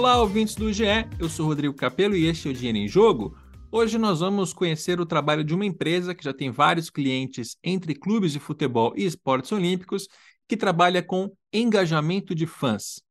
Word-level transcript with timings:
Olá, 0.00 0.18
ouvintes 0.18 0.54
do 0.54 0.72
GE. 0.72 0.86
Eu 1.18 1.28
sou 1.28 1.44
Rodrigo 1.44 1.74
Capello 1.74 2.16
e 2.16 2.26
este 2.26 2.48
é 2.48 2.50
o 2.50 2.54
Dinheiro 2.54 2.78
em 2.78 2.88
Jogo. 2.88 3.36
Hoje 3.70 3.98
nós 3.98 4.20
vamos 4.20 4.54
conhecer 4.54 4.98
o 4.98 5.04
trabalho 5.04 5.44
de 5.44 5.54
uma 5.54 5.66
empresa 5.66 6.14
que 6.14 6.24
já 6.24 6.32
tem 6.32 6.50
vários 6.50 6.88
clientes 6.88 7.58
entre 7.62 7.94
clubes 7.94 8.32
de 8.32 8.38
futebol 8.38 8.94
e 8.96 9.04
esportes 9.04 9.52
olímpicos, 9.52 10.08
que 10.48 10.56
trabalha 10.56 11.02
com 11.02 11.30
engajamento 11.52 12.34
de 12.34 12.46
fãs. 12.46 13.02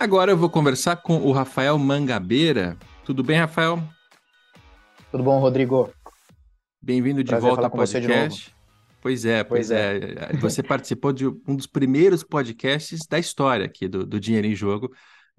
Agora 0.00 0.32
eu 0.32 0.36
vou 0.38 0.48
conversar 0.48 0.96
com 0.96 1.18
o 1.18 1.30
Rafael 1.30 1.76
Mangabeira. 1.78 2.74
Tudo 3.04 3.22
bem, 3.22 3.36
Rafael? 3.36 3.82
Tudo 5.10 5.22
bom, 5.22 5.38
Rodrigo? 5.38 5.90
Bem-vindo 6.80 7.24
de 7.24 7.34
volta 7.36 7.64
ao 7.64 7.70
podcast. 7.70 8.54
Pois 9.00 9.24
é, 9.24 9.44
pois, 9.44 9.68
pois 9.68 9.70
é. 9.70 9.96
é. 9.96 10.36
Você 10.38 10.62
participou 10.62 11.12
de 11.12 11.26
um 11.26 11.56
dos 11.56 11.66
primeiros 11.66 12.22
podcasts 12.22 13.06
da 13.08 13.18
história 13.18 13.66
aqui 13.66 13.88
do, 13.88 14.06
do 14.06 14.18
Dinheiro 14.18 14.46
em 14.46 14.54
Jogo. 14.54 14.90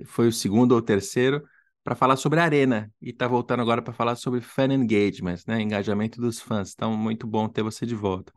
Foi 0.05 0.27
o 0.27 0.31
segundo 0.31 0.73
ou 0.73 0.81
terceiro 0.81 1.43
para 1.83 1.95
falar 1.95 2.17
sobre 2.17 2.39
a 2.39 2.43
Arena 2.43 2.91
e 3.01 3.09
está 3.09 3.27
voltando 3.27 3.61
agora 3.61 3.81
para 3.81 3.93
falar 3.93 4.15
sobre 4.15 4.41
fan 4.41 4.73
engagement, 4.73 5.37
né? 5.47 5.61
Engajamento 5.61 6.21
dos 6.21 6.39
fãs. 6.39 6.73
Então, 6.73 6.95
muito 6.95 7.25
bom 7.25 7.47
ter 7.47 7.63
você 7.63 7.85
de 7.85 7.95
volta. 7.95 8.33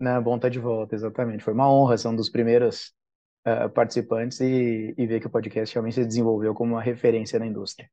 Não, 0.00 0.22
bom 0.22 0.36
estar 0.36 0.48
tá 0.48 0.52
de 0.52 0.58
volta, 0.58 0.94
exatamente. 0.94 1.44
Foi 1.44 1.52
uma 1.52 1.70
honra 1.70 1.96
ser 1.96 2.08
um 2.08 2.16
dos 2.16 2.28
primeiros 2.28 2.92
uh, 3.46 3.68
participantes 3.70 4.40
e, 4.40 4.94
e 4.96 5.06
ver 5.06 5.20
que 5.20 5.26
o 5.26 5.30
podcast 5.30 5.74
realmente 5.74 5.94
se 5.94 6.04
desenvolveu 6.04 6.54
como 6.54 6.74
uma 6.74 6.82
referência 6.82 7.38
na 7.38 7.46
indústria. 7.46 7.88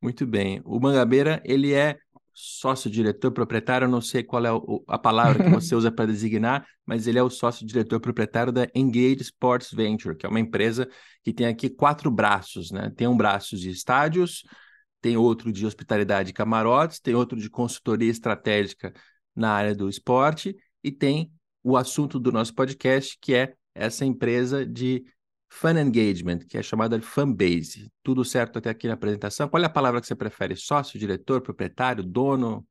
Muito 0.00 0.26
bem. 0.26 0.60
O 0.64 0.80
Mangabeira, 0.80 1.40
ele 1.44 1.72
é 1.72 1.96
sócio-diretor 2.34 3.30
proprietário, 3.32 3.84
eu 3.86 3.90
não 3.90 4.00
sei 4.00 4.22
qual 4.22 4.44
é 4.44 4.50
a 4.88 4.98
palavra 4.98 5.44
que 5.44 5.50
você 5.50 5.74
usa 5.76 5.90
para 5.90 6.06
designar, 6.06 6.66
mas 6.86 7.06
ele 7.06 7.18
é 7.18 7.22
o 7.22 7.30
sócio-diretor 7.30 8.00
proprietário 8.00 8.52
da 8.52 8.66
Engage 8.74 9.22
Sports 9.22 9.70
Venture, 9.72 10.16
que 10.16 10.26
é 10.26 10.28
uma 10.28 10.40
empresa 10.40 10.88
que 11.22 11.32
tem 11.32 11.46
aqui 11.46 11.68
quatro 11.68 12.10
braços, 12.10 12.70
né? 12.70 12.90
Tem 12.96 13.06
um 13.06 13.16
braço 13.16 13.56
de 13.56 13.70
estádios, 13.70 14.42
tem 15.00 15.16
outro 15.16 15.52
de 15.52 15.66
hospitalidade 15.66 16.30
e 16.30 16.32
camarotes, 16.32 17.00
tem 17.00 17.14
outro 17.14 17.38
de 17.38 17.50
consultoria 17.50 18.10
estratégica 18.10 18.92
na 19.34 19.50
área 19.50 19.74
do 19.74 19.88
esporte 19.88 20.56
e 20.82 20.90
tem 20.90 21.32
o 21.62 21.76
assunto 21.76 22.18
do 22.18 22.32
nosso 22.32 22.54
podcast, 22.54 23.18
que 23.20 23.34
é 23.34 23.54
essa 23.74 24.04
empresa 24.04 24.66
de 24.66 25.04
Fan 25.52 25.78
Engagement, 25.78 26.38
que 26.48 26.56
é 26.56 26.62
chamada 26.62 26.98
de 26.98 27.04
Fanbase. 27.04 27.92
Tudo 28.02 28.24
certo 28.24 28.58
até 28.58 28.70
aqui 28.70 28.88
na 28.88 28.94
apresentação? 28.94 29.48
Qual 29.48 29.62
é 29.62 29.66
a 29.66 29.70
palavra 29.70 30.00
que 30.00 30.06
você 30.06 30.14
prefere? 30.14 30.56
Sócio, 30.56 30.98
diretor, 30.98 31.42
proprietário, 31.42 32.02
dono? 32.02 32.66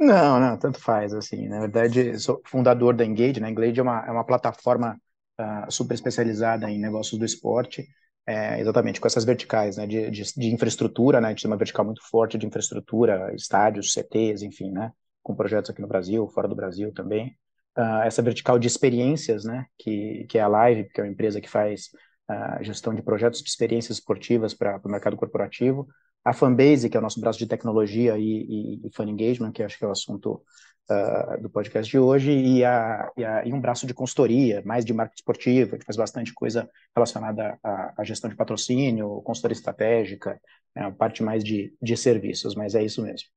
Não, 0.00 0.40
não, 0.40 0.58
tanto 0.58 0.80
faz, 0.80 1.12
assim. 1.12 1.46
Na 1.48 1.60
verdade, 1.60 2.18
sou 2.18 2.40
fundador 2.46 2.96
da 2.96 3.04
Engage, 3.04 3.40
né? 3.40 3.50
Engage 3.50 3.78
é 3.78 3.82
uma, 3.82 4.06
é 4.06 4.10
uma 4.10 4.24
plataforma 4.24 4.98
uh, 5.38 5.70
super 5.70 5.94
especializada 5.94 6.68
em 6.70 6.80
negócios 6.80 7.18
do 7.18 7.26
esporte, 7.26 7.86
é, 8.26 8.58
exatamente 8.58 9.00
com 9.00 9.06
essas 9.06 9.24
verticais, 9.24 9.76
né? 9.76 9.86
De, 9.86 10.10
de, 10.10 10.22
de, 10.22 10.46
infraestrutura, 10.52 11.20
né? 11.20 11.28
A 11.28 11.30
gente 11.30 11.42
tem 11.42 11.50
uma 11.50 11.58
vertical 11.58 11.84
muito 11.84 12.02
forte 12.08 12.38
de 12.38 12.46
infraestrutura, 12.46 13.34
estádios, 13.34 13.92
CTs, 13.92 14.42
enfim, 14.42 14.70
né? 14.70 14.92
Com 15.22 15.36
projetos 15.36 15.70
aqui 15.70 15.82
no 15.82 15.88
Brasil, 15.88 16.26
fora 16.28 16.48
do 16.48 16.56
Brasil 16.56 16.90
também 16.92 17.36
uh, 17.78 18.02
essa 18.02 18.20
vertical 18.20 18.58
de 18.58 18.66
experiências, 18.66 19.44
né, 19.44 19.66
que, 19.78 20.26
que 20.28 20.36
é 20.36 20.40
a 20.40 20.48
Live, 20.48 20.88
que 20.90 21.00
é 21.00 21.04
uma 21.04 21.10
empresa 21.10 21.40
que 21.40 21.48
faz 21.48 21.90
uh, 22.28 22.62
gestão 22.64 22.92
de 22.92 23.02
projetos 23.02 23.40
de 23.40 23.48
experiências 23.48 23.98
esportivas 23.98 24.52
para 24.52 24.80
o 24.84 24.88
mercado 24.88 25.16
corporativo, 25.16 25.86
a 26.24 26.32
Fanbase, 26.32 26.90
que 26.90 26.96
é 26.96 27.00
o 27.00 27.02
nosso 27.02 27.20
braço 27.20 27.38
de 27.38 27.46
tecnologia 27.46 28.18
e, 28.18 28.22
e, 28.22 28.86
e 28.86 28.90
Fan 28.92 29.08
Engagement, 29.08 29.52
que 29.52 29.62
acho 29.62 29.78
que 29.78 29.84
é 29.84 29.88
o 29.88 29.92
assunto 29.92 30.42
uh, 30.90 31.40
do 31.40 31.48
podcast 31.48 31.88
de 31.88 31.98
hoje, 31.98 32.32
e, 32.32 32.64
a, 32.64 33.10
e, 33.16 33.24
a, 33.24 33.46
e, 33.46 33.52
um 33.52 33.60
braço 33.60 33.86
de 33.86 33.94
consultoria, 33.94 34.60
mais 34.66 34.84
de 34.84 34.92
marketing 34.92 35.20
esportivo, 35.20 35.78
que 35.78 35.84
faz 35.84 35.96
bastante 35.96 36.34
coisa 36.34 36.68
relacionada 36.94 37.58
à, 37.62 38.02
gestão 38.04 38.28
de 38.28 38.36
patrocínio, 38.36 39.22
consultoria 39.22 39.54
estratégica, 39.54 40.40
né, 40.74 40.90
parte 40.98 41.22
mais 41.22 41.44
de, 41.44 41.72
de 41.80 41.96
serviços, 41.96 42.54
mas 42.54 42.74
é 42.74 42.84
isso 42.84 43.00
mesmo. 43.02 43.28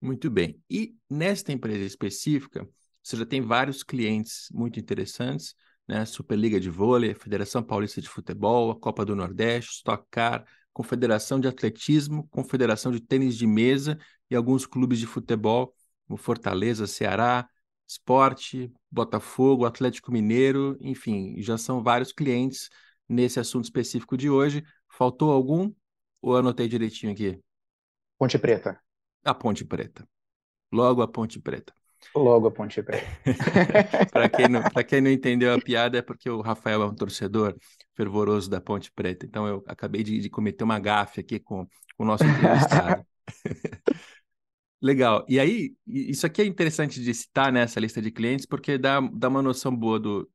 Muito 0.00 0.30
bem. 0.30 0.60
E 0.70 0.94
nesta 1.10 1.52
empresa 1.52 1.84
específica, 1.84 2.66
você 3.08 3.16
já 3.16 3.24
tem 3.24 3.40
vários 3.40 3.82
clientes 3.82 4.48
muito 4.52 4.78
interessantes, 4.78 5.54
né? 5.86 6.04
Superliga 6.04 6.60
de 6.60 6.68
Vôlei, 6.68 7.14
Federação 7.14 7.62
Paulista 7.62 8.02
de 8.02 8.08
Futebol, 8.08 8.70
a 8.70 8.78
Copa 8.78 9.02
do 9.02 9.16
Nordeste, 9.16 9.76
Stock 9.76 10.04
Car, 10.10 10.44
Confederação 10.74 11.40
de 11.40 11.48
Atletismo, 11.48 12.28
Confederação 12.28 12.92
de 12.92 13.00
Tênis 13.00 13.34
de 13.36 13.46
Mesa 13.46 13.98
e 14.30 14.36
alguns 14.36 14.66
clubes 14.66 14.98
de 14.98 15.06
futebol, 15.06 15.74
como 16.06 16.18
Fortaleza, 16.18 16.86
Ceará, 16.86 17.48
Esporte, 17.88 18.70
Botafogo, 18.90 19.64
Atlético 19.64 20.12
Mineiro, 20.12 20.76
enfim, 20.78 21.40
já 21.40 21.56
são 21.56 21.82
vários 21.82 22.12
clientes 22.12 22.68
nesse 23.08 23.40
assunto 23.40 23.64
específico 23.64 24.18
de 24.18 24.28
hoje. 24.28 24.62
Faltou 24.86 25.32
algum 25.32 25.72
ou 26.20 26.36
anotei 26.36 26.68
direitinho 26.68 27.12
aqui? 27.12 27.40
Ponte 28.18 28.38
Preta. 28.38 28.78
A 29.24 29.32
Ponte 29.32 29.64
Preta. 29.64 30.06
Logo 30.70 31.00
a 31.00 31.08
Ponte 31.08 31.40
Preta. 31.40 31.77
Logo 32.14 32.48
a 32.48 32.50
Ponte 32.50 32.82
Preta. 32.82 33.06
para 34.12 34.28
quem, 34.28 34.48
não, 34.48 34.62
quem 34.86 35.00
não 35.00 35.10
entendeu 35.10 35.54
a 35.54 35.60
piada, 35.60 35.98
é 35.98 36.02
porque 36.02 36.28
o 36.30 36.40
Rafael 36.40 36.82
é 36.82 36.86
um 36.86 36.94
torcedor 36.94 37.56
fervoroso 37.94 38.48
da 38.48 38.60
Ponte 38.60 38.90
Preta. 38.92 39.26
Então 39.26 39.46
eu 39.46 39.64
acabei 39.66 40.02
de, 40.02 40.18
de 40.18 40.30
cometer 40.30 40.64
uma 40.64 40.78
gafe 40.78 41.20
aqui 41.20 41.38
com, 41.38 41.66
com 41.96 42.04
o 42.04 42.06
nosso 42.06 42.24
entrevistado. 42.24 43.04
Legal. 44.80 45.24
E 45.28 45.40
aí, 45.40 45.72
isso 45.86 46.24
aqui 46.24 46.42
é 46.42 46.44
interessante 46.44 47.02
de 47.02 47.12
citar 47.12 47.52
nessa 47.52 47.80
lista 47.80 48.00
de 48.00 48.10
clientes, 48.10 48.46
porque 48.46 48.78
dá, 48.78 49.00
dá 49.00 49.28
uma 49.28 49.42
noção 49.42 49.74
boa 49.74 49.98
do. 49.98 50.28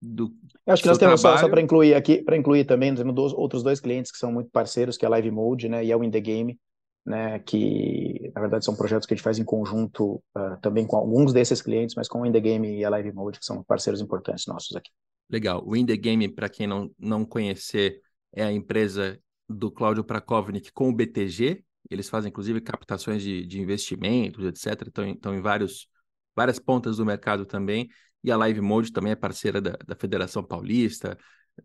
do 0.00 0.30
acho 0.66 0.82
que 0.82 0.88
nós 0.88 0.98
temos 0.98 1.20
trabalho. 1.20 1.40
só, 1.40 1.46
só 1.46 1.50
para 1.50 1.62
incluir 1.62 1.94
aqui, 1.94 2.22
para 2.22 2.36
incluir 2.36 2.64
também, 2.66 2.90
nós 2.90 3.00
temos 3.00 3.14
dois, 3.14 3.32
outros 3.32 3.62
dois 3.62 3.80
clientes 3.80 4.12
que 4.12 4.18
são 4.18 4.30
muito 4.30 4.50
parceiros, 4.50 4.98
que 4.98 5.04
é 5.04 5.08
a 5.08 5.10
Live 5.10 5.30
Mode 5.30 5.68
né, 5.68 5.84
e 5.84 5.90
é 5.90 5.96
o 5.96 6.04
In 6.04 6.10
The 6.10 6.20
Game, 6.20 6.58
né, 7.06 7.38
que 7.38 8.32
na 8.34 8.40
verdade 8.40 8.64
são 8.64 8.74
projetos 8.74 9.06
que 9.06 9.14
a 9.14 9.16
gente 9.16 9.22
faz 9.24 9.38
em 9.38 9.44
conjunto 9.44 10.22
uh, 10.36 10.60
também 10.60 10.84
com 10.84 10.96
alguns 10.96 11.32
desses 11.32 11.62
clientes, 11.62 11.94
mas 11.94 12.08
com 12.08 12.20
o 12.20 12.26
In 12.26 12.32
The 12.32 12.40
Game 12.40 12.78
e 12.78 12.84
a 12.84 12.90
Live 12.90 13.12
Mode, 13.12 13.38
que 13.38 13.46
são 13.46 13.62
parceiros 13.62 14.00
importantes 14.00 14.46
nossos 14.46 14.74
aqui. 14.74 14.90
Legal. 15.30 15.62
O 15.64 15.76
In 15.76 15.86
The 15.86 15.96
Game, 15.96 16.28
para 16.28 16.48
quem 16.48 16.66
não, 16.66 16.90
não 16.98 17.24
conhecer, 17.24 18.00
é 18.32 18.42
a 18.42 18.52
empresa 18.52 19.18
do 19.48 19.70
Cláudio 19.70 20.02
Prakovnik 20.02 20.72
com 20.72 20.88
o 20.88 20.94
BTG. 20.94 21.64
Eles 21.88 22.08
fazem, 22.08 22.28
inclusive, 22.28 22.60
captações 22.60 23.22
de, 23.22 23.46
de 23.46 23.60
investimentos, 23.60 24.44
etc. 24.44 24.88
Estão, 24.88 25.08
estão 25.08 25.34
em 25.34 25.40
vários, 25.40 25.88
várias 26.34 26.58
pontas 26.58 26.96
do 26.96 27.06
mercado 27.06 27.46
também. 27.46 27.88
E 28.24 28.32
a 28.32 28.36
Live 28.36 28.60
Mode 28.60 28.92
também 28.92 29.12
é 29.12 29.16
parceira 29.16 29.60
da, 29.60 29.76
da 29.86 29.94
Federação 29.94 30.42
Paulista, 30.42 31.16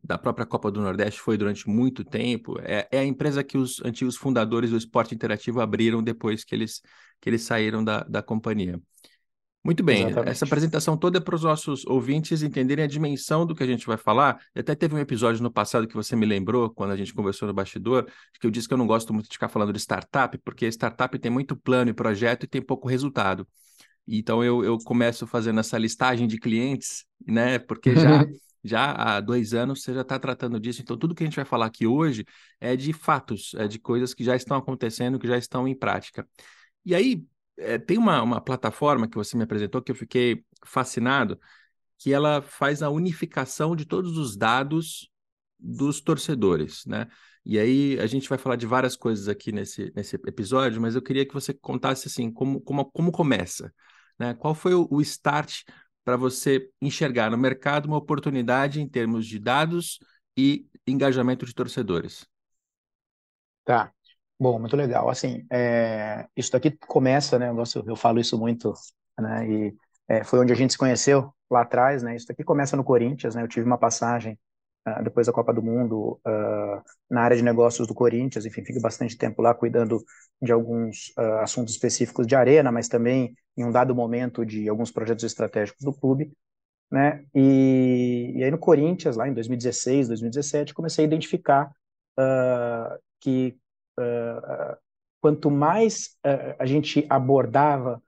da 0.03 0.18
própria 0.18 0.46
Copa 0.46 0.72
do 0.72 0.81
Nordeste 0.81 1.19
foi 1.19 1.38
durante 1.38 1.68
muito 1.68 2.03
tempo. 2.03 2.59
É, 2.62 2.88
é, 2.91 3.00
a 3.00 3.06
empresa 3.06 3.44
que 3.44 3.57
os 3.57 3.81
antigos 3.84 4.16
fundadores 4.16 4.69
do 4.69 4.78
esporte 4.78 5.13
interativo 5.13 5.59
abriram 5.62 6.02
depois 6.02 6.44
que 6.44 6.56
eles, 6.56 6.81
que 7.19 7.29
eles 7.29 7.44
saíram 7.44 7.84
da, 7.84 8.03
da 8.03 8.22
companhia. 8.22 8.79
Muito 9.63 9.84
bem, 9.84 10.06
Exatamente. 10.07 10.31
essa 10.31 10.46
apresentação 10.46 10.97
toda 10.97 11.19
é 11.19 11.22
para 11.22 11.35
os 11.35 11.44
nossos 11.44 11.85
ouvintes 11.85 12.41
entenderem 12.41 12.84
a 12.84 12.88
dimensão 12.88 13.46
do 13.46 13.53
que 13.53 13.62
a 13.62 13.68
gente 13.68 13.85
vai 13.85 13.96
falar. 13.96 14.41
Até 14.56 14.74
teve 14.74 14.96
um 14.96 14.97
episódio 14.97 15.44
no 15.44 15.52
passado 15.52 15.88
que 15.88 15.94
você 15.94 16.16
me 16.16 16.25
lembrou, 16.25 16.72
quando 16.72 16.91
a 16.91 16.97
gente 16.97 17.13
conversou 17.13 17.47
no 17.47 17.53
bastidor, 17.53 18.08
que 18.40 18.47
eu 18.47 18.50
disse 18.50 18.68
que 18.68 18.73
eu 18.73 18.78
não 18.78 18.88
gosto 18.88 19.13
muito 19.13 19.28
de 19.28 19.34
ficar 19.34 19.50
falando 19.50 19.72
de 19.72 19.79
startup, 19.79 20.35
porque 20.40 20.66
startup 20.72 21.18
tem 21.19 21.29
muito 21.29 21.56
plano 21.56 21.91
e 21.91 21.94
projeto 21.94 22.46
e 22.46 22.47
tem 22.47 22.59
pouco 22.59 22.88
resultado. 22.88 23.47
Então 24.08 24.44
eu, 24.44 24.63
eu 24.63 24.79
começo 24.79 25.28
fazendo 25.28 25.59
essa 25.59 25.78
listagem 25.78 26.28
de 26.28 26.40
clientes, 26.40 27.06
né? 27.28 27.59
Porque 27.59 27.96
já 27.96 28.25
já 28.63 28.91
há 28.91 29.22
dois 29.22 29.53
anos 29.53 29.81
você 29.81 29.93
já 29.93 30.02
está 30.02 30.19
tratando 30.19 30.59
disso. 30.59 30.81
Então, 30.81 30.97
tudo 30.97 31.16
que 31.16 31.23
a 31.23 31.25
gente 31.25 31.35
vai 31.35 31.46
falar 31.46 31.66
aqui 31.66 31.87
hoje 31.87 32.25
é 32.59 32.75
de 32.75 32.93
fatos, 32.93 33.53
é 33.55 33.67
de 33.67 33.79
coisas 33.79 34.13
que 34.13 34.23
já 34.23 34.35
estão 34.35 34.58
acontecendo, 34.58 35.19
que 35.19 35.28
já 35.28 35.37
estão 35.37 35.67
em 35.67 35.75
prática. 35.75 36.28
E 36.85 36.96
aí, 36.96 37.25
é, 37.58 37.78
tem 37.78 37.97
uma, 37.97 38.22
uma 38.22 38.41
plataforma 38.41 39.08
que 39.08 39.16
você 39.16 39.37
me 39.37 39.43
apresentou 39.43 39.81
que 39.81 39.91
eu 39.91 39.96
fiquei 39.96 40.43
fascinado, 40.66 41.40
que 41.97 42.13
ela 42.13 42.41
faz 42.41 42.81
a 42.81 42.90
unificação 42.90 43.75
de 43.75 43.85
todos 43.85 44.17
os 44.17 44.35
dados 44.35 45.09
dos 45.59 46.02
torcedores, 46.02 46.84
né? 46.85 47.07
E 47.46 47.57
aí 47.59 47.99
a 47.99 48.05
gente 48.07 48.29
vai 48.29 48.37
falar 48.37 48.55
de 48.55 48.66
várias 48.66 48.96
coisas 48.96 49.28
aqui 49.28 49.52
nesse, 49.52 49.91
nesse 49.96 50.16
episódio, 50.16 50.81
mas 50.81 50.96
eu 50.96 51.02
queria 51.02 51.25
que 51.25 51.34
você 51.34 51.53
contasse 51.53 52.07
assim 52.07 52.31
como, 52.31 52.61
como, 52.61 52.85
como 52.85 53.11
começa, 53.11 53.73
né? 54.17 54.34
Qual 54.34 54.53
foi 54.55 54.73
o, 54.73 54.87
o 54.90 55.02
start 55.02 55.64
para 56.03 56.18
você 56.18 56.70
enxergar 56.82 57.30
no 57.30 57.38
mercado 57.38 57.86
uma 57.86 57.98
oportunidade 57.98 58.82
em 58.82 58.88
termos 58.88 59.26
de 59.26 59.40
dados 59.40 60.00
e 60.38 60.66
engajamento 60.88 61.46
de 61.46 61.53
torcedores? 61.53 62.26
Tá. 63.66 63.92
Bom, 64.40 64.59
muito 64.59 64.76
legal. 64.76 65.09
Assim, 65.09 65.46
é, 65.52 66.28
isso 66.36 66.52
daqui 66.52 66.72
começa, 66.88 67.38
né? 67.38 67.50
Eu, 67.50 67.64
eu 67.86 67.96
falo 67.96 68.20
isso 68.20 68.38
muito, 68.38 68.74
né? 69.20 69.48
E 69.48 69.76
é, 70.08 70.24
foi 70.24 70.40
onde 70.40 70.52
a 70.52 70.56
gente 70.56 70.72
se 70.74 70.78
conheceu 70.78 71.34
lá 71.50 71.62
atrás, 71.62 72.02
né? 72.03 72.16
Isso 72.16 72.28
daqui 72.28 72.44
começa 72.44 72.76
no 72.76 72.84
Corinthians, 72.84 73.36
né? 73.36 73.44
Eu 73.44 73.48
tive 73.48 73.66
uma 73.66 73.78
passagem 73.78 74.40
uh, 74.87 75.03
depois 75.03 75.28
da 75.28 75.33
Copa 75.33 75.53
do 75.53 75.61
Mundo, 75.61 76.19
uh, 76.25 76.81
na 77.09 77.22
área 77.22 77.37
de 77.37 77.43
negócios 77.43 77.87
do 77.87 77.93
Corinthians, 77.93 78.45
enfim, 78.45 78.63
fiquei 78.63 78.81
bastante 78.81 79.17
tempo 79.17 79.41
lá 79.41 79.53
cuidando 79.53 80.03
de 80.41 80.51
alguns 80.51 81.13
assuntos 81.41 81.73
específicos 81.73 82.25
de 82.25 82.35
arena, 82.35 82.72
mas 82.72 82.87
também 82.87 83.35
em 83.55 83.63
um 83.63 83.72
dado 83.72 83.93
momento 83.93 84.45
de 84.45 84.67
alguns 84.67 84.91
projetos 84.91 85.23
estratégicos 85.23 85.83
do 85.83 85.93
clube, 85.93 86.31
né? 86.91 87.23
E, 87.33 88.33
e 88.35 88.43
aí 88.43 88.49
no 88.49 88.57
Corinthians, 88.57 89.16
lá 89.16 89.28
em 89.28 89.33
2016, 89.33 90.07
2017, 90.07 90.73
comecei 90.73 91.05
a 91.05 91.07
identificar 91.07 91.72
que 93.19 93.55
quanto 95.19 95.51
mais 95.51 96.17
a 96.57 96.66
gente 96.66 97.05
abordava 97.07 98.01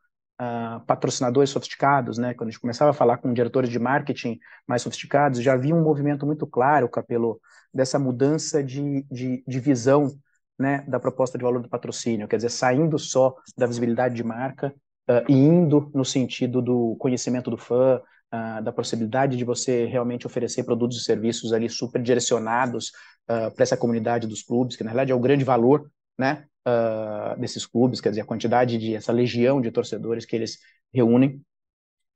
uh, 0.44 0.86
patrocinadores 0.86 1.50
sofisticados, 1.50 2.18
né? 2.18 2.34
Quando 2.34 2.50
a 2.50 2.52
gente 2.52 2.62
começava 2.62 2.92
a 2.92 2.94
falar 2.94 3.18
com 3.18 3.34
diretores 3.34 3.70
de 3.70 3.80
marketing 3.80 4.40
mais 4.68 4.82
sofisticados, 4.82 5.42
já 5.42 5.54
havia 5.54 5.76
um 5.76 5.84
movimento 5.84 6.26
muito 6.26 6.46
claro, 6.46 6.90
Capelo, 6.90 7.40
dessa 7.74 7.98
mudança 7.98 8.64
de, 8.64 9.06
de, 9.10 9.44
de 9.48 9.60
visão 9.60 10.12
né, 10.58 10.84
da 10.88 11.00
proposta 11.00 11.38
de 11.38 11.44
valor 11.44 11.62
do 11.62 11.70
patrocínio, 11.70 12.28
quer 12.28 12.36
dizer, 12.36 12.50
saindo 12.50 13.00
só 13.00 13.36
da 13.58 13.66
visibilidade 13.66 14.16
de 14.16 14.24
marca 14.24 14.74
uh, 15.10 15.26
e 15.28 15.34
indo 15.34 15.92
no 15.94 16.06
sentido 16.06 16.62
do 16.62 16.96
conhecimento 17.00 17.50
do 17.50 17.58
fã, 17.58 18.00
uh, 18.34 18.64
da 18.64 18.72
possibilidade 18.72 19.36
de 19.36 19.44
você 19.44 19.86
realmente 19.86 20.28
oferecer 20.28 20.64
produtos 20.64 20.98
e 20.98 21.04
serviços 21.04 21.54
ali 21.54 21.70
super 21.70 22.02
direcionados 22.02 22.92
uh, 23.30 23.54
para 23.54 23.64
essa 23.64 23.78
comunidade 23.78 24.28
dos 24.28 24.44
clubes, 24.44 24.76
que 24.76 24.84
na 24.84 24.92
realidade 24.92 25.12
é 25.12 25.16
o 25.16 25.20
grande 25.20 25.44
valor 25.44 25.90
né, 26.18 26.46
uh, 26.68 27.40
desses 27.40 27.66
clubes, 27.66 28.02
quer 28.02 28.10
dizer, 28.10 28.22
a 28.22 28.26
quantidade 28.26 28.78
de 28.78 28.96
essa 28.96 29.12
legião 29.12 29.62
de 29.62 29.72
torcedores 29.72 30.26
que 30.26 30.36
eles 30.36 30.58
reúnem. 30.94 31.42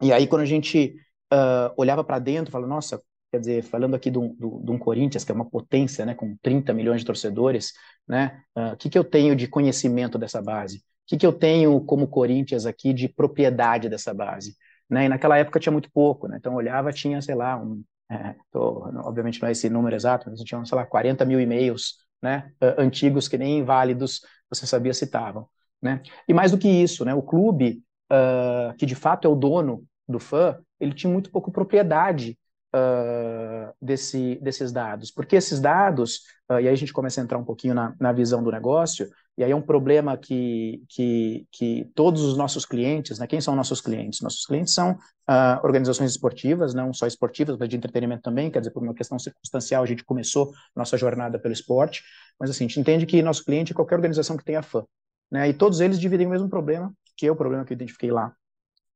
E 0.01 0.11
aí, 0.13 0.27
quando 0.27 0.41
a 0.41 0.45
gente 0.45 0.95
uh, 1.33 1.73
olhava 1.75 2.03
para 2.03 2.19
dentro, 2.19 2.51
falava, 2.51 2.69
nossa, 2.69 3.01
quer 3.31 3.39
dizer, 3.39 3.63
falando 3.63 3.95
aqui 3.95 4.09
de 4.09 4.17
um, 4.19 4.79
Corinthians, 4.79 5.23
que 5.23 5.31
é 5.31 5.35
uma 5.35 5.49
potência, 5.49 6.05
né, 6.05 6.13
com 6.13 6.37
30 6.41 6.73
milhões 6.73 7.01
de 7.01 7.05
torcedores, 7.05 7.73
né, 8.07 8.41
o 8.55 8.73
uh, 8.73 8.77
que, 8.77 8.89
que 8.89 8.97
eu 8.97 9.03
tenho 9.03 9.35
de 9.35 9.47
conhecimento 9.47 10.17
dessa 10.17 10.41
base? 10.41 10.77
O 10.77 10.81
que, 11.07 11.17
que 11.17 11.25
eu 11.25 11.33
tenho 11.33 11.79
como 11.81 12.07
Corinthians 12.07 12.65
aqui 12.65 12.93
de 12.93 13.07
propriedade 13.09 13.89
dessa 13.89 14.13
base? 14.13 14.55
Né, 14.89 15.05
e 15.05 15.09
naquela 15.09 15.37
época 15.37 15.59
tinha 15.59 15.71
muito 15.71 15.91
pouco, 15.91 16.27
né, 16.27 16.37
então 16.39 16.55
olhava, 16.55 16.93
tinha, 16.93 17.21
sei 17.21 17.35
lá, 17.35 17.57
um, 17.57 17.83
é, 18.09 18.35
tô, 18.51 18.85
obviamente 19.03 19.41
não 19.41 19.49
é 19.49 19.51
esse 19.51 19.69
número 19.69 19.95
exato, 19.95 20.29
mas 20.29 20.39
tinha, 20.41 20.63
sei 20.63 20.77
lá, 20.77 20.85
40 20.85 21.25
mil 21.25 21.41
e-mails 21.41 22.06
né, 22.21 22.51
antigos 22.77 23.27
que 23.27 23.37
nem 23.37 23.59
inválidos 23.59 24.21
você 24.49 24.65
sabia 24.65 24.93
se 24.93 25.05
estavam. 25.05 25.47
Né? 25.81 26.01
E 26.27 26.33
mais 26.33 26.51
do 26.51 26.57
que 26.57 26.67
isso, 26.67 27.05
né, 27.05 27.13
o 27.13 27.21
clube, 27.21 27.83
uh, 28.11 28.75
que 28.77 28.85
de 28.85 28.95
fato 28.95 29.27
é 29.27 29.31
o 29.31 29.35
dono 29.35 29.83
do 30.07 30.19
fã, 30.19 30.57
ele 30.79 30.93
tinha 30.93 31.11
muito 31.11 31.31
pouco 31.31 31.51
propriedade 31.51 32.37
uh, 32.75 33.73
desse, 33.81 34.35
desses 34.41 34.71
dados, 34.71 35.11
porque 35.11 35.35
esses 35.35 35.59
dados, 35.59 36.21
uh, 36.49 36.59
e 36.59 36.67
aí 36.67 36.69
a 36.69 36.75
gente 36.75 36.93
começa 36.93 37.21
a 37.21 37.23
entrar 37.23 37.37
um 37.37 37.43
pouquinho 37.43 37.73
na, 37.73 37.95
na 37.99 38.11
visão 38.11 38.43
do 38.43 38.51
negócio, 38.51 39.09
e 39.37 39.43
aí 39.43 39.51
é 39.51 39.55
um 39.55 39.61
problema 39.61 40.17
que, 40.17 40.83
que, 40.89 41.47
que 41.51 41.91
todos 41.93 42.23
os 42.23 42.35
nossos 42.35 42.65
clientes, 42.65 43.19
né, 43.19 43.27
quem 43.27 43.39
são 43.39 43.55
nossos 43.55 43.79
clientes? 43.79 44.19
Nossos 44.19 44.45
clientes 44.47 44.73
são 44.73 44.93
uh, 44.93 45.63
organizações 45.63 46.09
esportivas, 46.09 46.73
não 46.73 46.91
só 46.91 47.05
esportivas, 47.05 47.55
mas 47.55 47.69
de 47.69 47.77
entretenimento 47.77 48.23
também, 48.23 48.49
quer 48.49 48.59
dizer, 48.59 48.71
por 48.71 48.81
uma 48.81 48.95
questão 48.95 49.19
circunstancial, 49.19 49.83
a 49.83 49.85
gente 49.85 50.03
começou 50.03 50.51
nossa 50.75 50.97
jornada 50.97 51.37
pelo 51.37 51.53
esporte, 51.53 52.03
mas 52.39 52.49
assim, 52.49 52.65
a 52.65 52.67
gente 52.67 52.79
entende 52.79 53.05
que 53.05 53.21
nosso 53.21 53.45
cliente 53.45 53.73
é 53.73 53.75
qualquer 53.75 53.95
organização 53.95 54.35
que 54.35 54.43
tenha 54.43 54.63
fã, 54.63 54.83
né, 55.31 55.47
e 55.47 55.53
todos 55.53 55.81
eles 55.81 55.99
dividem 55.99 56.25
o 56.25 56.31
mesmo 56.31 56.49
problema, 56.49 56.91
que 57.15 57.27
é 57.27 57.31
o 57.31 57.35
problema 57.35 57.63
que 57.63 57.71
eu 57.71 57.75
identifiquei 57.75 58.09
lá, 58.09 58.33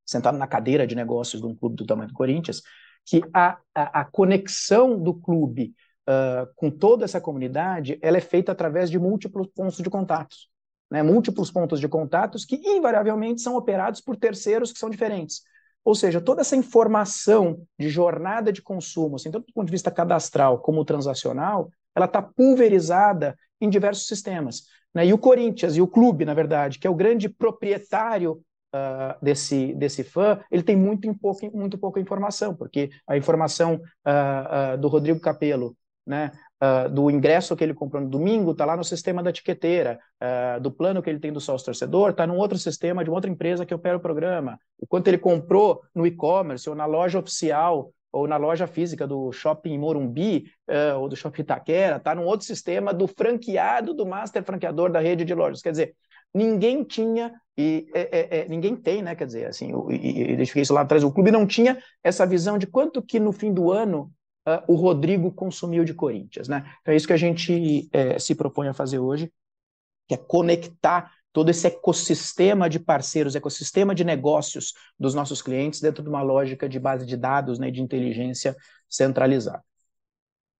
sentado 0.03 0.39
na 0.39 0.47
cadeira 0.47 0.87
de 0.87 0.95
negócios 0.95 1.39
de 1.39 1.47
um 1.47 1.55
clube 1.55 1.75
do 1.75 1.85
tamanho 1.85 2.09
do 2.09 2.15
Corinthians, 2.15 2.63
que 3.05 3.21
a, 3.31 3.59
a, 3.75 4.01
a 4.01 4.05
conexão 4.05 4.99
do 5.01 5.13
clube 5.13 5.75
com 6.55 6.69
toda 6.69 7.05
essa 7.05 7.21
comunidade, 7.21 7.97
ela 8.01 8.17
é 8.17 8.21
feita 8.21 8.51
através 8.51 8.89
de 8.89 8.99
múltiplos 8.99 9.47
pontos 9.47 9.77
de 9.77 9.89
contatos. 9.89 10.49
Né? 10.89 11.01
Múltiplos 11.01 11.49
pontos 11.49 11.79
de 11.79 11.87
contatos 11.87 12.43
que, 12.45 12.55
invariavelmente, 12.55 13.41
são 13.41 13.55
operados 13.55 14.01
por 14.01 14.17
terceiros 14.17 14.73
que 14.73 14.79
são 14.79 14.89
diferentes. 14.89 15.41
Ou 15.83 15.95
seja, 15.95 16.21
toda 16.21 16.41
essa 16.41 16.55
informação 16.55 17.61
de 17.79 17.89
jornada 17.89 18.51
de 18.51 18.61
consumo, 18.61 19.15
assim, 19.15 19.31
tanto 19.31 19.47
do 19.47 19.53
ponto 19.53 19.65
de 19.65 19.71
vista 19.71 19.89
cadastral 19.89 20.59
como 20.59 20.85
transacional, 20.85 21.71
ela 21.95 22.05
está 22.05 22.21
pulverizada 22.21 23.35
em 23.59 23.69
diversos 23.69 24.05
sistemas. 24.07 24.63
Né? 24.93 25.07
E 25.07 25.13
o 25.13 25.17
Corinthians, 25.17 25.75
e 25.75 25.81
o 25.81 25.87
clube, 25.87 26.25
na 26.25 26.33
verdade, 26.33 26.77
que 26.77 26.85
é 26.85 26.89
o 26.89 26.95
grande 26.95 27.29
proprietário 27.29 28.43
uh, 28.75 29.23
desse, 29.23 29.73
desse 29.73 30.03
fã, 30.03 30.39
ele 30.51 30.63
tem 30.63 30.75
muito, 30.75 31.13
pouco, 31.15 31.57
muito 31.57 31.77
pouca 31.77 31.99
informação, 31.99 32.55
porque 32.55 32.91
a 33.07 33.17
informação 33.17 33.75
uh, 33.75 34.75
uh, 34.75 34.77
do 34.77 34.87
Rodrigo 34.87 35.19
Capello, 35.19 35.75
né, 36.05 36.31
do 36.91 37.09
ingresso 37.09 37.55
que 37.55 37.63
ele 37.63 37.73
comprou 37.73 38.01
no 38.01 38.09
domingo, 38.09 38.51
está 38.51 38.65
lá 38.65 38.77
no 38.77 38.83
sistema 38.83 39.23
da 39.23 39.29
etiqueteira, 39.29 39.99
do 40.61 40.71
plano 40.71 41.01
que 41.01 41.09
ele 41.09 41.19
tem 41.19 41.31
do 41.31 41.39
sócio 41.39 41.65
torcedor, 41.65 42.11
está 42.11 42.25
num 42.27 42.37
outro 42.37 42.57
sistema 42.57 43.03
de 43.03 43.09
uma 43.09 43.17
outra 43.17 43.29
empresa 43.29 43.65
que 43.65 43.73
opera 43.73 43.97
o 43.97 44.01
programa. 44.01 44.59
O 44.79 44.85
quanto 44.85 45.07
ele 45.07 45.17
comprou 45.17 45.81
no 45.93 46.05
e-commerce 46.05 46.69
ou 46.69 46.75
na 46.75 46.85
loja 46.85 47.19
oficial 47.19 47.91
ou 48.11 48.27
na 48.27 48.37
loja 48.37 48.67
física 48.67 49.07
do 49.07 49.31
Shopping 49.31 49.77
Morumbi 49.77 50.45
uh, 50.69 50.99
ou 50.99 51.07
do 51.07 51.15
Shopping 51.15 51.41
Itaquera, 51.41 51.95
está 51.95 52.13
num 52.13 52.25
outro 52.25 52.45
sistema 52.45 52.93
do 52.93 53.07
franqueado 53.07 53.93
do 53.93 54.05
master 54.05 54.43
franqueador 54.43 54.91
da 54.91 54.99
rede 54.99 55.23
de 55.23 55.33
lojas. 55.33 55.61
Quer 55.61 55.71
dizer, 55.71 55.95
ninguém 56.33 56.83
tinha 56.83 57.33
e 57.57 57.87
é, 57.93 58.01
é, 58.01 58.39
é, 58.39 58.47
ninguém 58.49 58.75
tem, 58.75 59.01
né? 59.01 59.15
Quer 59.15 59.25
dizer, 59.25 59.47
assim, 59.47 59.71
eu, 59.71 59.89
eu 59.89 60.35
deixei 60.35 60.61
isso 60.61 60.73
lá 60.73 60.81
atrás. 60.81 61.03
O 61.03 61.11
clube 61.11 61.31
não 61.31 61.45
tinha 61.45 61.77
essa 62.03 62.25
visão 62.25 62.57
de 62.57 62.67
quanto 62.67 63.01
que 63.01 63.19
no 63.19 63.31
fim 63.31 63.53
do 63.53 63.71
ano 63.71 64.11
uh, 64.47 64.63
o 64.67 64.75
Rodrigo 64.75 65.31
consumiu 65.31 65.83
de 65.83 65.93
Corinthians, 65.93 66.47
né? 66.47 66.63
Então 66.81 66.93
é 66.93 66.97
isso 66.97 67.07
que 67.07 67.13
a 67.13 67.17
gente 67.17 67.89
é, 67.91 68.17
se 68.19 68.35
propõe 68.35 68.67
a 68.67 68.73
fazer 68.73 68.99
hoje, 68.99 69.31
que 70.07 70.13
é 70.13 70.17
conectar 70.17 71.11
todo 71.33 71.49
esse 71.49 71.65
ecossistema 71.67 72.69
de 72.69 72.79
parceiros, 72.79 73.35
ecossistema 73.35 73.95
de 73.95 74.03
negócios 74.03 74.73
dos 74.99 75.13
nossos 75.13 75.41
clientes 75.41 75.79
dentro 75.79 76.03
de 76.03 76.09
uma 76.09 76.21
lógica 76.21 76.67
de 76.67 76.79
base 76.79 77.05
de 77.05 77.15
dados, 77.15 77.57
né, 77.57 77.71
de 77.71 77.81
inteligência 77.81 78.55
centralizada. 78.89 79.63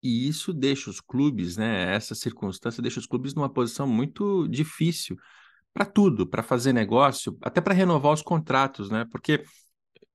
E 0.01 0.27
isso 0.27 0.53
deixa 0.53 0.89
os 0.89 1.01
clubes, 1.01 1.57
né, 1.57 1.93
essa 1.93 2.15
circunstância 2.15 2.81
deixa 2.81 2.99
os 2.99 3.05
clubes 3.05 3.35
numa 3.35 3.49
posição 3.49 3.85
muito 3.85 4.47
difícil, 4.47 5.17
para 5.73 5.85
tudo, 5.85 6.27
para 6.27 6.43
fazer 6.43 6.73
negócio, 6.73 7.37
até 7.41 7.61
para 7.61 7.73
renovar 7.73 8.13
os 8.13 8.21
contratos, 8.21 8.89
né? 8.89 9.05
Porque 9.09 9.43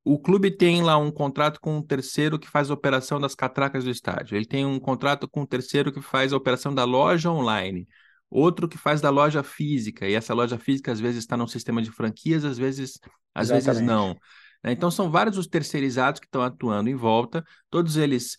o 0.09 0.21
clube 0.21 0.53
tem 0.53 0.83
lá 0.83 0.97
um 0.97 1.11
contrato 1.11 1.61
com 1.61 1.79
um 1.79 1.83
terceiro 1.83 2.39
que 2.39 2.49
faz 2.49 2.71
a 2.71 2.75
operação 2.75 3.21
das 3.21 3.35
catracas 3.35 3.83
do 3.83 3.91
estádio. 3.91 4.37
Ele 4.37 4.47
tem 4.47 4.65
um 4.65 4.79
contrato 4.79 5.27
com 5.27 5.41
um 5.41 5.47
terceiro 5.47 5.93
que 5.93 6.01
faz 6.01 6.33
a 6.33 6.37
operação 6.37 6.73
da 6.73 6.85
loja 6.85 7.29
online. 7.29 7.89
Outro 8.31 8.69
que 8.69 8.79
faz 8.79 9.01
da 9.01 9.11
loja 9.11 9.43
física, 9.43 10.09
e 10.09 10.15
essa 10.15 10.33
loja 10.33 10.59
física 10.59 10.93
às 10.93 11.01
vezes 11.01 11.19
está 11.19 11.37
num 11.37 11.49
sistema 11.49 11.83
de 11.83 11.91
franquias, 11.91 12.45
às 12.45 12.57
vezes, 12.57 13.01
às 13.35 13.49
vezes 13.49 13.81
não. 13.81 14.17
Né? 14.63 14.71
Então 14.71 14.93
são 14.93 15.11
vários 15.11 15.37
os 15.39 15.49
terceirizados 15.49 16.21
que 16.21 16.27
estão 16.27 16.43
atuando 16.43 16.89
em 16.89 16.95
volta, 16.95 17.45
todos 17.69 17.97
eles 17.97 18.37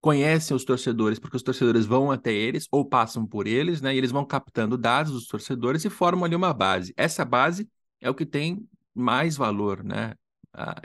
conhecem 0.00 0.56
os 0.56 0.64
torcedores, 0.64 1.20
porque 1.20 1.36
os 1.36 1.44
torcedores 1.44 1.86
vão 1.86 2.10
até 2.10 2.32
eles 2.32 2.66
ou 2.72 2.84
passam 2.84 3.24
por 3.24 3.46
eles, 3.46 3.80
né? 3.80 3.94
E 3.94 3.98
eles 3.98 4.10
vão 4.10 4.24
captando 4.24 4.76
dados 4.76 5.12
dos 5.12 5.28
torcedores 5.28 5.84
e 5.84 5.90
formam 5.90 6.24
ali 6.24 6.34
uma 6.34 6.52
base. 6.52 6.92
Essa 6.96 7.24
base 7.24 7.68
é 8.00 8.10
o 8.10 8.14
que 8.14 8.26
tem 8.26 8.68
mais 8.92 9.36
valor, 9.36 9.84
né? 9.84 10.14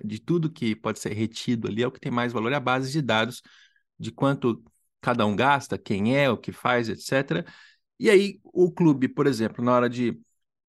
De 0.04 0.20
tudo 0.20 0.52
que 0.52 0.76
pode 0.76 1.00
ser 1.00 1.14
retido 1.14 1.68
ali, 1.68 1.84
é 1.84 1.88
o 1.88 1.92
que 1.92 2.00
tem 2.00 2.12
mais 2.12 2.34
valor, 2.34 2.52
é 2.52 2.56
a 2.56 2.60
base 2.60 2.92
de 2.92 3.02
dados 3.02 3.42
de 4.00 4.12
quanto 4.12 4.64
cada 5.02 5.26
um 5.26 5.36
gasta, 5.36 5.78
quem 5.78 6.16
é, 6.18 6.30
o 6.30 6.38
que 6.38 6.52
faz, 6.52 6.90
etc. 6.90 7.46
E 8.00 8.10
aí, 8.10 8.40
o 8.44 8.72
clube, 8.72 9.08
por 9.08 9.28
exemplo, 9.28 9.64
na 9.64 9.74
hora 9.74 9.90
de 9.90 10.20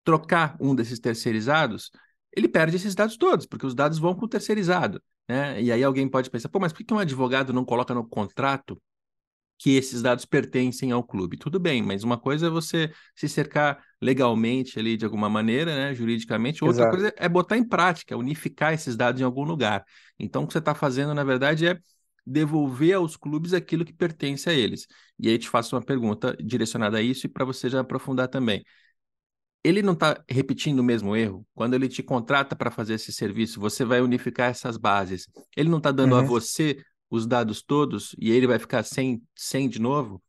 trocar 0.05 0.57
um 0.61 0.75
desses 0.75 0.99
terceirizados, 0.99 1.91
ele 2.33 2.49
perde 2.49 2.77
esses 2.77 2.95
dados 2.95 3.17
todos, 3.17 3.47
porque 3.47 3.67
os 3.67 3.75
dados 3.75 3.99
vão 3.99 4.15
para 4.15 4.25
o 4.25 4.29
terceirizado. 4.29 5.03
Né? 5.29 5.63
E 5.63 5.73
aí 5.73 5.83
alguém 5.83 6.09
pode 6.09 6.31
pensar, 6.31 6.49
pô, 6.49 6.59
mas 6.61 6.73
por 6.73 6.85
que 6.85 6.93
um 6.95 6.99
advogado 6.99 7.53
não 7.53 7.65
coloca 7.65 7.95
no 7.95 8.07
contrato 8.07 8.81
que 9.65 9.79
esses 9.79 10.03
dados 10.03 10.27
pertencem 10.27 10.93
ao 10.93 11.03
clube? 11.03 11.39
Tudo 11.39 11.59
bem, 11.59 11.83
mas 11.83 12.05
uma 12.05 12.19
coisa 12.19 12.49
é 12.49 12.51
você 12.51 12.93
se 13.17 13.27
cercar 13.27 13.83
legalmente 13.99 14.79
ali 14.79 14.95
de 14.95 15.07
alguma 15.07 15.27
maneira, 15.27 15.75
né, 15.75 15.95
juridicamente, 15.95 16.63
outra 16.63 16.83
Exato. 16.83 16.97
coisa 16.99 17.15
é 17.17 17.27
botar 17.27 17.57
em 17.57 17.67
prática, 17.67 18.15
unificar 18.15 18.75
esses 18.75 18.95
dados 18.95 19.23
em 19.23 19.25
algum 19.25 19.43
lugar. 19.43 19.83
Então, 20.19 20.43
o 20.43 20.47
que 20.47 20.53
você 20.53 20.59
está 20.59 20.75
fazendo, 20.75 21.15
na 21.15 21.25
verdade, 21.25 21.67
é 21.67 21.79
devolver 22.27 22.93
aos 22.93 23.17
clubes 23.17 23.55
aquilo 23.55 23.87
que 23.87 23.93
pertence 23.95 24.51
a 24.51 24.53
eles. 24.53 24.87
E 25.19 25.31
aí 25.31 25.39
te 25.39 25.49
faço 25.49 25.75
uma 25.75 25.83
pergunta 25.83 26.37
direcionada 26.39 26.99
a 26.99 27.03
isso 27.03 27.25
e 27.25 27.31
para 27.31 27.47
você 27.47 27.71
já 27.71 27.81
aprofundar 27.81 28.29
também 28.29 28.63
ele 29.65 29.81
não 29.81 29.95
está 29.95 30.23
repetindo 30.29 30.81
o 30.81 30.85
mesmo 30.85 31.17
erro. 31.17 31.47
Quando 31.55 31.73
ele 31.73 31.89
te 31.89 32.03
contrata 32.03 32.55
para 32.55 32.71
fazer 32.71 32.95
esse 32.95 33.11
serviço, 33.11 33.59
você 33.59 33.83
vai 33.83 34.03
unificar 34.03 34.51
essas 34.51 34.77
bases. 34.77 35.27
Ele 35.57 35.71
não 35.71 35.79
está 35.79 35.91
dando 35.91 36.13
uhum. 36.13 36.19
a 36.19 36.23
você 36.23 36.85
os 37.11 37.27
dados 37.27 37.63
todos 37.63 38.15
e 38.19 38.31
ele 38.31 38.47
vai 38.47 38.59
ficar 38.59 38.83
sem, 38.83 39.23
sem 39.35 39.69
de 39.69 39.81
novo? 39.81 40.23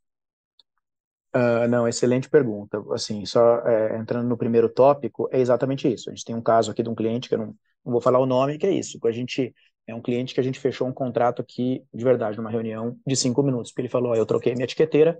Uh, 1.35 1.67
não, 1.67 1.87
excelente 1.87 2.29
pergunta. 2.29 2.81
Assim, 2.91 3.25
só 3.25 3.59
é, 3.59 3.97
entrando 3.97 4.27
no 4.27 4.37
primeiro 4.37 4.69
tópico, 4.69 5.27
é 5.31 5.39
exatamente 5.39 5.91
isso. 5.91 6.09
A 6.09 6.13
gente 6.13 6.23
tem 6.23 6.35
um 6.35 6.41
caso 6.41 6.71
aqui 6.71 6.81
de 6.81 6.89
um 6.89 6.95
cliente 6.95 7.27
que 7.27 7.35
eu 7.35 7.39
não, 7.39 7.55
não 7.83 7.91
vou 7.91 7.99
falar 7.99 8.19
o 8.19 8.25
nome, 8.25 8.57
que 8.57 8.65
é 8.65 8.71
isso. 8.71 8.97
A 9.03 9.11
gente 9.11 9.53
é 9.87 9.93
um 9.93 10.01
cliente 10.01 10.33
que 10.33 10.39
a 10.39 10.43
gente 10.43 10.59
fechou 10.59 10.87
um 10.87 10.93
contrato 10.93 11.41
aqui, 11.41 11.83
de 11.93 12.03
verdade, 12.03 12.37
numa 12.37 12.49
reunião 12.49 12.97
de 13.05 13.15
cinco 13.15 13.43
minutos, 13.43 13.71
ele 13.77 13.89
falou, 13.89 14.13
oh, 14.13 14.15
eu 14.15 14.25
troquei 14.25 14.53
minha 14.53 14.63
etiqueteira, 14.63 15.19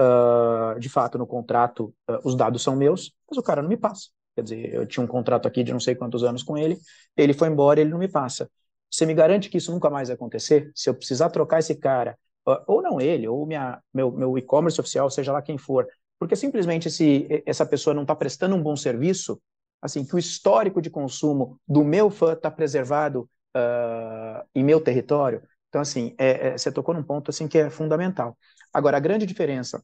uh, 0.00 0.78
de 0.78 0.88
fato, 0.88 1.18
no 1.18 1.26
contrato, 1.26 1.94
uh, 2.08 2.18
os 2.24 2.34
dados 2.34 2.62
são 2.62 2.76
meus, 2.76 3.12
mas 3.28 3.36
o 3.36 3.42
cara 3.42 3.60
não 3.60 3.68
me 3.68 3.76
passa. 3.76 4.08
Quer 4.34 4.42
dizer, 4.42 4.74
eu 4.74 4.86
tinha 4.86 5.02
um 5.02 5.06
contrato 5.06 5.46
aqui 5.46 5.62
de 5.62 5.72
não 5.72 5.80
sei 5.80 5.94
quantos 5.94 6.22
anos 6.22 6.42
com 6.42 6.56
ele, 6.56 6.78
ele 7.16 7.32
foi 7.32 7.48
embora, 7.48 7.80
ele 7.80 7.90
não 7.90 7.98
me 7.98 8.08
passa. 8.08 8.50
Você 8.90 9.04
me 9.04 9.14
garante 9.14 9.48
que 9.48 9.58
isso 9.58 9.72
nunca 9.72 9.90
mais 9.90 10.08
vai 10.08 10.14
acontecer? 10.14 10.70
Se 10.74 10.88
eu 10.88 10.94
precisar 10.94 11.30
trocar 11.30 11.58
esse 11.58 11.74
cara, 11.74 12.18
ou 12.66 12.80
não 12.80 13.00
ele, 13.00 13.26
ou 13.26 13.44
minha, 13.46 13.80
meu, 13.92 14.10
meu 14.12 14.38
e-commerce 14.38 14.80
oficial, 14.80 15.10
seja 15.10 15.32
lá 15.32 15.42
quem 15.42 15.58
for, 15.58 15.86
porque 16.18 16.36
simplesmente 16.36 16.90
se 16.90 17.26
essa 17.44 17.66
pessoa 17.66 17.92
não 17.92 18.02
está 18.02 18.14
prestando 18.14 18.54
um 18.54 18.62
bom 18.62 18.76
serviço, 18.76 19.40
assim, 19.82 20.04
que 20.04 20.14
o 20.14 20.18
histórico 20.18 20.80
de 20.80 20.90
consumo 20.90 21.60
do 21.66 21.84
meu 21.84 22.10
fã 22.10 22.32
está 22.32 22.50
preservado 22.50 23.28
uh, 23.56 24.46
em 24.54 24.64
meu 24.64 24.80
território. 24.80 25.42
Então, 25.68 25.80
assim, 25.80 26.14
é, 26.18 26.48
é, 26.48 26.58
você 26.58 26.72
tocou 26.72 26.94
num 26.94 27.02
ponto 27.02 27.30
assim 27.30 27.46
que 27.46 27.58
é 27.58 27.68
fundamental. 27.68 28.36
Agora, 28.72 28.96
a 28.96 29.00
grande 29.00 29.26
diferença 29.26 29.82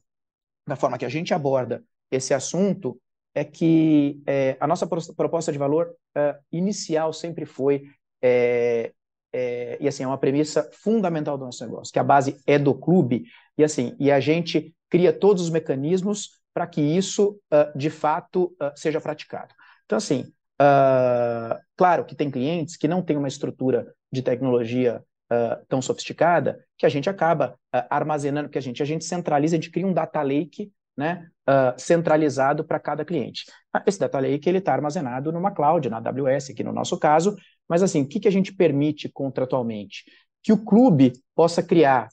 da 0.67 0.75
forma 0.75 0.97
que 0.97 1.05
a 1.05 1.09
gente 1.09 1.33
aborda 1.33 1.83
esse 2.09 2.33
assunto 2.33 2.99
é 3.35 3.43
que 3.43 4.21
é, 4.25 4.57
a 4.59 4.67
nossa 4.67 4.87
proposta 4.87 5.51
de 5.51 5.57
valor 5.57 5.95
uh, 6.15 6.39
inicial 6.51 7.11
sempre 7.11 7.45
foi 7.45 7.83
é, 8.23 8.91
é, 9.33 9.77
e 9.79 9.87
assim 9.87 10.03
é 10.03 10.07
uma 10.07 10.17
premissa 10.17 10.69
fundamental 10.71 11.37
do 11.37 11.45
nosso 11.45 11.63
negócio, 11.63 11.91
que 11.91 11.99
a 11.99 12.03
base 12.03 12.37
é 12.47 12.57
do 12.57 12.73
clube 12.73 13.25
e 13.57 13.63
assim 13.63 13.95
e 13.99 14.11
a 14.11 14.19
gente 14.19 14.73
cria 14.89 15.11
todos 15.11 15.43
os 15.43 15.49
mecanismos 15.49 16.41
para 16.53 16.67
que 16.67 16.81
isso 16.81 17.39
uh, 17.51 17.77
de 17.77 17.89
fato 17.89 18.55
uh, 18.61 18.71
seja 18.75 19.01
praticado. 19.01 19.53
Então 19.85 19.97
assim 19.97 20.31
Uh, 20.61 21.59
claro 21.75 22.05
que 22.05 22.15
tem 22.15 22.29
clientes 22.29 22.77
que 22.77 22.87
não 22.87 23.01
têm 23.01 23.17
uma 23.17 23.27
estrutura 23.27 23.91
de 24.11 24.21
tecnologia 24.21 25.03
uh, 25.31 25.65
tão 25.67 25.81
sofisticada 25.81 26.63
que 26.77 26.85
a 26.85 26.89
gente 26.89 27.09
acaba 27.09 27.57
uh, 27.75 27.83
armazenando, 27.89 28.49
que 28.49 28.57
a 28.57 28.61
gente, 28.61 28.81
a 28.81 28.85
gente 28.85 29.03
centraliza, 29.03 29.55
a 29.55 29.59
gente 29.59 29.71
cria 29.71 29.87
um 29.87 29.93
data 29.93 30.21
lake 30.21 30.71
né, 30.95 31.27
centralizado 31.75 32.63
para 32.63 32.79
cada 32.79 33.03
cliente. 33.03 33.45
Esse 33.83 33.99
data 33.99 34.19
lake 34.19 34.47
ele 34.47 34.59
está 34.59 34.73
armazenado 34.73 35.31
numa 35.31 35.49
cloud, 35.49 35.89
na 35.89 35.97
AWS, 35.97 36.51
aqui 36.51 36.63
no 36.63 36.71
nosso 36.71 36.99
caso, 36.99 37.35
mas 37.67 37.83
assim, 37.83 38.01
o 38.01 38.07
que, 38.07 38.19
que 38.19 38.27
a 38.27 38.31
gente 38.31 38.53
permite 38.53 39.09
contratualmente? 39.09 40.03
Que 40.41 40.53
o 40.53 40.63
clube 40.63 41.13
possa 41.35 41.63
criar, 41.63 42.09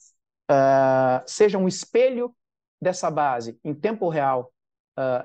seja 1.26 1.58
um 1.58 1.68
espelho 1.68 2.34
dessa 2.80 3.10
base 3.10 3.58
em 3.64 3.74
tempo 3.74 4.08
real 4.08 4.52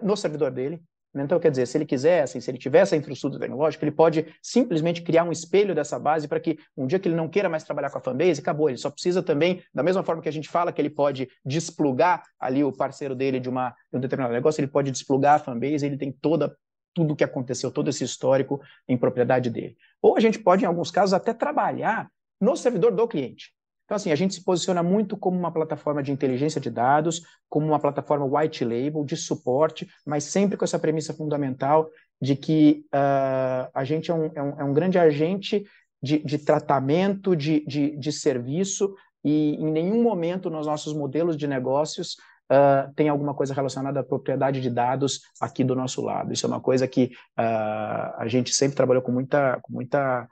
no 0.01 0.15
servidor 0.15 0.51
dele, 0.51 0.81
então, 1.23 1.39
quer 1.39 1.49
dizer, 1.49 1.65
se 1.65 1.77
ele 1.77 1.85
quiser, 1.85 2.23
assim, 2.23 2.41
se 2.41 2.51
ele 2.51 2.57
tiver 2.57 2.79
essa 2.79 2.95
infraestrutura 2.95 3.39
tecnológica, 3.39 3.85
ele 3.85 3.91
pode 3.91 4.25
simplesmente 4.41 5.01
criar 5.01 5.23
um 5.23 5.31
espelho 5.31 5.73
dessa 5.73 5.97
base 5.97 6.27
para 6.27 6.39
que 6.39 6.57
um 6.75 6.85
dia 6.85 6.99
que 6.99 7.07
ele 7.07 7.15
não 7.15 7.29
queira 7.29 7.47
mais 7.47 7.63
trabalhar 7.63 7.89
com 7.89 7.97
a 7.97 8.01
fanbase, 8.01 8.41
acabou. 8.41 8.69
Ele 8.69 8.77
só 8.77 8.89
precisa 8.89 9.23
também, 9.23 9.63
da 9.73 9.81
mesma 9.81 10.03
forma 10.03 10.21
que 10.21 10.27
a 10.27 10.31
gente 10.31 10.49
fala 10.49 10.73
que 10.73 10.81
ele 10.81 10.89
pode 10.89 11.29
desplugar 11.45 12.23
ali 12.39 12.63
o 12.63 12.71
parceiro 12.71 13.15
dele 13.15 13.39
de, 13.39 13.49
uma, 13.49 13.69
de 13.91 13.97
um 13.97 14.01
determinado 14.01 14.33
negócio, 14.33 14.59
ele 14.59 14.67
pode 14.67 14.91
desplugar 14.91 15.35
a 15.35 15.39
fanbase, 15.39 15.85
ele 15.85 15.97
tem 15.97 16.11
toda 16.11 16.55
tudo 16.95 17.13
o 17.13 17.15
que 17.15 17.23
aconteceu, 17.23 17.69
todo 17.69 17.89
esse 17.89 18.03
histórico 18.03 18.59
em 18.87 18.97
propriedade 18.97 19.49
dele. 19.49 19.77
Ou 20.01 20.15
a 20.15 20.19
gente 20.19 20.39
pode, 20.39 20.63
em 20.63 20.67
alguns 20.67 20.89
casos, 20.89 21.13
até 21.13 21.33
trabalhar 21.33 22.09
no 22.39 22.55
servidor 22.55 22.91
do 22.91 23.07
cliente. 23.07 23.53
Então, 23.83 23.97
assim, 23.97 24.11
a 24.11 24.15
gente 24.15 24.33
se 24.33 24.43
posiciona 24.43 24.81
muito 24.81 25.15
como 25.15 25.37
uma 25.37 25.51
plataforma 25.51 26.01
de 26.01 26.11
inteligência 26.11 26.59
de 26.59 26.71
dados, 26.71 27.21
como 27.47 27.67
uma 27.67 27.79
plataforma 27.79 28.25
white 28.25 28.63
label, 28.65 29.03
de 29.03 29.15
suporte, 29.15 29.87
mas 30.05 30.23
sempre 30.23 30.57
com 30.57 30.65
essa 30.65 30.79
premissa 30.79 31.13
fundamental 31.13 31.91
de 32.19 32.35
que 32.35 32.85
uh, 32.87 33.69
a 33.73 33.83
gente 33.83 34.09
é 34.09 34.13
um, 34.13 34.31
é, 34.33 34.41
um, 34.41 34.59
é 34.61 34.63
um, 34.63 34.73
grande 34.73 34.97
agente 34.97 35.65
de, 36.01 36.17
de 36.19 36.39
tratamento, 36.39 37.35
de, 37.35 37.63
de, 37.67 37.95
de, 37.95 38.11
serviço, 38.11 38.95
e 39.23 39.55
em 39.55 39.71
nenhum 39.71 40.01
momento 40.01 40.49
nos 40.49 40.65
nossos 40.65 40.93
modelos 40.93 41.37
de 41.37 41.45
negócios 41.45 42.15
uh, 42.51 42.93
tem 42.95 43.09
alguma 43.09 43.33
coisa 43.33 43.53
relacionada 43.53 43.99
à 43.99 44.03
propriedade 44.03 44.61
de 44.61 44.69
dados 44.69 45.21
aqui 45.39 45.63
do 45.63 45.75
nosso 45.75 46.01
lado. 46.01 46.33
Isso 46.33 46.45
é 46.45 46.49
uma 46.49 46.61
coisa 46.61 46.87
que 46.87 47.11
uh, 47.37 48.15
a 48.17 48.25
gente 48.27 48.53
sempre 48.53 48.75
trabalhou 48.75 49.01
com 49.01 49.11
muita, 49.11 49.59
com 49.61 49.73
muita 49.73 50.27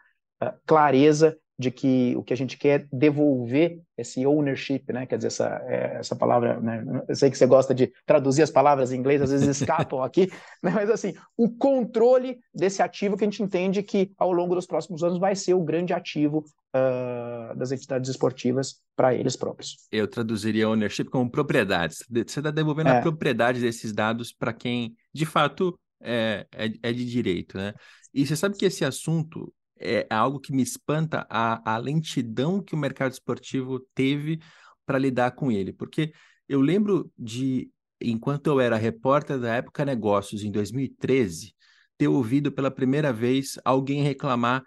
clareza 0.66 1.38
de 1.58 1.70
que 1.70 2.16
o 2.18 2.24
que 2.24 2.34
a 2.34 2.38
gente 2.38 2.58
quer 2.58 2.82
é 2.82 2.88
devolver 2.92 3.80
esse 3.98 4.26
ownership, 4.26 4.84
né? 4.92 5.06
Quer 5.06 5.18
dizer, 5.18 5.28
essa, 5.28 5.62
é, 5.68 5.98
essa 6.00 6.16
palavra, 6.16 6.60
né? 6.60 6.84
Eu 7.08 7.16
sei 7.16 7.30
que 7.30 7.38
você 7.38 7.46
gosta 7.46 7.76
de 7.76 7.92
traduzir 8.06 8.42
as 8.42 8.50
palavras 8.50 8.92
em 8.92 8.98
inglês, 8.98 9.22
às 9.22 9.32
vezes 9.32 9.48
escapam 9.48 10.02
aqui, 10.02 10.32
né? 10.64 10.72
mas 10.72 10.90
assim, 10.90 11.14
o 11.38 11.50
controle 11.50 12.40
desse 12.54 12.82
ativo 12.82 13.16
que 13.16 13.24
a 13.24 13.28
gente 13.28 13.44
entende 13.44 13.84
que 13.84 14.12
ao 14.18 14.32
longo 14.32 14.56
dos 14.56 14.66
próximos 14.66 15.04
anos 15.04 15.20
vai 15.20 15.36
ser 15.36 15.54
o 15.54 15.64
grande 15.64 15.94
ativo 15.94 16.44
uh, 16.76 17.56
das 17.56 17.72
entidades 17.72 18.10
esportivas 18.10 18.82
para 18.96 19.14
eles 19.14 19.36
próprios. 19.36 19.78
Eu 19.92 20.08
traduziria 20.08 20.68
ownership 20.68 21.06
como 21.06 21.30
propriedades. 21.30 22.04
Você 22.10 22.40
está 22.40 22.50
devolvendo 22.50 22.90
é. 22.90 22.98
a 22.98 23.02
propriedade 23.02 23.62
desses 23.62 23.94
dados 23.94 24.34
para 24.34 24.54
quem, 24.54 24.96
de 25.14 25.26
fato, 25.26 25.78
é, 26.02 26.48
é, 26.52 26.72
é 26.82 26.92
de 26.92 27.06
direito, 27.06 27.58
né? 27.58 27.74
E 28.14 28.26
você 28.26 28.36
sabe 28.36 28.58
que 28.58 28.66
esse 28.66 28.86
assunto 28.86 29.52
é 29.80 30.08
algo 30.10 30.40
que 30.40 30.54
me 30.54 30.62
espanta 30.62 31.26
a, 31.30 31.74
a 31.74 31.78
lentidão 31.78 32.62
que 32.62 32.76
o 32.76 32.78
mercado 32.78 33.12
esportivo 33.12 33.80
teve 33.94 34.40
para 34.86 34.98
lidar 34.98 35.32
com 35.32 35.52
ele. 35.52 35.74
Porque 35.74 36.14
eu 36.48 36.62
lembro 36.62 37.12
de, 37.18 37.70
enquanto 38.02 38.48
eu 38.48 38.60
era 38.60 38.78
repórter 38.78 39.40
da 39.40 39.56
Época 39.56 39.86
Negócios, 39.86 40.44
em 40.44 40.52
2013, 40.52 41.56
ter 41.98 42.08
ouvido 42.08 42.52
pela 42.52 42.72
primeira 42.72 43.14
vez 43.14 43.58
alguém 43.64 44.04
reclamar 44.04 44.64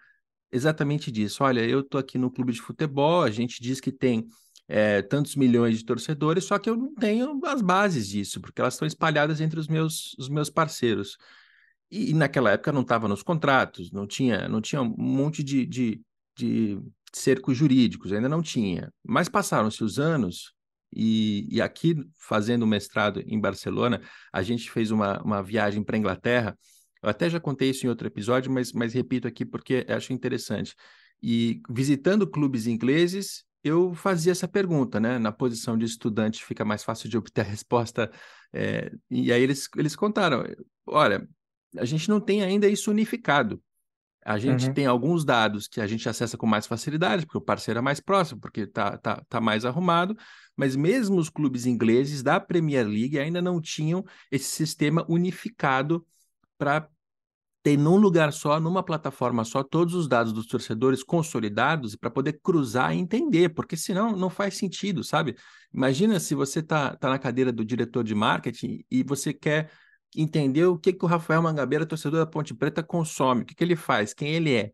exatamente 0.50 1.10
disso. 1.10 1.42
Olha, 1.44 1.60
eu 1.66 1.80
estou 1.80 2.00
aqui 2.00 2.18
no 2.18 2.30
clube 2.30 2.52
de 2.52 2.60
futebol, 2.60 3.22
a 3.22 3.30
gente 3.30 3.62
diz 3.62 3.80
que 3.80 3.92
tem 3.92 4.26
é, 4.68 5.02
tantos 5.02 5.36
milhões 5.36 5.78
de 5.78 5.84
torcedores, 5.84 6.44
só 6.44 6.58
que 6.58 6.68
eu 6.68 6.76
não 6.76 6.94
tenho 6.94 7.40
as 7.44 7.62
bases 7.62 8.08
disso, 8.08 8.40
porque 8.40 8.60
elas 8.60 8.74
estão 8.74 8.86
espalhadas 8.86 9.40
entre 9.40 9.60
os 9.60 9.68
meus, 9.68 10.14
os 10.18 10.28
meus 10.28 10.50
parceiros. 10.50 11.16
E, 11.90 12.12
naquela 12.14 12.50
época 12.50 12.72
não 12.72 12.82
estava 12.82 13.08
nos 13.08 13.22
contratos, 13.22 13.90
não 13.92 14.06
tinha, 14.06 14.48
não 14.48 14.60
tinha 14.60 14.82
um 14.82 14.94
monte 14.96 15.42
de, 15.42 15.64
de, 15.64 16.00
de 16.36 16.80
cercos 17.12 17.56
jurídicos, 17.56 18.12
ainda 18.12 18.28
não 18.28 18.42
tinha. 18.42 18.92
Mas 19.04 19.28
passaram-se 19.28 19.84
os 19.84 19.98
anos, 19.98 20.52
e, 20.94 21.46
e, 21.50 21.60
aqui, 21.60 21.96
fazendo 22.18 22.62
o 22.62 22.66
mestrado 22.66 23.22
em 23.26 23.40
Barcelona, 23.40 24.00
a 24.32 24.42
gente 24.42 24.70
fez 24.70 24.90
uma, 24.90 25.20
uma 25.22 25.42
viagem 25.42 25.82
para 25.82 25.96
a 25.96 25.98
Inglaterra. 25.98 26.58
Eu 27.02 27.10
até 27.10 27.28
já 27.28 27.38
contei 27.38 27.70
isso 27.70 27.86
em 27.86 27.88
outro 27.88 28.06
episódio, 28.06 28.50
mas, 28.50 28.72
mas 28.72 28.94
repito 28.94 29.28
aqui 29.28 29.44
porque 29.44 29.84
acho 29.88 30.12
interessante. 30.12 30.74
E 31.22 31.60
visitando 31.68 32.26
clubes 32.26 32.66
ingleses, 32.66 33.44
eu 33.62 33.94
fazia 33.94 34.32
essa 34.32 34.46
pergunta, 34.48 35.00
né? 35.00 35.18
Na 35.18 35.32
posição 35.32 35.76
de 35.76 35.84
estudante 35.84 36.44
fica 36.44 36.64
mais 36.64 36.84
fácil 36.84 37.08
de 37.08 37.18
obter 37.18 37.40
a 37.42 37.44
resposta. 37.44 38.10
É, 38.52 38.90
e 39.10 39.32
aí 39.32 39.42
eles, 39.42 39.68
eles 39.76 39.96
contaram: 39.96 40.44
olha, 40.86 41.28
a 41.76 41.84
gente 41.84 42.08
não 42.08 42.20
tem 42.20 42.42
ainda 42.42 42.68
isso 42.68 42.90
unificado. 42.90 43.62
A 44.24 44.38
gente 44.38 44.66
uhum. 44.66 44.74
tem 44.74 44.86
alguns 44.86 45.24
dados 45.24 45.68
que 45.68 45.80
a 45.80 45.86
gente 45.86 46.08
acessa 46.08 46.36
com 46.36 46.46
mais 46.46 46.66
facilidade, 46.66 47.24
porque 47.24 47.38
o 47.38 47.40
parceiro 47.40 47.78
é 47.78 47.80
mais 47.80 48.00
próximo, 48.00 48.40
porque 48.40 48.62
está 48.62 48.98
tá, 48.98 49.22
tá 49.28 49.40
mais 49.40 49.64
arrumado, 49.64 50.16
mas 50.56 50.74
mesmo 50.74 51.16
os 51.16 51.30
clubes 51.30 51.64
ingleses 51.64 52.24
da 52.24 52.40
Premier 52.40 52.88
League 52.88 53.20
ainda 53.20 53.40
não 53.40 53.60
tinham 53.60 54.04
esse 54.28 54.46
sistema 54.46 55.06
unificado 55.08 56.04
para 56.58 56.88
ter 57.62 57.76
num 57.76 57.96
lugar 57.96 58.32
só, 58.32 58.58
numa 58.58 58.82
plataforma 58.82 59.44
só, 59.44 59.62
todos 59.62 59.94
os 59.94 60.08
dados 60.08 60.32
dos 60.32 60.46
torcedores 60.46 61.04
consolidados 61.04 61.94
para 61.94 62.10
poder 62.10 62.40
cruzar 62.42 62.94
e 62.94 62.98
entender, 62.98 63.50
porque 63.50 63.76
senão 63.76 64.16
não 64.16 64.30
faz 64.30 64.56
sentido, 64.56 65.04
sabe? 65.04 65.36
Imagina 65.72 66.18
se 66.18 66.34
você 66.34 66.60
está 66.60 66.96
tá 66.96 67.08
na 67.10 67.18
cadeira 67.18 67.52
do 67.52 67.64
diretor 67.64 68.02
de 68.02 68.14
marketing 68.14 68.84
e 68.90 69.04
você 69.04 69.32
quer 69.32 69.70
entender 70.16 70.64
o 70.64 70.78
que, 70.78 70.92
que 70.92 71.04
o 71.04 71.08
Rafael 71.08 71.42
Mangabeira, 71.42 71.86
torcedor 71.86 72.20
da 72.20 72.26
Ponte 72.26 72.54
Preta, 72.54 72.82
consome, 72.82 73.42
o 73.42 73.44
que, 73.44 73.54
que 73.54 73.62
ele 73.62 73.76
faz, 73.76 74.14
quem 74.14 74.30
ele 74.30 74.54
é. 74.54 74.72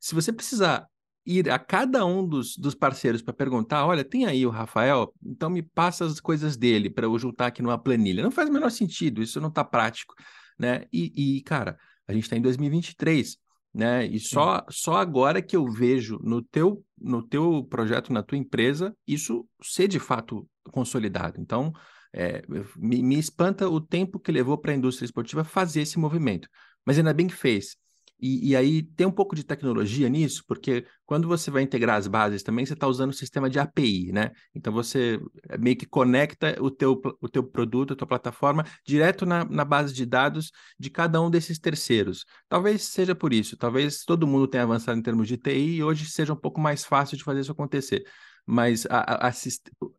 Se 0.00 0.14
você 0.14 0.32
precisar 0.32 0.86
ir 1.24 1.48
a 1.50 1.58
cada 1.58 2.04
um 2.04 2.26
dos, 2.26 2.56
dos 2.56 2.74
parceiros 2.74 3.22
para 3.22 3.32
perguntar, 3.32 3.86
olha, 3.86 4.04
tem 4.04 4.26
aí 4.26 4.44
o 4.44 4.50
Rafael, 4.50 5.14
então 5.24 5.48
me 5.48 5.62
passa 5.62 6.04
as 6.04 6.20
coisas 6.20 6.56
dele 6.56 6.90
para 6.90 7.06
eu 7.06 7.18
juntar 7.18 7.46
aqui 7.46 7.62
numa 7.62 7.78
planilha. 7.78 8.22
Não 8.22 8.30
faz 8.30 8.48
o 8.48 8.52
menor 8.52 8.70
sentido, 8.70 9.22
isso 9.22 9.40
não 9.40 9.48
está 9.48 9.64
prático, 9.64 10.14
né? 10.58 10.84
E, 10.92 11.36
e, 11.36 11.42
cara, 11.42 11.78
a 12.06 12.12
gente 12.12 12.24
está 12.24 12.36
em 12.36 12.42
2023, 12.42 13.36
né? 13.72 14.04
E 14.06 14.18
só, 14.18 14.64
só 14.68 14.96
agora 14.96 15.40
que 15.40 15.56
eu 15.56 15.70
vejo 15.70 16.18
no 16.22 16.42
teu, 16.42 16.84
no 17.00 17.22
teu 17.22 17.64
projeto, 17.64 18.12
na 18.12 18.22
tua 18.22 18.38
empresa, 18.38 18.94
isso 19.06 19.46
ser 19.62 19.88
de 19.88 20.00
fato 20.00 20.48
consolidado. 20.70 21.40
Então, 21.40 21.72
é, 22.12 22.42
me, 22.76 23.02
me, 23.02 23.18
espanta 23.18 23.68
o 23.68 23.80
tempo 23.80 24.20
que 24.20 24.32
levou 24.32 24.58
para 24.58 24.72
a 24.72 24.74
indústria 24.74 25.06
esportiva 25.06 25.44
fazer 25.44 25.82
esse 25.82 25.98
movimento. 25.98 26.48
Mas 26.84 26.98
ainda 26.98 27.14
bem 27.14 27.26
que 27.26 27.34
fez. 27.34 27.76
E, 28.20 28.50
e, 28.50 28.56
aí 28.56 28.84
tem 28.84 29.04
um 29.04 29.10
pouco 29.10 29.34
de 29.34 29.42
tecnologia 29.42 30.08
nisso, 30.08 30.44
porque 30.46 30.86
quando 31.04 31.26
você 31.26 31.50
vai 31.50 31.62
integrar 31.62 31.96
as 31.96 32.06
bases 32.06 32.44
também, 32.44 32.64
você 32.64 32.72
está 32.72 32.86
usando 32.86 33.10
o 33.10 33.12
sistema 33.12 33.50
de 33.50 33.58
API, 33.58 34.12
né? 34.12 34.30
Então 34.54 34.72
você 34.72 35.20
eh, 35.48 35.58
meio 35.58 35.76
que 35.76 35.86
conecta 35.86 36.56
o 36.62 36.70
teu, 36.70 37.00
o 37.20 37.28
teu 37.28 37.42
produto, 37.42 37.94
a 37.94 37.96
tua 37.96 38.06
plataforma, 38.06 38.64
direto 38.86 39.26
na, 39.26 39.44
na 39.44 39.64
base 39.64 39.92
de 39.92 40.06
dados 40.06 40.52
de 40.78 40.88
cada 40.88 41.20
um 41.20 41.28
desses 41.28 41.58
terceiros. 41.58 42.24
Talvez 42.48 42.84
seja 42.84 43.12
por 43.12 43.32
isso, 43.32 43.56
talvez 43.56 44.04
todo 44.04 44.24
mundo 44.24 44.46
tenha 44.46 44.62
avançado 44.62 44.96
em 44.96 45.02
termos 45.02 45.26
de 45.26 45.36
TI 45.36 45.76
e 45.78 45.82
hoje 45.82 46.06
seja 46.06 46.32
um 46.32 46.36
pouco 46.36 46.60
mais 46.60 46.84
fácil 46.84 47.16
de 47.16 47.24
fazer 47.24 47.40
isso 47.40 47.50
acontecer 47.50 48.04
mas 48.46 48.86
a, 48.90 49.26
a, 49.26 49.32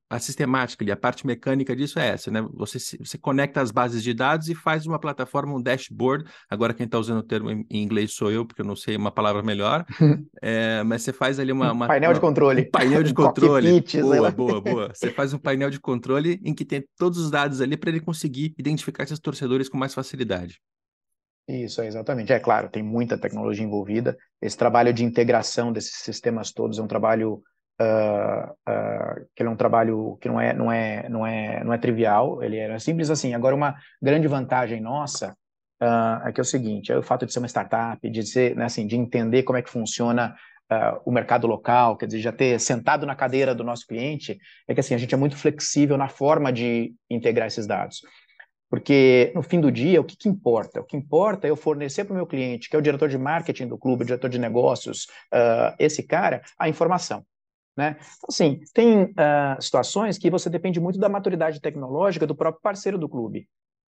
a, 0.09 0.19
sistemática 0.19 0.83
ali, 0.83 0.91
a 0.91 0.97
parte 0.97 1.25
mecânica 1.25 1.75
disso 1.75 1.97
é 1.97 2.09
essa, 2.09 2.29
né? 2.29 2.45
Você, 2.53 2.77
você 2.97 3.17
conecta 3.17 3.61
as 3.61 3.71
bases 3.71 4.03
de 4.03 4.13
dados 4.13 4.49
e 4.49 4.55
faz 4.55 4.85
uma 4.85 4.99
plataforma, 4.99 5.55
um 5.55 5.61
dashboard. 5.61 6.25
Agora, 6.49 6.73
quem 6.73 6.85
está 6.85 6.99
usando 6.99 7.19
o 7.19 7.23
termo 7.23 7.49
em 7.49 7.65
inglês 7.71 8.13
sou 8.13 8.29
eu, 8.29 8.45
porque 8.45 8.61
eu 8.61 8.65
não 8.65 8.75
sei 8.75 8.97
uma 8.97 9.11
palavra 9.11 9.41
melhor. 9.41 9.85
é, 10.41 10.83
mas 10.83 11.03
você 11.03 11.13
faz 11.13 11.39
ali 11.39 11.51
uma. 11.51 11.71
uma 11.71 11.87
painel 11.87 12.09
uma, 12.09 12.15
de 12.15 12.19
controle. 12.19 12.61
Um 12.61 12.71
painel 12.71 13.03
de 13.03 13.13
controle. 13.15 13.83
boa, 14.01 14.31
boa, 14.31 14.61
boa. 14.61 14.91
Você 14.93 15.09
faz 15.13 15.33
um 15.33 15.39
painel 15.39 15.69
de 15.69 15.79
controle 15.79 16.39
em 16.43 16.53
que 16.53 16.65
tem 16.65 16.83
todos 16.97 17.17
os 17.19 17.31
dados 17.31 17.61
ali 17.61 17.77
para 17.77 17.89
ele 17.89 18.01
conseguir 18.01 18.53
identificar 18.57 19.03
esses 19.03 19.19
torcedores 19.19 19.69
com 19.69 19.77
mais 19.77 19.93
facilidade. 19.93 20.59
Isso, 21.47 21.81
é 21.81 21.87
exatamente. 21.87 22.31
É 22.31 22.39
claro, 22.39 22.69
tem 22.69 22.83
muita 22.83 23.17
tecnologia 23.17 23.65
envolvida. 23.65 24.17
Esse 24.41 24.57
trabalho 24.57 24.93
de 24.93 25.03
integração 25.03 25.73
desses 25.73 25.95
sistemas 25.95 26.51
todos 26.51 26.79
é 26.79 26.81
um 26.81 26.87
trabalho 26.87 27.41
uh, 27.81 28.51
uh, 28.51 29.25
que 29.35 29.41
ele 29.41 29.49
é 29.49 29.51
um 29.51 29.55
trabalho 29.55 30.17
que 30.21 30.27
não 30.27 30.39
é, 30.39 30.53
não 30.53 30.71
é, 30.71 31.09
não 31.09 31.25
é, 31.25 31.63
não 31.63 31.73
é 31.73 31.77
trivial, 31.77 32.43
ele 32.43 32.57
era 32.57 32.79
simples 32.79 33.09
assim. 33.09 33.33
Agora, 33.33 33.55
uma 33.55 33.75
grande 34.01 34.27
vantagem 34.27 34.81
nossa 34.81 35.35
uh, 35.81 36.27
é 36.27 36.31
que 36.31 36.39
é 36.39 36.43
o 36.43 36.45
seguinte, 36.45 36.91
é 36.91 36.97
o 36.97 37.03
fato 37.03 37.25
de 37.25 37.33
ser 37.33 37.39
uma 37.39 37.47
startup, 37.47 38.09
de 38.09 38.23
ser, 38.23 38.55
né, 38.55 38.65
assim, 38.65 38.85
de 38.85 38.95
entender 38.95 39.43
como 39.43 39.57
é 39.57 39.61
que 39.61 39.69
funciona 39.69 40.35
o 41.05 41.11
mercado 41.11 41.45
local, 41.45 41.95
quer 41.95 42.07
dizer, 42.07 42.19
já 42.19 42.31
ter 42.31 42.59
sentado 42.59 43.05
na 43.05 43.15
cadeira 43.15 43.53
do 43.53 43.63
nosso 43.63 43.85
cliente, 43.85 44.39
é 44.67 44.73
que 44.73 44.79
assim, 44.79 44.95
a 44.95 44.97
gente 44.97 45.13
é 45.13 45.17
muito 45.17 45.37
flexível 45.37 45.99
na 45.99 46.09
forma 46.09 46.51
de 46.51 46.95
integrar 47.11 47.45
esses 47.45 47.67
dados. 47.67 48.01
Porque, 48.73 49.31
no 49.35 49.43
fim 49.43 49.61
do 49.61 49.71
dia, 49.71 50.01
o 50.01 50.03
que, 50.03 50.17
que 50.17 50.27
importa? 50.27 50.81
O 50.81 50.83
que 50.83 50.97
importa 50.97 51.45
é 51.45 51.51
eu 51.51 51.55
fornecer 51.55 52.05
para 52.05 52.13
o 52.13 52.15
meu 52.15 52.25
cliente, 52.25 52.67
que 52.67 52.75
é 52.75 52.79
o 52.79 52.81
diretor 52.81 53.07
de 53.07 53.19
marketing 53.19 53.67
do 53.67 53.77
clube, 53.77 54.01
o 54.01 54.05
diretor 54.07 54.27
de 54.31 54.39
negócios, 54.39 55.03
uh, 55.31 55.75
esse 55.77 56.01
cara, 56.01 56.41
a 56.57 56.67
informação. 56.67 57.23
Né? 57.75 57.97
Então, 57.99 58.27
assim, 58.29 58.59
tem 58.73 59.03
uh, 59.03 59.59
situações 59.59 60.17
que 60.17 60.29
você 60.29 60.49
depende 60.49 60.79
muito 60.79 60.99
da 60.99 61.09
maturidade 61.09 61.59
tecnológica 61.59 62.27
do 62.27 62.35
próprio 62.35 62.61
parceiro 62.61 62.97
do 62.97 63.09
clube. 63.09 63.47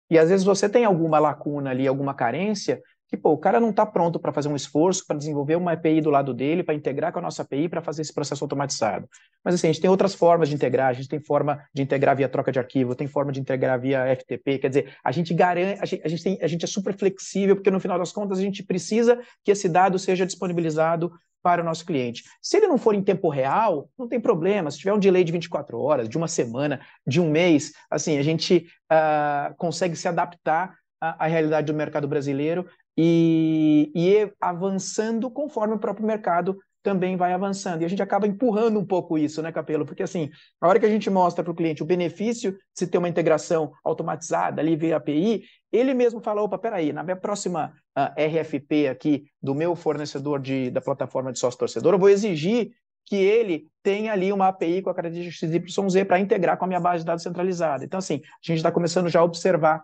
E 0.09 0.19
às 0.19 0.29
vezes 0.29 0.45
você 0.45 0.67
tem 0.67 0.85
alguma 0.85 1.19
lacuna 1.19 1.69
ali, 1.69 1.87
alguma 1.87 2.13
carência, 2.13 2.81
que 3.11 3.17
pô, 3.17 3.31
o 3.31 3.37
cara 3.37 3.59
não 3.59 3.71
está 3.71 3.85
pronto 3.85 4.17
para 4.19 4.31
fazer 4.31 4.47
um 4.47 4.55
esforço 4.55 5.05
para 5.05 5.17
desenvolver 5.17 5.57
uma 5.57 5.73
API 5.73 5.99
do 5.99 6.09
lado 6.09 6.33
dele, 6.33 6.63
para 6.63 6.73
integrar 6.73 7.11
com 7.11 7.19
a 7.19 7.21
nossa 7.21 7.41
API, 7.41 7.67
para 7.67 7.81
fazer 7.81 8.01
esse 8.03 8.13
processo 8.13 8.41
automatizado. 8.41 9.05
Mas 9.43 9.55
assim, 9.55 9.67
a 9.67 9.71
gente 9.71 9.81
tem 9.81 9.89
outras 9.89 10.15
formas 10.15 10.47
de 10.47 10.55
integrar, 10.55 10.87
a 10.87 10.93
gente 10.93 11.09
tem 11.09 11.19
forma 11.19 11.61
de 11.73 11.81
integrar 11.81 12.15
via 12.15 12.29
troca 12.29 12.53
de 12.53 12.59
arquivo, 12.59 12.95
tem 12.95 13.07
forma 13.07 13.33
de 13.33 13.41
integrar 13.41 13.79
via 13.81 14.15
FTP, 14.15 14.59
quer 14.59 14.69
dizer, 14.69 14.95
a 15.03 15.11
gente 15.11 15.33
garante, 15.33 15.81
a 15.81 15.85
gente, 15.85 16.01
a 16.05 16.07
gente, 16.07 16.23
tem, 16.23 16.39
a 16.41 16.47
gente 16.47 16.63
é 16.63 16.67
super 16.67 16.97
flexível, 16.97 17.55
porque 17.55 17.69
no 17.69 17.81
final 17.81 17.99
das 17.99 18.13
contas 18.13 18.39
a 18.39 18.41
gente 18.41 18.63
precisa 18.63 19.19
que 19.43 19.51
esse 19.51 19.67
dado 19.67 19.99
seja 19.99 20.25
disponibilizado 20.25 21.11
para 21.41 21.61
o 21.61 21.65
nosso 21.65 21.85
cliente. 21.85 22.23
Se 22.41 22.57
ele 22.57 22.67
não 22.67 22.77
for 22.77 22.95
em 22.95 23.03
tempo 23.03 23.29
real, 23.29 23.89
não 23.97 24.07
tem 24.07 24.19
problema. 24.19 24.69
Se 24.69 24.77
tiver 24.77 24.93
um 24.93 24.99
delay 24.99 25.23
de 25.23 25.31
24 25.31 25.79
horas, 25.79 26.07
de 26.07 26.17
uma 26.17 26.27
semana, 26.27 26.79
de 27.05 27.19
um 27.19 27.29
mês, 27.29 27.73
assim, 27.89 28.17
a 28.17 28.23
gente 28.23 28.67
uh, 28.91 29.55
consegue 29.57 29.95
se 29.95 30.07
adaptar 30.07 30.75
à, 30.99 31.25
à, 31.25 31.27
realidade 31.27 31.67
do 31.67 31.73
mercado 31.73 32.07
brasileiro 32.07 32.67
e, 32.97 33.91
e 33.95 34.31
avançando 34.39 35.29
conforme 35.31 35.75
o 35.75 35.79
próprio 35.79 36.05
mercado 36.05 36.57
também 36.83 37.15
vai 37.15 37.33
avançando. 37.33 37.81
E 37.81 37.85
a 37.85 37.87
gente 37.87 38.01
acaba 38.01 38.27
empurrando 38.27 38.79
um 38.79 38.85
pouco 38.85 39.17
isso, 39.17 39.41
né, 39.41 39.51
Capelo? 39.51 39.85
Porque 39.85 40.03
assim, 40.03 40.29
a 40.59 40.67
hora 40.67 40.79
que 40.79 40.85
a 40.85 40.89
gente 40.89 41.09
mostra 41.09 41.43
para 41.43 41.51
o 41.51 41.55
cliente 41.55 41.83
o 41.83 41.85
benefício 41.85 42.53
de 42.53 42.59
se 42.75 42.87
ter 42.87 42.97
uma 42.97 43.09
integração 43.09 43.71
automatizada 43.83 44.61
ali 44.61 44.75
via 44.75 44.97
API, 44.97 45.43
ele 45.71 45.93
mesmo 45.93 46.19
fala, 46.19 46.41
opa, 46.41 46.57
peraí, 46.57 46.91
na 46.91 47.03
minha 47.03 47.15
próxima 47.15 47.73
uh, 47.97 48.01
ah, 48.01 48.15
RFP 48.17 48.87
aqui 48.89 49.25
do 49.41 49.55
meu 49.55 49.75
fornecedor 49.75 50.39
de, 50.39 50.69
da 50.69 50.81
plataforma 50.81 51.31
de 51.31 51.39
sócio 51.39 51.59
torcedor, 51.59 51.93
eu 51.93 51.99
vou 51.99 52.09
exigir 52.09 52.71
que 53.05 53.15
ele 53.15 53.67
tenha 53.81 54.13
ali 54.13 54.31
uma 54.31 54.47
API 54.47 54.81
com 54.81 54.89
a 54.89 54.93
característica 54.93 55.47
XYZ 55.47 56.03
para 56.05 56.19
integrar 56.19 56.57
com 56.57 56.65
a 56.65 56.67
minha 56.67 56.79
base 56.79 56.99
de 56.99 57.05
dados 57.05 57.23
centralizada. 57.23 57.83
Então, 57.83 57.97
assim, 57.97 58.21
a 58.23 58.39
gente 58.41 58.57
está 58.57 58.71
começando 58.71 59.09
já 59.09 59.19
a 59.19 59.23
observar 59.23 59.83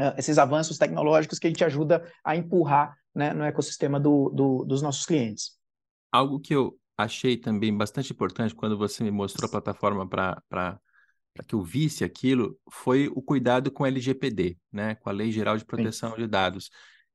uh, 0.00 0.14
esses 0.18 0.38
avanços 0.38 0.78
tecnológicos 0.78 1.38
que 1.38 1.46
a 1.46 1.50
gente 1.50 1.64
ajuda 1.64 2.04
a 2.24 2.36
empurrar 2.36 2.96
né, 3.14 3.32
no 3.32 3.44
ecossistema 3.44 4.00
do, 4.00 4.30
do, 4.30 4.64
dos 4.64 4.82
nossos 4.82 5.06
clientes. 5.06 5.52
Algo 6.12 6.40
que 6.40 6.54
eu 6.54 6.76
achei 6.96 7.36
também 7.36 7.76
bastante 7.76 8.12
importante 8.12 8.54
quando 8.54 8.76
você 8.76 9.02
me 9.02 9.10
mostrou 9.10 9.48
a 9.48 9.50
plataforma 9.50 10.08
para 10.08 10.78
que 11.42 11.54
eu 11.54 11.62
visse 11.62 12.04
aquilo 12.04 12.58
foi 12.70 13.08
o 13.08 13.20
cuidado 13.20 13.70
com 13.70 13.84
a 13.84 13.88
LGPD, 13.88 14.56
né, 14.70 14.94
com 14.94 15.08
a 15.08 15.12
Lei 15.12 15.32
Geral 15.32 15.56
de 15.56 15.64
Proteção 15.64 16.10
Sim. 16.10 16.18
de 16.18 16.26
Dados. 16.28 16.70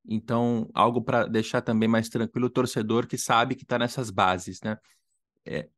Então, 0.06 0.70
algo 0.74 1.02
para 1.02 1.28
deixar 1.28 1.62
também 1.62 1.88
mais 1.88 2.10
tranquilo 2.10 2.48
o 2.48 2.50
torcedor 2.50 3.08
que 3.08 3.18
sabe 3.18 3.56
que 3.56 3.64
está 3.64 3.78
nessas 3.78 4.10
bases, 4.10 4.60
né? 4.62 4.78
É, 5.46 5.70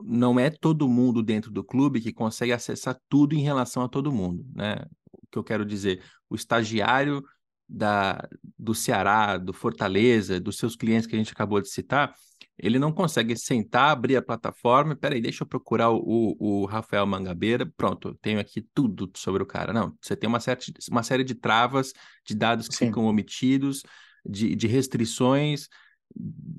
não 0.00 0.38
é 0.38 0.50
todo 0.50 0.88
mundo 0.88 1.22
dentro 1.22 1.50
do 1.50 1.62
clube 1.62 2.00
que 2.00 2.12
consegue 2.12 2.52
acessar 2.52 2.98
tudo 3.08 3.34
em 3.34 3.42
relação 3.42 3.82
a 3.82 3.88
todo 3.88 4.12
mundo, 4.12 4.44
né? 4.54 4.84
O 5.12 5.26
que 5.30 5.38
eu 5.38 5.44
quero 5.44 5.64
dizer, 5.64 6.02
o 6.28 6.34
estagiário 6.34 7.22
da, 7.68 8.26
do 8.58 8.74
Ceará, 8.74 9.36
do 9.36 9.52
Fortaleza, 9.52 10.40
dos 10.40 10.56
seus 10.56 10.76
clientes 10.76 11.06
que 11.06 11.14
a 11.14 11.18
gente 11.18 11.32
acabou 11.32 11.60
de 11.60 11.68
citar, 11.68 12.14
ele 12.58 12.78
não 12.78 12.92
consegue 12.92 13.36
sentar, 13.36 13.90
abrir 13.90 14.16
a 14.16 14.22
plataforma, 14.22 14.94
peraí, 14.94 15.20
deixa 15.20 15.42
eu 15.42 15.48
procurar 15.48 15.90
o, 15.90 16.36
o 16.38 16.64
Rafael 16.66 17.06
Mangabeira, 17.06 17.66
pronto, 17.76 18.14
tenho 18.20 18.38
aqui 18.38 18.66
tudo 18.72 19.10
sobre 19.16 19.42
o 19.42 19.46
cara. 19.46 19.72
Não, 19.72 19.96
você 20.00 20.16
tem 20.16 20.28
uma, 20.28 20.40
certa, 20.40 20.66
uma 20.90 21.02
série 21.02 21.24
de 21.24 21.34
travas, 21.34 21.92
de 22.24 22.34
dados 22.34 22.68
que 22.68 22.76
Sim. 22.76 22.86
ficam 22.86 23.04
omitidos, 23.04 23.82
de, 24.24 24.54
de 24.54 24.66
restrições, 24.66 25.68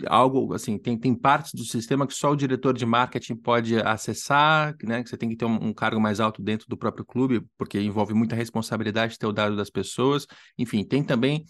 algo 0.07 0.53
assim, 0.53 0.77
tem, 0.77 0.97
tem 0.97 1.15
partes 1.15 1.53
do 1.53 1.63
sistema 1.63 2.05
que 2.05 2.13
só 2.13 2.31
o 2.31 2.35
diretor 2.35 2.73
de 2.73 2.85
marketing 2.85 3.35
pode 3.35 3.77
acessar, 3.77 4.75
né? 4.83 5.01
Que 5.01 5.09
você 5.09 5.17
tem 5.17 5.29
que 5.29 5.35
ter 5.35 5.45
um, 5.45 5.67
um, 5.67 5.73
cargo 5.73 5.99
mais 5.99 6.19
alto 6.19 6.41
dentro 6.41 6.67
do 6.67 6.77
próprio 6.77 7.05
clube, 7.05 7.41
porque 7.57 7.79
envolve 7.79 8.13
muita 8.13 8.35
responsabilidade 8.35 9.17
ter 9.17 9.25
o 9.25 9.31
dado 9.31 9.55
das 9.55 9.69
pessoas. 9.69 10.27
Enfim, 10.57 10.83
tem 10.83 11.03
também 11.03 11.45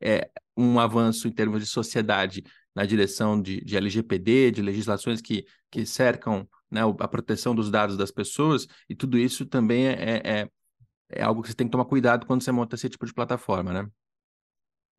é, 0.00 0.30
um 0.56 0.80
avanço 0.80 1.28
em 1.28 1.32
termos 1.32 1.60
de 1.60 1.66
sociedade 1.66 2.42
na 2.74 2.84
direção 2.84 3.40
de, 3.40 3.60
de 3.64 3.76
LGPD, 3.76 4.50
de 4.50 4.62
legislações 4.62 5.20
que, 5.20 5.44
que 5.70 5.84
cercam 5.84 6.48
né, 6.70 6.80
a 7.00 7.08
proteção 7.08 7.54
dos 7.54 7.70
dados 7.70 7.96
das 7.96 8.10
pessoas, 8.10 8.66
e 8.88 8.94
tudo 8.94 9.18
isso 9.18 9.44
também 9.44 9.88
é, 9.88 9.92
é, 9.92 10.40
é, 10.40 10.48
é 11.10 11.22
algo 11.22 11.42
que 11.42 11.48
você 11.48 11.54
tem 11.54 11.66
que 11.66 11.72
tomar 11.72 11.84
cuidado 11.84 12.26
quando 12.26 12.42
você 12.42 12.52
monta 12.52 12.76
esse 12.76 12.88
tipo 12.88 13.04
de 13.04 13.14
plataforma, 13.14 13.72
né? 13.72 13.88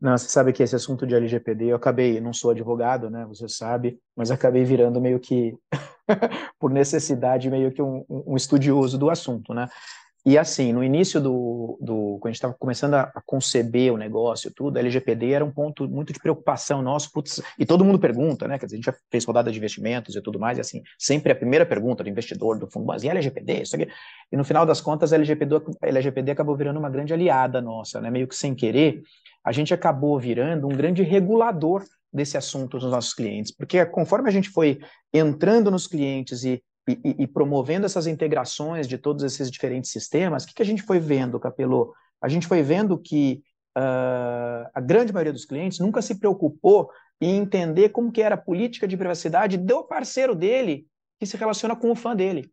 Não, 0.02 0.18
você 0.18 0.28
sabe 0.28 0.52
que 0.52 0.64
esse 0.64 0.76
assunto 0.76 1.06
de 1.06 1.14
LGPD, 1.14 1.66
eu 1.66 1.76
acabei, 1.76 2.20
não 2.20 2.34
sou 2.34 2.50
advogado, 2.50 3.08
né, 3.08 3.24
você 3.28 3.48
sabe, 3.48 4.00
mas 4.16 4.32
acabei 4.32 4.64
virando 4.64 5.00
meio 5.00 5.20
que, 5.20 5.56
por 6.60 6.72
necessidade, 6.72 7.52
meio 7.52 7.72
que 7.72 7.84
um, 7.84 8.04
um 8.10 8.36
estudioso 8.36 8.98
do 8.98 9.12
assunto, 9.12 9.54
né? 9.54 9.70
E 10.24 10.38
assim, 10.38 10.72
no 10.72 10.84
início 10.84 11.20
do, 11.20 11.80
do 11.82 12.18
quando 12.20 12.28
a 12.28 12.30
gente 12.30 12.36
estava 12.36 12.54
começando 12.54 12.94
a, 12.94 13.12
conceber 13.26 13.92
o 13.92 13.98
negócio, 13.98 14.52
tudo, 14.54 14.78
a 14.78 14.80
LGPD 14.80 15.32
era 15.32 15.44
um 15.44 15.52
ponto 15.52 15.90
muito 15.90 16.14
de 16.14 16.20
preocupação 16.20 16.82
nosso, 16.82 17.12
putz, 17.12 17.42
e 17.58 17.66
todo 17.66 17.84
mundo 17.84 17.98
pergunta, 17.98 18.48
né? 18.48 18.60
Quer 18.60 18.68
dizer, 18.68 18.76
a 18.76 18.78
gente 18.78 18.86
já 18.86 18.96
fez 19.10 19.26
rodada 19.26 19.52
de 19.52 19.58
investimentos 19.58 20.16
e 20.16 20.22
tudo 20.22 20.40
mais, 20.40 20.60
e 20.60 20.62
assim, 20.62 20.84
sempre 20.98 21.32
a 21.32 21.36
primeira 21.36 21.66
pergunta 21.66 22.04
do 22.04 22.10
investidor, 22.10 22.60
do 22.60 22.70
fundo, 22.70 22.86
mas 22.86 23.04
e 23.04 23.10
LGPD? 23.10 23.64
Isso 23.64 23.76
aqui? 23.76 23.88
E 24.32 24.38
no 24.38 24.44
final 24.44 24.64
das 24.64 24.80
contas, 24.80 25.12
a 25.12 25.16
LGPD, 25.16 25.56
a 25.82 25.88
LGPD 25.88 26.32
acabou 26.32 26.56
virando 26.56 26.78
uma 26.78 26.90
grande 26.90 27.14
aliada 27.14 27.60
nossa, 27.60 28.00
né? 28.00 28.12
Meio 28.12 28.28
que 28.28 28.36
sem 28.36 28.54
querer, 28.54 29.02
a 29.44 29.52
gente 29.52 29.74
acabou 29.74 30.20
virando 30.20 30.68
um 30.68 30.76
grande 30.76 31.02
regulador 31.02 31.84
desse 32.14 32.38
assunto 32.38 32.78
dos 32.78 32.92
nossos 32.92 33.14
clientes, 33.14 33.52
porque 33.52 33.84
conforme 33.86 34.30
a 34.30 34.32
gente 34.32 34.50
foi 34.50 34.80
entrando 35.12 35.72
nos 35.72 35.88
clientes 35.88 36.44
e 36.44 36.62
e, 36.88 37.24
e, 37.24 37.28
promovendo 37.28 37.86
essas 37.86 38.08
integrações 38.08 38.88
de 38.88 38.98
todos 38.98 39.24
esses 39.24 39.52
diferentes 39.52 39.92
sistemas, 39.92 40.44
o 40.44 40.48
que, 40.48 40.56
que 40.56 40.62
a 40.62 40.66
gente 40.66 40.82
foi 40.82 41.00
vendo, 41.00 41.40
Capelô? 41.40 41.94
A 42.22 42.28
gente 42.28 42.48
foi 42.48 42.64
vendo 42.64 42.98
que 42.98 43.44
uh, 43.78 44.70
a 44.74 44.82
grande 44.82 45.14
maioria 45.14 45.34
dos 45.34 45.46
clientes 45.46 45.80
nunca 45.80 46.02
se 46.02 46.16
preocupou 46.16 46.90
em 47.20 47.38
entender 47.38 47.90
como 47.90 48.12
que 48.12 48.22
era 48.22 48.36
a 48.36 48.42
política 48.42 48.88
de 48.88 48.98
privacidade 48.98 49.58
do 49.58 49.84
parceiro 49.84 50.36
dele 50.36 50.88
que 51.20 51.26
se 51.26 51.38
relaciona 51.38 51.76
com 51.76 51.92
o 51.92 51.96
fã 51.96 52.16
dele. 52.16 52.52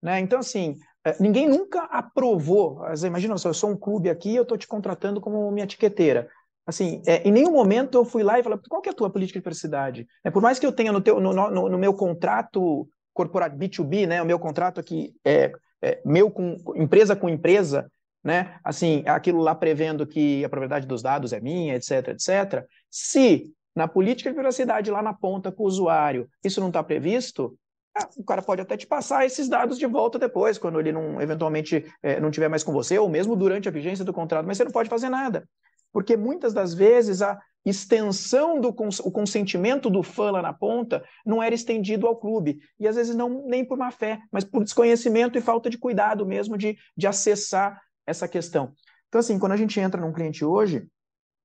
Né? 0.00 0.20
Então, 0.20 0.38
assim, 0.38 0.76
eh, 1.04 1.16
ninguém 1.18 1.48
nunca 1.48 1.82
aprovou. 1.84 2.82
Imagina, 3.04 3.34
eu 3.34 3.54
sou 3.54 3.70
um 3.70 3.76
clube 3.76 4.08
aqui 4.08 4.36
eu 4.36 4.42
estou 4.42 4.56
te 4.56 4.68
contratando 4.68 5.20
como 5.20 5.50
minha 5.50 5.64
etiqueteira. 5.64 6.28
Assim, 6.64 7.02
é, 7.06 7.26
em 7.26 7.32
nenhum 7.32 7.52
momento 7.52 7.96
eu 7.98 8.04
fui 8.04 8.22
lá 8.22 8.38
e 8.38 8.42
falei, 8.42 8.58
qual 8.68 8.82
que 8.82 8.88
é 8.88 8.92
a 8.92 8.94
tua 8.94 9.10
política 9.10 9.38
de 9.38 9.42
privacidade? 9.42 10.06
É, 10.24 10.30
por 10.30 10.42
mais 10.42 10.58
que 10.58 10.66
eu 10.66 10.72
tenha 10.72 10.92
no, 10.92 11.00
teu, 11.00 11.20
no, 11.20 11.32
no, 11.32 11.68
no 11.68 11.78
meu 11.78 11.94
contrato 11.94 12.88
corporativo 13.16 13.58
B2B, 13.58 14.06
né? 14.06 14.22
O 14.22 14.26
meu 14.26 14.38
contrato 14.38 14.78
aqui 14.78 15.14
é, 15.24 15.50
é 15.82 16.00
meu 16.04 16.30
com 16.30 16.56
empresa 16.76 17.16
com 17.16 17.28
empresa, 17.28 17.90
né? 18.22 18.58
Assim, 18.62 19.02
aquilo 19.06 19.40
lá 19.40 19.54
prevendo 19.54 20.06
que 20.06 20.44
a 20.44 20.48
propriedade 20.48 20.86
dos 20.86 21.02
dados 21.02 21.32
é 21.32 21.40
minha, 21.40 21.74
etc, 21.74 22.08
etc. 22.08 22.64
Se 22.90 23.50
na 23.74 23.88
política 23.88 24.30
de 24.30 24.34
privacidade 24.36 24.90
lá 24.90 25.02
na 25.02 25.14
ponta 25.14 25.50
com 25.50 25.64
o 25.64 25.66
usuário, 25.66 26.28
isso 26.44 26.60
não 26.60 26.68
está 26.68 26.82
previsto, 26.82 27.58
ah, 27.96 28.08
o 28.16 28.24
cara 28.24 28.42
pode 28.42 28.60
até 28.60 28.76
te 28.76 28.86
passar 28.86 29.24
esses 29.24 29.48
dados 29.48 29.78
de 29.78 29.86
volta 29.86 30.18
depois, 30.18 30.58
quando 30.58 30.78
ele 30.78 30.92
não 30.92 31.20
eventualmente 31.20 31.84
é, 32.02 32.20
não 32.20 32.30
tiver 32.30 32.48
mais 32.48 32.62
com 32.62 32.72
você, 32.72 32.98
ou 32.98 33.08
mesmo 33.08 33.34
durante 33.34 33.68
a 33.68 33.72
vigência 33.72 34.04
do 34.04 34.12
contrato, 34.12 34.46
mas 34.46 34.58
você 34.58 34.64
não 34.64 34.72
pode 34.72 34.90
fazer 34.90 35.08
nada. 35.08 35.48
Porque 35.90 36.16
muitas 36.16 36.52
das 36.52 36.74
vezes 36.74 37.22
a 37.22 37.38
extensão 37.68 38.60
do 38.60 38.72
cons 38.72 39.00
o 39.00 39.10
consentimento 39.10 39.90
do 39.90 40.02
fã 40.02 40.30
lá 40.30 40.40
na 40.40 40.52
ponta 40.52 41.04
não 41.24 41.42
era 41.42 41.54
estendido 41.54 42.06
ao 42.06 42.16
clube. 42.16 42.60
E 42.78 42.86
às 42.86 42.94
vezes 42.94 43.14
não 43.14 43.44
nem 43.46 43.64
por 43.64 43.76
má 43.76 43.90
fé, 43.90 44.20
mas 44.30 44.44
por 44.44 44.62
desconhecimento 44.62 45.36
e 45.36 45.42
falta 45.42 45.68
de 45.68 45.76
cuidado 45.76 46.24
mesmo 46.24 46.56
de, 46.56 46.78
de 46.96 47.06
acessar 47.06 47.82
essa 48.06 48.28
questão. 48.28 48.72
Então, 49.08 49.18
assim, 49.18 49.38
quando 49.38 49.52
a 49.52 49.56
gente 49.56 49.80
entra 49.80 50.00
num 50.00 50.12
cliente 50.12 50.44
hoje, 50.44 50.86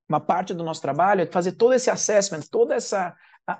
uma 0.07 0.19
parte 0.19 0.53
do 0.53 0.63
nosso 0.63 0.81
trabalho 0.81 1.21
é 1.21 1.25
fazer 1.25 1.53
todo 1.53 1.73
esse 1.73 1.89
assessment, 1.89 2.41
toda 2.51 2.75
essa 2.75 3.15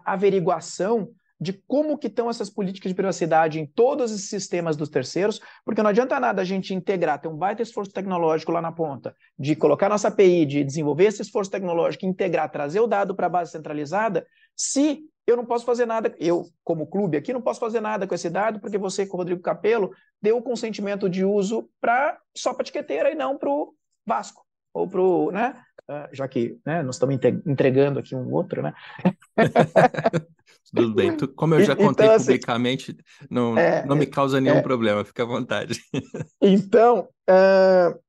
averiguação 0.05 1.09
de 1.41 1.53
como 1.67 1.97
que 1.97 2.05
estão 2.05 2.29
essas 2.29 2.51
políticas 2.51 2.91
de 2.91 2.95
privacidade 2.95 3.59
em 3.59 3.65
todos 3.65 4.11
os 4.11 4.29
sistemas 4.29 4.77
dos 4.77 4.89
terceiros, 4.89 5.41
porque 5.65 5.81
não 5.81 5.89
adianta 5.89 6.19
nada 6.19 6.43
a 6.43 6.45
gente 6.45 6.71
integrar, 6.71 7.19
ter 7.19 7.27
um 7.27 7.35
baita 7.35 7.63
esforço 7.63 7.91
tecnológico 7.91 8.51
lá 8.51 8.61
na 8.61 8.71
ponta, 8.71 9.15
de 9.39 9.55
colocar 9.55 9.89
nossa 9.89 10.09
API, 10.09 10.45
de 10.45 10.63
desenvolver 10.63 11.05
esse 11.05 11.23
esforço 11.23 11.49
tecnológico, 11.49 12.05
integrar, 12.05 12.51
trazer 12.51 12.79
o 12.79 12.85
dado 12.85 13.15
para 13.15 13.25
a 13.25 13.29
base 13.29 13.51
centralizada, 13.51 14.23
se 14.55 15.03
eu 15.25 15.35
não 15.35 15.45
posso 15.45 15.65
fazer 15.65 15.87
nada, 15.87 16.15
eu, 16.19 16.45
como 16.63 16.85
clube 16.85 17.17
aqui, 17.17 17.33
não 17.33 17.41
posso 17.41 17.59
fazer 17.59 17.81
nada 17.81 18.05
com 18.05 18.13
esse 18.13 18.29
dado, 18.29 18.59
porque 18.59 18.77
você, 18.77 19.07
com 19.07 19.17
o 19.17 19.19
Rodrigo 19.19 19.41
Capello, 19.41 19.91
deu 20.21 20.37
o 20.37 20.43
consentimento 20.43 21.09
de 21.09 21.25
uso 21.25 21.67
para 21.79 22.19
só 22.37 22.53
para 22.53 22.61
etiqueteira 22.61 23.11
e 23.11 23.15
não 23.15 23.35
para 23.35 23.49
o 23.49 23.73
Vasco, 24.05 24.45
ou 24.73 24.87
para 24.87 25.01
o, 25.01 25.31
né, 25.31 25.59
já 26.11 26.27
que 26.27 26.57
né, 26.65 26.83
nós 26.83 26.95
estamos 26.95 27.17
entregando 27.45 27.99
aqui 27.99 28.15
um 28.15 28.31
outro, 28.31 28.61
né? 28.61 28.73
Tudo 30.73 30.93
bem. 30.93 31.15
Tu, 31.17 31.27
como 31.27 31.55
eu 31.55 31.63
já 31.63 31.75
contei 31.75 32.05
então, 32.05 32.15
assim, 32.15 32.25
publicamente, 32.25 32.95
não, 33.29 33.57
é, 33.57 33.85
não 33.85 33.95
me 33.95 34.05
causa 34.05 34.39
nenhum 34.39 34.57
é, 34.57 34.61
problema, 34.61 35.03
fica 35.03 35.23
à 35.23 35.25
vontade. 35.25 35.81
Então, 36.41 37.09
uh, 37.29 37.99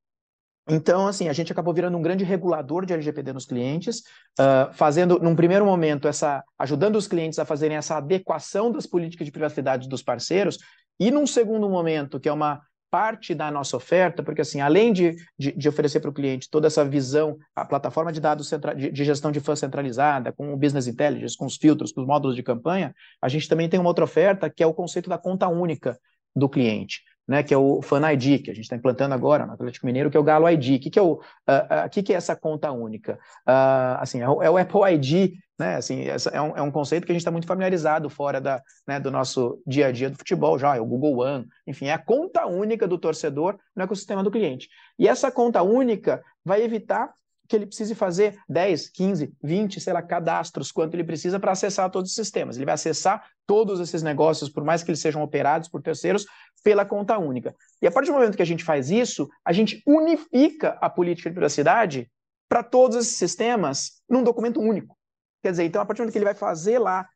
então, 0.68 1.08
assim, 1.08 1.28
a 1.28 1.32
gente 1.32 1.50
acabou 1.50 1.74
virando 1.74 1.96
um 1.98 2.02
grande 2.02 2.22
regulador 2.22 2.86
de 2.86 2.92
LGPD 2.92 3.32
nos 3.32 3.46
clientes, 3.46 4.02
uh, 4.38 4.72
fazendo, 4.72 5.18
num 5.18 5.34
primeiro 5.34 5.64
momento, 5.64 6.06
essa, 6.06 6.42
ajudando 6.56 6.96
os 6.96 7.08
clientes 7.08 7.38
a 7.38 7.44
fazerem 7.44 7.76
essa 7.76 7.96
adequação 7.96 8.70
das 8.70 8.86
políticas 8.86 9.26
de 9.26 9.32
privacidade 9.32 9.88
dos 9.88 10.02
parceiros, 10.02 10.58
e 11.00 11.10
num 11.10 11.26
segundo 11.26 11.68
momento, 11.68 12.20
que 12.20 12.28
é 12.28 12.32
uma 12.32 12.62
parte 12.92 13.34
da 13.34 13.50
nossa 13.50 13.74
oferta, 13.74 14.22
porque 14.22 14.42
assim, 14.42 14.60
além 14.60 14.92
de, 14.92 15.16
de, 15.38 15.50
de 15.52 15.66
oferecer 15.66 15.98
para 15.98 16.10
o 16.10 16.12
cliente 16.12 16.50
toda 16.50 16.66
essa 16.66 16.84
visão, 16.84 17.38
a 17.56 17.64
plataforma 17.64 18.12
de 18.12 18.20
dados 18.20 18.48
centra, 18.48 18.74
de, 18.74 18.90
de, 18.90 19.04
gestão 19.04 19.32
de 19.32 19.40
fã 19.40 19.56
centralizada, 19.56 20.30
com 20.30 20.52
o 20.52 20.56
business 20.58 20.86
intelligence, 20.86 21.34
com 21.34 21.46
os 21.46 21.56
filtros, 21.56 21.90
com 21.90 22.02
os 22.02 22.06
módulos 22.06 22.36
de 22.36 22.42
campanha, 22.42 22.94
a 23.22 23.30
gente 23.30 23.48
também 23.48 23.66
tem 23.66 23.80
uma 23.80 23.88
outra 23.88 24.04
oferta 24.04 24.50
que 24.50 24.62
é 24.62 24.66
o 24.66 24.74
conceito 24.74 25.08
da 25.08 25.16
conta 25.16 25.48
única 25.48 25.98
do 26.36 26.50
cliente 26.50 27.02
né, 27.26 27.42
que 27.42 27.54
é 27.54 27.56
o 27.56 27.80
Fan 27.82 28.10
ID, 28.12 28.42
que 28.42 28.50
a 28.50 28.54
gente 28.54 28.64
está 28.64 28.76
implantando 28.76 29.14
agora 29.14 29.46
no 29.46 29.52
Atlético 29.52 29.86
Mineiro, 29.86 30.10
que 30.10 30.16
é 30.16 30.20
o 30.20 30.24
Galo 30.24 30.48
ID. 30.48 30.76
O 30.76 30.80
que, 30.80 30.90
que, 30.90 30.98
é, 30.98 31.02
o, 31.02 31.12
uh, 31.12 31.16
uh, 31.16 31.90
que, 31.90 32.02
que 32.02 32.12
é 32.12 32.16
essa 32.16 32.34
conta 32.34 32.70
única? 32.72 33.14
Uh, 33.46 33.98
assim, 33.98 34.20
é 34.20 34.28
o, 34.28 34.42
é 34.42 34.50
o, 34.50 34.56
Apple 34.56 34.80
ID, 34.94 35.34
né, 35.58 35.76
assim, 35.76 36.04
é 36.32 36.40
um, 36.40 36.56
é 36.56 36.62
um 36.62 36.70
conceito 36.70 37.06
que 37.06 37.12
a 37.12 37.14
gente 37.14 37.20
está 37.20 37.30
muito 37.30 37.46
familiarizado 37.46 38.10
fora 38.10 38.40
da, 38.40 38.60
né, 38.86 38.98
do 38.98 39.10
nosso 39.10 39.62
dia 39.66 39.86
a 39.86 39.92
dia 39.92 40.10
do 40.10 40.18
futebol, 40.18 40.58
já 40.58 40.76
é 40.76 40.80
o 40.80 40.86
Google 40.86 41.18
One, 41.18 41.46
enfim, 41.66 41.86
é 41.86 41.92
a 41.92 41.98
conta 41.98 42.46
única 42.46 42.88
do 42.88 42.98
torcedor 42.98 43.58
no 43.76 43.84
ecossistema 43.84 44.22
do 44.22 44.30
cliente. 44.30 44.68
E 44.98 45.06
essa 45.06 45.30
conta 45.30 45.62
única 45.62 46.22
vai 46.44 46.62
evitar 46.62 47.12
que 47.52 47.56
ele 47.56 47.66
precise 47.66 47.94
fazer 47.94 48.38
10, 48.48 48.88
15, 48.88 49.34
20, 49.42 49.78
sei 49.78 49.92
lá, 49.92 50.00
cadastros, 50.00 50.72
quanto 50.72 50.94
ele 50.94 51.04
precisa 51.04 51.38
para 51.38 51.52
acessar 51.52 51.90
todos 51.90 52.08
os 52.08 52.14
sistemas. 52.14 52.56
Ele 52.56 52.64
vai 52.64 52.72
acessar 52.72 53.22
todos 53.46 53.78
esses 53.78 54.02
negócios, 54.02 54.48
por 54.48 54.64
mais 54.64 54.82
que 54.82 54.90
eles 54.90 55.00
sejam 55.00 55.22
operados 55.22 55.68
por 55.68 55.82
terceiros, 55.82 56.24
pela 56.64 56.86
conta 56.86 57.18
única. 57.18 57.54
E 57.82 57.86
a 57.86 57.90
partir 57.90 58.10
do 58.10 58.14
momento 58.14 58.36
que 58.36 58.42
a 58.42 58.46
gente 58.46 58.64
faz 58.64 58.90
isso, 58.90 59.28
a 59.44 59.52
gente 59.52 59.82
unifica 59.86 60.78
a 60.80 60.88
política 60.88 61.28
de 61.28 61.34
privacidade 61.34 62.10
para 62.48 62.62
todos 62.62 62.96
esses 62.96 63.16
sistemas 63.16 64.02
num 64.08 64.22
documento 64.22 64.58
único. 64.58 64.96
Quer 65.42 65.50
dizer, 65.50 65.64
então, 65.64 65.82
a 65.82 65.84
partir 65.84 65.98
do 65.98 66.04
momento 66.04 66.12
que 66.12 66.18
ele 66.18 66.24
vai 66.24 66.34
fazer 66.34 66.78
lá 66.78 67.06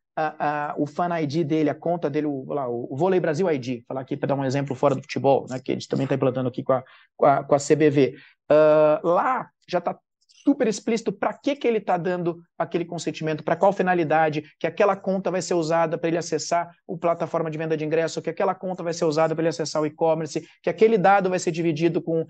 o 0.77 0.87
Fan 0.87 1.19
ID 1.19 1.47
dele, 1.47 1.71
a 1.71 1.75
conta 1.75 2.11
dele, 2.11 2.27
o, 2.27 2.45
lá, 2.53 2.69
o 2.69 2.95
Vôlei 2.95 3.21
Brasil 3.21 3.51
ID, 3.51 3.85
falar 3.89 4.03
aqui 4.03 4.19
para 4.19 4.29
dar 4.29 4.35
um 4.35 4.45
exemplo 4.45 4.77
fora 4.77 4.95
do 4.95 5.01
futebol, 5.01 5.47
né, 5.49 5.59
que 5.59 5.73
a 5.73 5.75
gente 5.75 5.89
também 5.89 6.05
está 6.05 6.15
implantando 6.15 6.49
aqui 6.49 6.63
com 6.63 6.75
a, 6.75 6.85
com 7.17 7.25
a, 7.25 7.43
com 7.43 7.55
a 7.55 7.59
CBV. 7.59 8.17
Uh, 8.51 9.07
lá 9.07 9.51
já 9.69 9.79
está 9.79 9.99
super 10.47 10.69
explícito 10.69 11.13
para 11.13 11.35
que, 11.35 11.57
que 11.57 11.67
ele 11.67 11.79
está 11.79 11.97
dando 11.97 12.41
aquele 12.57 12.85
consentimento, 12.85 13.43
para 13.43 13.57
qual 13.57 13.73
finalidade, 13.73 14.45
que 14.61 14.67
aquela 14.67 14.95
conta 14.95 15.29
vai 15.29 15.43
ser 15.43 15.55
usada 15.55 15.99
para 15.99 16.09
ele 16.09 16.19
acessar 16.19 16.71
a 16.89 16.97
plataforma 16.97 17.51
de 17.51 17.59
venda 17.59 17.77
de 17.77 17.85
ingresso, 17.85 18.23
que 18.23 18.31
aquela 18.31 18.55
conta 18.55 18.83
vai 18.83 18.95
ser 18.95 19.05
usada 19.05 19.35
para 19.35 19.43
ele 19.43 19.49
acessar 19.49 19.83
o 19.83 19.87
e-commerce, 19.87 20.47
que 20.63 20.71
aquele 20.71 20.97
dado 20.97 21.29
vai 21.29 21.41
ser 21.41 21.51
dividido 21.51 22.01
com 22.01 22.23
uh, 22.23 22.27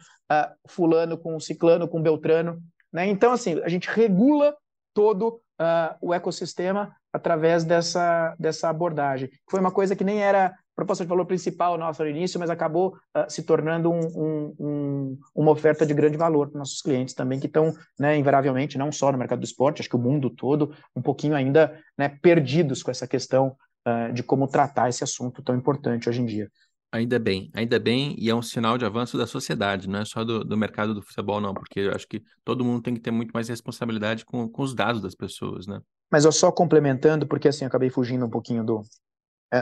fulano, 0.67 1.19
com 1.19 1.39
ciclano, 1.39 1.87
com 1.87 2.01
beltrano. 2.01 2.59
Né? 2.91 3.07
Então, 3.07 3.33
assim, 3.33 3.61
a 3.63 3.69
gente 3.69 3.89
regula 3.91 4.57
todo 4.95 5.41
uh, 5.61 5.95
o 6.01 6.15
ecossistema 6.15 6.97
através 7.13 7.65
dessa, 7.65 8.35
dessa 8.39 8.71
abordagem. 8.71 9.29
Foi 9.51 9.61
uma 9.61 9.71
coisa 9.71 9.95
que 9.95 10.05
nem 10.05 10.23
era 10.23 10.55
proposta 10.77 11.03
de 11.03 11.09
valor 11.09 11.25
principal 11.25 11.79
nossa 11.79 12.05
no 12.05 12.11
início, 12.11 12.39
mas 12.39 12.51
acabou 12.51 12.97
uh, 13.17 13.29
se 13.29 13.43
tornando 13.43 13.91
um, 13.91 14.01
um, 14.01 14.55
um, 14.61 15.19
uma 15.35 15.51
oferta 15.51 15.87
de 15.87 15.95
grande 15.95 16.19
valor 16.19 16.51
para 16.51 16.59
nossos 16.59 16.83
clientes 16.83 17.15
também, 17.15 17.41
que 17.41 17.47
estão, 17.47 17.73
né, 17.99 18.17
invariavelmente, 18.17 18.77
não 18.77 18.93
só 18.93 19.11
no 19.11 19.17
mercado 19.19 19.41
do 19.41 19.45
esporte, 19.45 19.81
acho 19.81 19.89
que 19.89 19.97
o 19.97 19.99
mundo 19.99 20.29
todo, 20.29 20.75
um 20.95 21.01
pouquinho 21.01 21.35
ainda 21.35 21.81
né, 21.97 22.11
perdidos 22.21 22.83
com 22.83 22.91
essa 22.91 23.09
questão 23.09 23.57
uh, 23.89 24.12
de 24.12 24.23
como 24.23 24.47
tratar 24.47 24.91
esse 24.91 25.03
assunto 25.03 25.43
tão 25.43 25.57
importante 25.57 26.09
hoje 26.09 26.21
em 26.21 26.27
dia. 26.27 26.51
Ainda 26.93 27.19
bem, 27.19 27.51
ainda 27.53 27.81
bem, 27.81 28.15
e 28.19 28.31
é 28.31 28.35
um 28.35 28.43
sinal 28.43 28.79
de 28.79 28.85
avanço 28.85 29.19
da 29.19 29.27
sociedade, 29.27 29.89
não 29.89 30.01
é 30.01 30.05
só 30.05 30.23
do, 30.25 30.45
do 30.45 30.57
mercado 30.57 30.95
do 30.95 31.03
futebol, 31.03 31.41
não, 31.41 31.53
porque 31.53 31.81
eu 31.81 31.93
acho 31.93 32.07
que 32.07 32.23
todo 32.45 32.65
mundo 32.65 32.83
tem 32.83 32.95
que 32.95 33.01
ter 33.01 33.11
muito 33.11 33.33
mais 33.33 33.49
responsabilidade 33.49 34.25
com, 34.25 34.49
com 34.49 34.62
os 34.62 34.75
dados 34.75 35.03
das 35.03 35.15
pessoas, 35.15 35.67
né? 35.67 35.81
Mas 36.11 36.25
eu 36.25 36.31
só 36.31 36.53
complementando, 36.53 37.27
porque 37.27 37.49
assim, 37.49 37.65
eu 37.65 37.69
acabei 37.69 37.91
fugindo 37.91 38.25
um 38.25 38.31
pouquinho 38.31 38.65
do, 38.65 38.83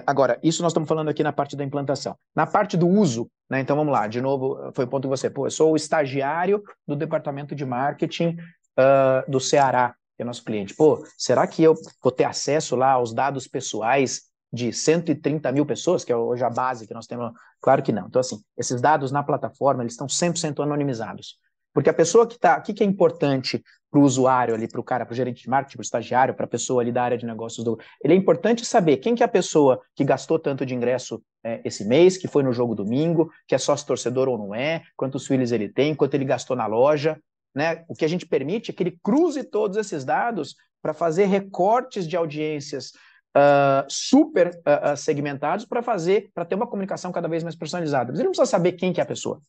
agora, 0.06 0.38
isso 0.42 0.62
nós 0.62 0.72
estamos 0.72 0.88
falando 0.88 1.08
aqui 1.08 1.22
na 1.22 1.32
parte 1.32 1.56
da 1.56 1.64
implantação. 1.64 2.16
Na 2.34 2.46
parte 2.46 2.76
do 2.76 2.88
uso, 2.88 3.30
né, 3.50 3.60
então 3.60 3.76
vamos 3.76 3.92
lá, 3.92 4.06
de 4.06 4.20
novo, 4.20 4.72
foi 4.74 4.84
o 4.84 4.88
ponto 4.88 5.02
que 5.02 5.08
você, 5.08 5.28
pô, 5.28 5.46
eu 5.46 5.50
sou 5.50 5.72
o 5.72 5.76
estagiário 5.76 6.62
do 6.86 6.96
departamento 6.96 7.54
de 7.54 7.64
marketing 7.64 8.36
uh, 8.78 9.30
do 9.30 9.38
Ceará, 9.40 9.94
que 10.16 10.22
é 10.22 10.24
nosso 10.24 10.44
cliente. 10.44 10.74
Pô, 10.74 11.04
será 11.18 11.46
que 11.46 11.62
eu 11.62 11.74
vou 12.02 12.12
ter 12.12 12.24
acesso 12.24 12.76
lá 12.76 12.92
aos 12.92 13.12
dados 13.12 13.46
pessoais 13.46 14.22
de 14.52 14.72
130 14.72 15.50
mil 15.52 15.66
pessoas, 15.66 16.04
que 16.04 16.12
é 16.12 16.16
hoje 16.16 16.44
a 16.44 16.50
base 16.50 16.86
que 16.86 16.94
nós 16.94 17.06
temos? 17.06 17.32
Claro 17.60 17.82
que 17.82 17.92
não. 17.92 18.06
Então, 18.06 18.20
assim, 18.20 18.40
esses 18.56 18.80
dados 18.80 19.10
na 19.10 19.22
plataforma, 19.22 19.82
eles 19.82 19.94
estão 19.94 20.06
100% 20.06 20.62
anonimizados. 20.62 21.36
Porque 21.74 21.90
a 21.90 21.94
pessoa 21.94 22.26
que 22.26 22.36
está. 22.36 22.56
O 22.56 22.62
que, 22.62 22.72
que 22.72 22.84
é 22.84 22.86
importante 22.86 23.62
para 23.90 24.00
o 24.00 24.04
usuário 24.04 24.54
ali, 24.54 24.66
para 24.66 24.80
o 24.80 24.84
cara, 24.84 25.04
para 25.04 25.12
o 25.12 25.16
gerente 25.16 25.42
de 25.42 25.48
marketing, 25.48 25.76
para 25.76 25.82
o 25.82 25.84
estagiário, 25.84 26.34
para 26.34 26.46
a 26.46 26.48
pessoa 26.48 26.80
ali 26.80 26.90
da 26.90 27.02
área 27.02 27.18
de 27.18 27.26
negócios 27.26 27.64
do. 27.64 27.78
Ele 28.02 28.14
é 28.14 28.16
importante 28.16 28.64
saber 28.64 28.96
quem 28.96 29.14
que 29.14 29.22
é 29.22 29.26
a 29.26 29.28
pessoa 29.28 29.80
que 29.94 30.02
gastou 30.04 30.38
tanto 30.38 30.64
de 30.64 30.74
ingresso 30.74 31.22
é, 31.44 31.60
esse 31.64 31.84
mês, 31.84 32.16
que 32.16 32.26
foi 32.26 32.42
no 32.42 32.52
jogo 32.52 32.74
domingo, 32.74 33.30
que 33.46 33.54
é 33.54 33.58
sócio 33.58 33.86
torcedor 33.86 34.28
ou 34.28 34.38
não 34.38 34.54
é, 34.54 34.82
quantos 34.96 35.26
filhos 35.26 35.52
ele 35.52 35.68
tem, 35.68 35.94
quanto 35.94 36.14
ele 36.14 36.24
gastou 36.24 36.56
na 36.56 36.66
loja. 36.66 37.20
Né? 37.54 37.84
O 37.88 37.94
que 37.94 38.04
a 38.04 38.08
gente 38.08 38.26
permite 38.26 38.70
é 38.70 38.74
que 38.74 38.82
ele 38.82 38.98
cruze 39.02 39.44
todos 39.44 39.76
esses 39.76 40.04
dados 40.04 40.56
para 40.82 40.92
fazer 40.92 41.26
recortes 41.26 42.06
de 42.06 42.16
audiências 42.16 42.92
uh, 43.36 43.86
super 43.88 44.48
uh, 44.48 44.96
segmentados 44.96 45.64
para 45.64 45.82
fazer, 45.82 46.30
para 46.34 46.44
ter 46.44 46.54
uma 46.54 46.66
comunicação 46.66 47.12
cada 47.12 47.28
vez 47.28 47.42
mais 47.42 47.54
personalizada. 47.54 48.10
Mas 48.10 48.18
ele 48.18 48.26
não 48.26 48.32
precisa 48.32 48.50
saber 48.50 48.72
quem 48.72 48.92
que 48.92 49.00
é 49.00 49.04
a 49.04 49.06
pessoa. 49.06 49.40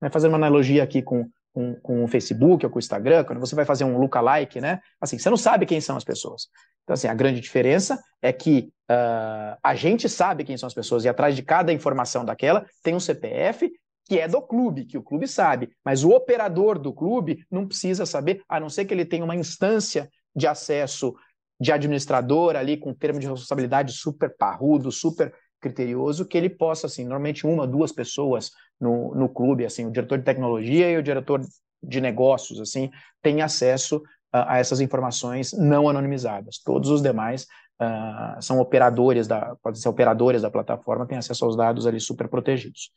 Né? 0.00 0.10
Fazendo 0.10 0.32
uma 0.32 0.38
analogia 0.38 0.82
aqui 0.82 1.00
com 1.00 1.26
com, 1.54 1.76
com 1.76 2.04
o 2.04 2.08
Facebook 2.08 2.66
ou 2.66 2.70
com 2.70 2.78
o 2.78 2.80
Instagram, 2.80 3.24
quando 3.24 3.38
você 3.38 3.54
vai 3.54 3.64
fazer 3.64 3.84
um 3.84 3.96
lookalike, 3.96 4.60
né? 4.60 4.80
Assim, 5.00 5.16
você 5.16 5.30
não 5.30 5.36
sabe 5.36 5.64
quem 5.64 5.80
são 5.80 5.96
as 5.96 6.02
pessoas. 6.02 6.48
Então, 6.82 6.94
assim, 6.94 7.06
a 7.06 7.14
grande 7.14 7.40
diferença 7.40 8.02
é 8.20 8.32
que 8.32 8.72
uh, 8.90 9.56
a 9.62 9.74
gente 9.76 10.08
sabe 10.08 10.44
quem 10.44 10.56
são 10.56 10.66
as 10.66 10.74
pessoas 10.74 11.04
e 11.04 11.08
atrás 11.08 11.36
de 11.36 11.42
cada 11.42 11.72
informação 11.72 12.24
daquela 12.24 12.66
tem 12.82 12.94
um 12.94 13.00
CPF 13.00 13.70
que 14.06 14.18
é 14.18 14.28
do 14.28 14.42
clube, 14.42 14.84
que 14.84 14.98
o 14.98 15.02
clube 15.02 15.26
sabe, 15.26 15.70
mas 15.82 16.04
o 16.04 16.10
operador 16.10 16.78
do 16.78 16.92
clube 16.92 17.46
não 17.50 17.66
precisa 17.66 18.04
saber, 18.04 18.42
a 18.46 18.60
não 18.60 18.68
ser 18.68 18.84
que 18.84 18.92
ele 18.92 19.06
tenha 19.06 19.24
uma 19.24 19.36
instância 19.36 20.10
de 20.36 20.46
acesso 20.46 21.14
de 21.58 21.72
administrador 21.72 22.56
ali 22.56 22.76
com 22.76 22.92
termo 22.92 23.18
de 23.18 23.26
responsabilidade 23.26 23.92
super 23.92 24.36
parrudo, 24.36 24.92
super 24.92 25.32
criterioso, 25.64 26.26
que 26.26 26.36
ele 26.36 26.50
possa, 26.50 26.86
assim, 26.86 27.04
normalmente 27.04 27.46
uma, 27.46 27.66
duas 27.66 27.90
pessoas 27.90 28.50
no, 28.78 29.14
no 29.14 29.28
clube, 29.28 29.64
assim, 29.64 29.86
o 29.86 29.90
diretor 29.90 30.18
de 30.18 30.24
tecnologia 30.24 30.90
e 30.90 30.96
o 30.98 31.02
diretor 31.02 31.40
de 31.82 32.00
negócios, 32.00 32.60
assim, 32.60 32.90
têm 33.22 33.40
acesso 33.40 34.02
a, 34.30 34.54
a 34.54 34.58
essas 34.58 34.80
informações 34.80 35.52
não 35.52 35.88
anonimizadas. 35.88 36.58
Todos 36.58 36.90
os 36.90 37.00
demais 37.00 37.46
uh, 37.80 38.42
são 38.42 38.60
operadores 38.60 39.26
da, 39.26 39.56
podem 39.62 39.80
ser 39.80 39.88
operadores 39.88 40.42
da 40.42 40.50
plataforma, 40.50 41.06
têm 41.06 41.18
acesso 41.18 41.44
aos 41.46 41.56
dados 41.56 41.86
ali 41.86 41.98
super 41.98 42.28
protegidos. 42.28 42.90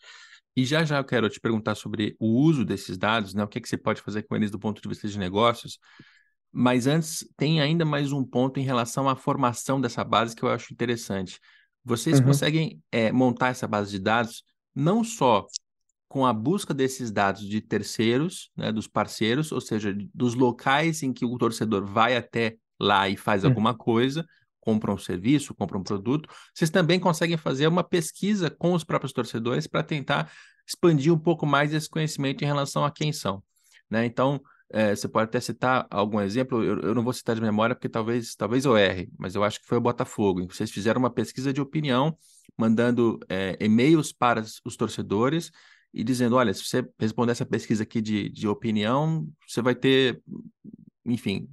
E 0.55 0.65
já 0.65 0.83
já 0.83 0.97
eu 0.97 1.05
quero 1.05 1.29
te 1.29 1.39
perguntar 1.39 1.75
sobre 1.75 2.15
o 2.19 2.27
uso 2.41 2.65
desses 2.65 2.97
dados, 2.97 3.33
né? 3.33 3.43
O 3.43 3.47
que, 3.47 3.59
é 3.59 3.61
que 3.61 3.69
você 3.69 3.77
pode 3.77 4.01
fazer 4.01 4.23
com 4.23 4.35
eles 4.35 4.51
do 4.51 4.59
ponto 4.59 4.81
de 4.81 4.89
vista 4.89 5.07
de 5.07 5.17
negócios. 5.17 5.79
Mas 6.51 6.87
antes, 6.87 7.23
tem 7.37 7.61
ainda 7.61 7.85
mais 7.85 8.11
um 8.11 8.23
ponto 8.23 8.59
em 8.59 8.63
relação 8.63 9.07
à 9.07 9.15
formação 9.15 9.79
dessa 9.79 10.03
base 10.03 10.35
que 10.35 10.43
eu 10.43 10.49
acho 10.49 10.73
interessante. 10.73 11.39
Vocês 11.87 12.19
uhum. 12.19 12.25
conseguem 12.25 12.81
é, 12.91 13.13
montar 13.13 13.47
essa 13.47 13.65
base 13.65 13.91
de 13.91 13.99
dados 13.99 14.43
não 14.75 15.05
só 15.05 15.47
com 16.09 16.25
a 16.25 16.33
busca 16.33 16.73
desses 16.73 17.11
dados 17.11 17.47
de 17.47 17.61
terceiros, 17.61 18.51
né, 18.57 18.73
dos 18.73 18.87
parceiros, 18.87 19.53
ou 19.53 19.61
seja, 19.61 19.95
dos 20.13 20.35
locais 20.35 21.01
em 21.01 21.13
que 21.13 21.25
o 21.25 21.37
torcedor 21.37 21.85
vai 21.85 22.17
até 22.17 22.57
lá 22.77 23.07
e 23.07 23.15
faz 23.15 23.43
uhum. 23.43 23.51
alguma 23.51 23.73
coisa, 23.73 24.25
compra 24.59 24.93
um 24.93 24.97
serviço, 24.97 25.55
compra 25.55 25.77
um 25.77 25.83
produto, 25.83 26.29
vocês 26.53 26.69
também 26.69 26.99
conseguem 26.99 27.37
fazer 27.37 27.67
uma 27.67 27.85
pesquisa 27.85 28.49
com 28.49 28.73
os 28.73 28.83
próprios 28.83 29.13
torcedores 29.13 29.65
para 29.65 29.81
tentar 29.81 30.29
expandir 30.67 31.13
um 31.13 31.17
pouco 31.17 31.45
mais 31.45 31.73
esse 31.73 31.89
conhecimento 31.89 32.43
em 32.43 32.47
relação 32.47 32.83
a 32.83 32.91
quem 32.91 33.13
são. 33.13 33.41
Né? 33.89 34.05
Então, 34.05 34.41
é, 34.69 34.95
você 34.95 35.07
pode 35.07 35.25
até 35.25 35.39
citar 35.39 35.87
algum 35.89 36.19
exemplo, 36.19 36.63
eu, 36.63 36.79
eu, 36.81 36.95
não 36.95 37.03
vou 37.03 37.13
citar 37.13 37.35
de 37.35 37.41
memória 37.41 37.73
porque 37.75 37.87
talvez, 37.87 38.35
talvez 38.35 38.65
eu 38.65 38.75
erre, 38.77 39.09
mas 39.17 39.33
eu 39.33 39.43
acho 39.43 39.61
que 39.61 39.67
foi 39.67 39.77
o 39.77 39.81
Botafogo. 39.81 40.45
Vocês 40.51 40.69
fizeram 40.69 40.99
uma 40.99 41.09
pesquisa 41.09 41.53
de 41.53 41.61
opinião, 41.61 42.17
mandando 42.57 43.19
é, 43.29 43.57
e-mails 43.61 44.11
para 44.11 44.41
os 44.41 44.75
torcedores 44.75 45.51
e 45.93 46.03
dizendo: 46.03 46.35
olha, 46.35 46.53
se 46.53 46.63
você 46.65 46.85
responder 46.99 47.31
essa 47.31 47.45
pesquisa 47.45 47.83
aqui 47.83 48.01
de, 48.01 48.29
de 48.29 48.47
opinião, 48.47 49.27
você 49.47 49.61
vai 49.61 49.73
ter, 49.73 50.21
enfim, 51.05 51.47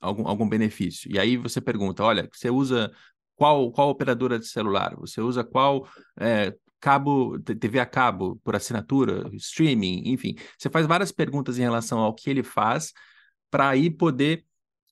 algum, 0.00 0.26
algum 0.26 0.48
benefício. 0.48 1.10
E 1.12 1.18
aí 1.18 1.36
você 1.36 1.60
pergunta: 1.60 2.02
olha, 2.02 2.28
você 2.32 2.48
usa 2.50 2.90
qual, 3.34 3.70
qual 3.70 3.90
operadora 3.90 4.38
de 4.38 4.46
celular? 4.46 4.96
Você 4.96 5.20
usa 5.20 5.44
qual 5.44 5.86
é, 6.18 6.54
cabo, 6.80 7.38
TV 7.40 7.78
a 7.80 7.86
cabo, 7.86 8.40
por 8.44 8.54
assinatura, 8.54 9.28
streaming, 9.34 10.02
enfim. 10.06 10.34
Você 10.58 10.68
faz 10.70 10.86
várias 10.86 11.10
perguntas 11.12 11.58
em 11.58 11.62
relação 11.62 11.98
ao 11.98 12.14
que 12.14 12.30
ele 12.30 12.42
faz 12.42 12.92
para 13.50 13.68
aí 13.68 13.90
poder 13.90 14.44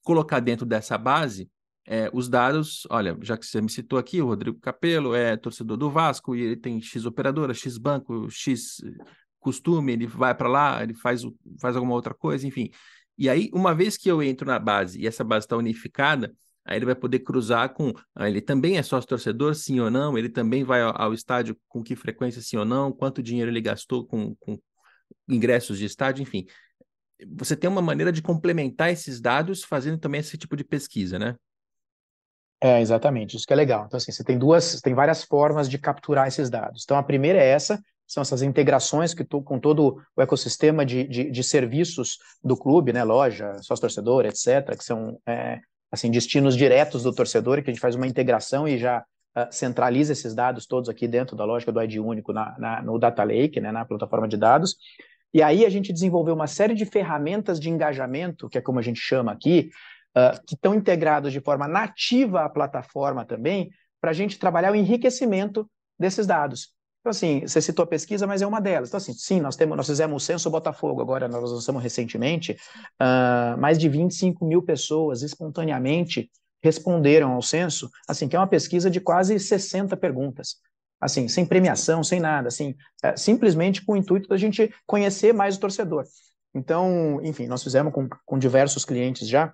colocar 0.02 0.40
dentro 0.40 0.66
dessa 0.66 0.96
base 0.98 1.50
é, 1.86 2.10
os 2.12 2.28
dados. 2.28 2.86
Olha, 2.90 3.16
já 3.22 3.36
que 3.36 3.46
você 3.46 3.60
me 3.60 3.70
citou 3.70 3.98
aqui, 3.98 4.20
o 4.20 4.26
Rodrigo 4.26 4.58
Capello 4.60 5.14
é 5.14 5.36
torcedor 5.36 5.76
do 5.76 5.90
Vasco 5.90 6.34
e 6.34 6.42
ele 6.42 6.56
tem 6.56 6.80
X 6.80 7.04
operadora, 7.04 7.54
X 7.54 7.78
banco, 7.78 8.30
X 8.30 8.80
costume, 9.40 9.92
ele 9.92 10.06
vai 10.06 10.34
para 10.34 10.48
lá, 10.48 10.82
ele 10.82 10.94
faz, 10.94 11.22
faz 11.60 11.76
alguma 11.76 11.94
outra 11.94 12.14
coisa, 12.14 12.46
enfim. 12.46 12.70
E 13.16 13.28
aí, 13.28 13.50
uma 13.52 13.74
vez 13.74 13.96
que 13.96 14.10
eu 14.10 14.22
entro 14.22 14.46
na 14.46 14.58
base 14.58 15.00
e 15.00 15.06
essa 15.06 15.22
base 15.22 15.44
está 15.44 15.56
unificada, 15.56 16.34
Aí 16.64 16.79
ele 16.79 16.87
vai 16.87 16.94
poder 16.94 17.18
cruzar 17.18 17.74
com. 17.74 17.92
Ah, 18.14 18.29
ele 18.29 18.40
também 18.40 18.79
é 18.79 18.83
sócio 18.83 19.09
torcedor, 19.09 19.55
sim 19.55 19.81
ou 19.81 19.90
não? 19.90 20.16
Ele 20.16 20.29
também 20.29 20.64
vai 20.64 20.81
ao, 20.81 21.12
estádio 21.12 21.57
com 21.68 21.83
que 21.83 21.94
frequência, 21.94 22.40
sim 22.40 22.57
ou 22.57 22.64
não? 22.64 22.90
Quanto 22.90 23.22
dinheiro 23.22 23.50
ele 23.50 23.61
gastou 23.61 24.07
com, 24.07 24.35
com 24.37 24.59
ingressos 25.29 25.79
de 25.79 25.85
estádio, 25.85 26.22
enfim. 26.22 26.46
Você 27.37 27.55
tem 27.55 27.68
uma 27.68 27.83
maneira 27.83 28.11
de 28.11 28.22
complementar 28.22 28.90
esses 28.90 29.20
dados 29.20 29.62
fazendo 29.62 29.98
também 29.98 30.20
esse 30.20 30.38
tipo 30.38 30.57
de 30.57 30.64
pesquisa, 30.64 31.18
né? 31.18 31.37
É, 32.61 32.81
exatamente, 32.81 33.37
isso 33.37 33.46
que 33.46 33.53
é 33.53 33.57
legal. 33.57 33.85
Então, 33.85 33.98
assim, 33.98 34.11
você 34.11 34.24
tem 34.24 34.38
duas, 34.38 34.81
tem 34.81 34.94
várias 34.94 35.22
formas 35.22 35.68
de 35.68 35.77
capturar 35.77 36.27
esses 36.27 36.48
dados. 36.48 36.83
Então, 36.85 36.96
a 36.96 37.03
primeira 37.03 37.38
é 37.38 37.46
essa, 37.46 37.79
são 38.07 38.22
essas 38.22 38.40
integrações 38.40 39.12
que 39.12 39.22
tu, 39.22 39.42
com 39.42 39.61
todo 39.61 40.03
o 40.16 40.22
ecossistema 40.22 40.85
de, 40.85 41.07
de, 41.07 41.31
de 41.31 41.44
serviços 41.44 42.16
do 42.42 42.57
clube, 42.57 42.90
né, 42.90 43.05
loja, 43.05 43.53
sócio-torcedor, 43.61 44.24
etc., 44.24 44.77
que 44.79 44.85
são 44.85 45.20
é, 45.27 45.61
assim, 45.94 46.11
destinos 46.11 46.57
diretos 46.57 47.02
do 47.02 47.14
torcedor, 47.14 47.62
que 47.62 47.70
a 47.70 47.72
gente 47.72 47.80
faz 47.80 47.94
uma 47.94 48.07
integração 48.07 48.68
e 48.68 48.76
já 48.76 49.00
uh, 49.37 49.46
centraliza 49.50 50.12
esses 50.12 50.35
dados 50.35 50.66
todos 50.66 50.88
aqui 50.88 51.09
dentro 51.09 51.37
da 51.37 51.44
lógica 51.44 51.72
do 51.72 51.83
ID 51.83 51.96
único 51.96 52.33
na, 52.33 52.54
na, 52.59 52.83
no 52.83 52.98
Data 52.98 53.24
Lake, 53.24 53.61
né, 53.61 53.72
na 53.72 53.85
plataforma 53.85 54.28
de 54.28 54.37
dados. 54.37 54.76
E 55.33 55.42
aí 55.42 55.64
a 55.64 55.70
gente 55.70 55.92
desenvolveu 55.92 56.35
uma 56.35 56.46
série 56.46 56.74
de 56.74 56.85
ferramentas 56.85 57.59
de 57.59 57.70
engajamento, 57.70 58.48
que 58.48 58.59
é 58.59 58.61
como 58.61 58.78
a 58.78 58.83
gente 58.83 59.00
chama 59.00 59.33
aqui, 59.33 59.70
uh, 60.16 60.38
que 60.46 60.54
estão 60.54 60.74
integrados 60.74 61.33
de 61.33 61.40
forma 61.40 61.66
nativa 61.66 62.44
à 62.44 62.48
plataforma 62.48 63.24
também, 63.24 63.70
para 64.00 64.11
a 64.11 64.14
gente 64.14 64.38
trabalhar 64.38 64.72
o 64.72 64.76
enriquecimento 64.76 65.68
desses 65.98 66.26
dados. 66.26 66.68
Então, 67.04 67.10
assim, 67.10 67.42
você 67.42 67.60
citou 67.60 67.82
a 67.82 67.86
pesquisa, 67.86 68.26
mas 68.26 68.40
é 68.40 68.46
uma 68.46 68.62
delas. 68.62 68.88
Então, 68.88 68.96
assim, 68.96 69.12
sim, 69.12 69.38
nós, 69.38 69.56
temos, 69.56 69.76
nós 69.76 69.86
fizemos 69.86 70.22
o 70.22 70.24
Censo 70.24 70.48
Botafogo, 70.48 71.02
agora 71.02 71.28
nós 71.28 71.50
lançamos 71.50 71.82
recentemente, 71.82 72.56
uh, 72.98 73.60
mais 73.60 73.78
de 73.78 73.90
25 73.90 74.42
mil 74.46 74.62
pessoas 74.62 75.20
espontaneamente 75.20 76.30
responderam 76.62 77.32
ao 77.32 77.42
censo, 77.42 77.90
assim, 78.08 78.26
que 78.26 78.34
é 78.34 78.38
uma 78.38 78.46
pesquisa 78.46 78.88
de 78.90 79.02
quase 79.02 79.38
60 79.38 79.94
perguntas, 79.98 80.56
assim, 80.98 81.28
sem 81.28 81.44
premiação, 81.44 82.02
sem 82.02 82.18
nada, 82.20 82.48
assim, 82.48 82.74
é, 83.02 83.14
simplesmente 83.18 83.84
com 83.84 83.92
o 83.92 83.96
intuito 83.98 84.30
da 84.30 84.38
gente 84.38 84.72
conhecer 84.86 85.34
mais 85.34 85.58
o 85.58 85.60
torcedor. 85.60 86.04
Então, 86.54 87.20
enfim, 87.22 87.46
nós 87.46 87.62
fizemos 87.62 87.92
com, 87.92 88.08
com 88.24 88.38
diversos 88.38 88.82
clientes 88.82 89.28
já, 89.28 89.52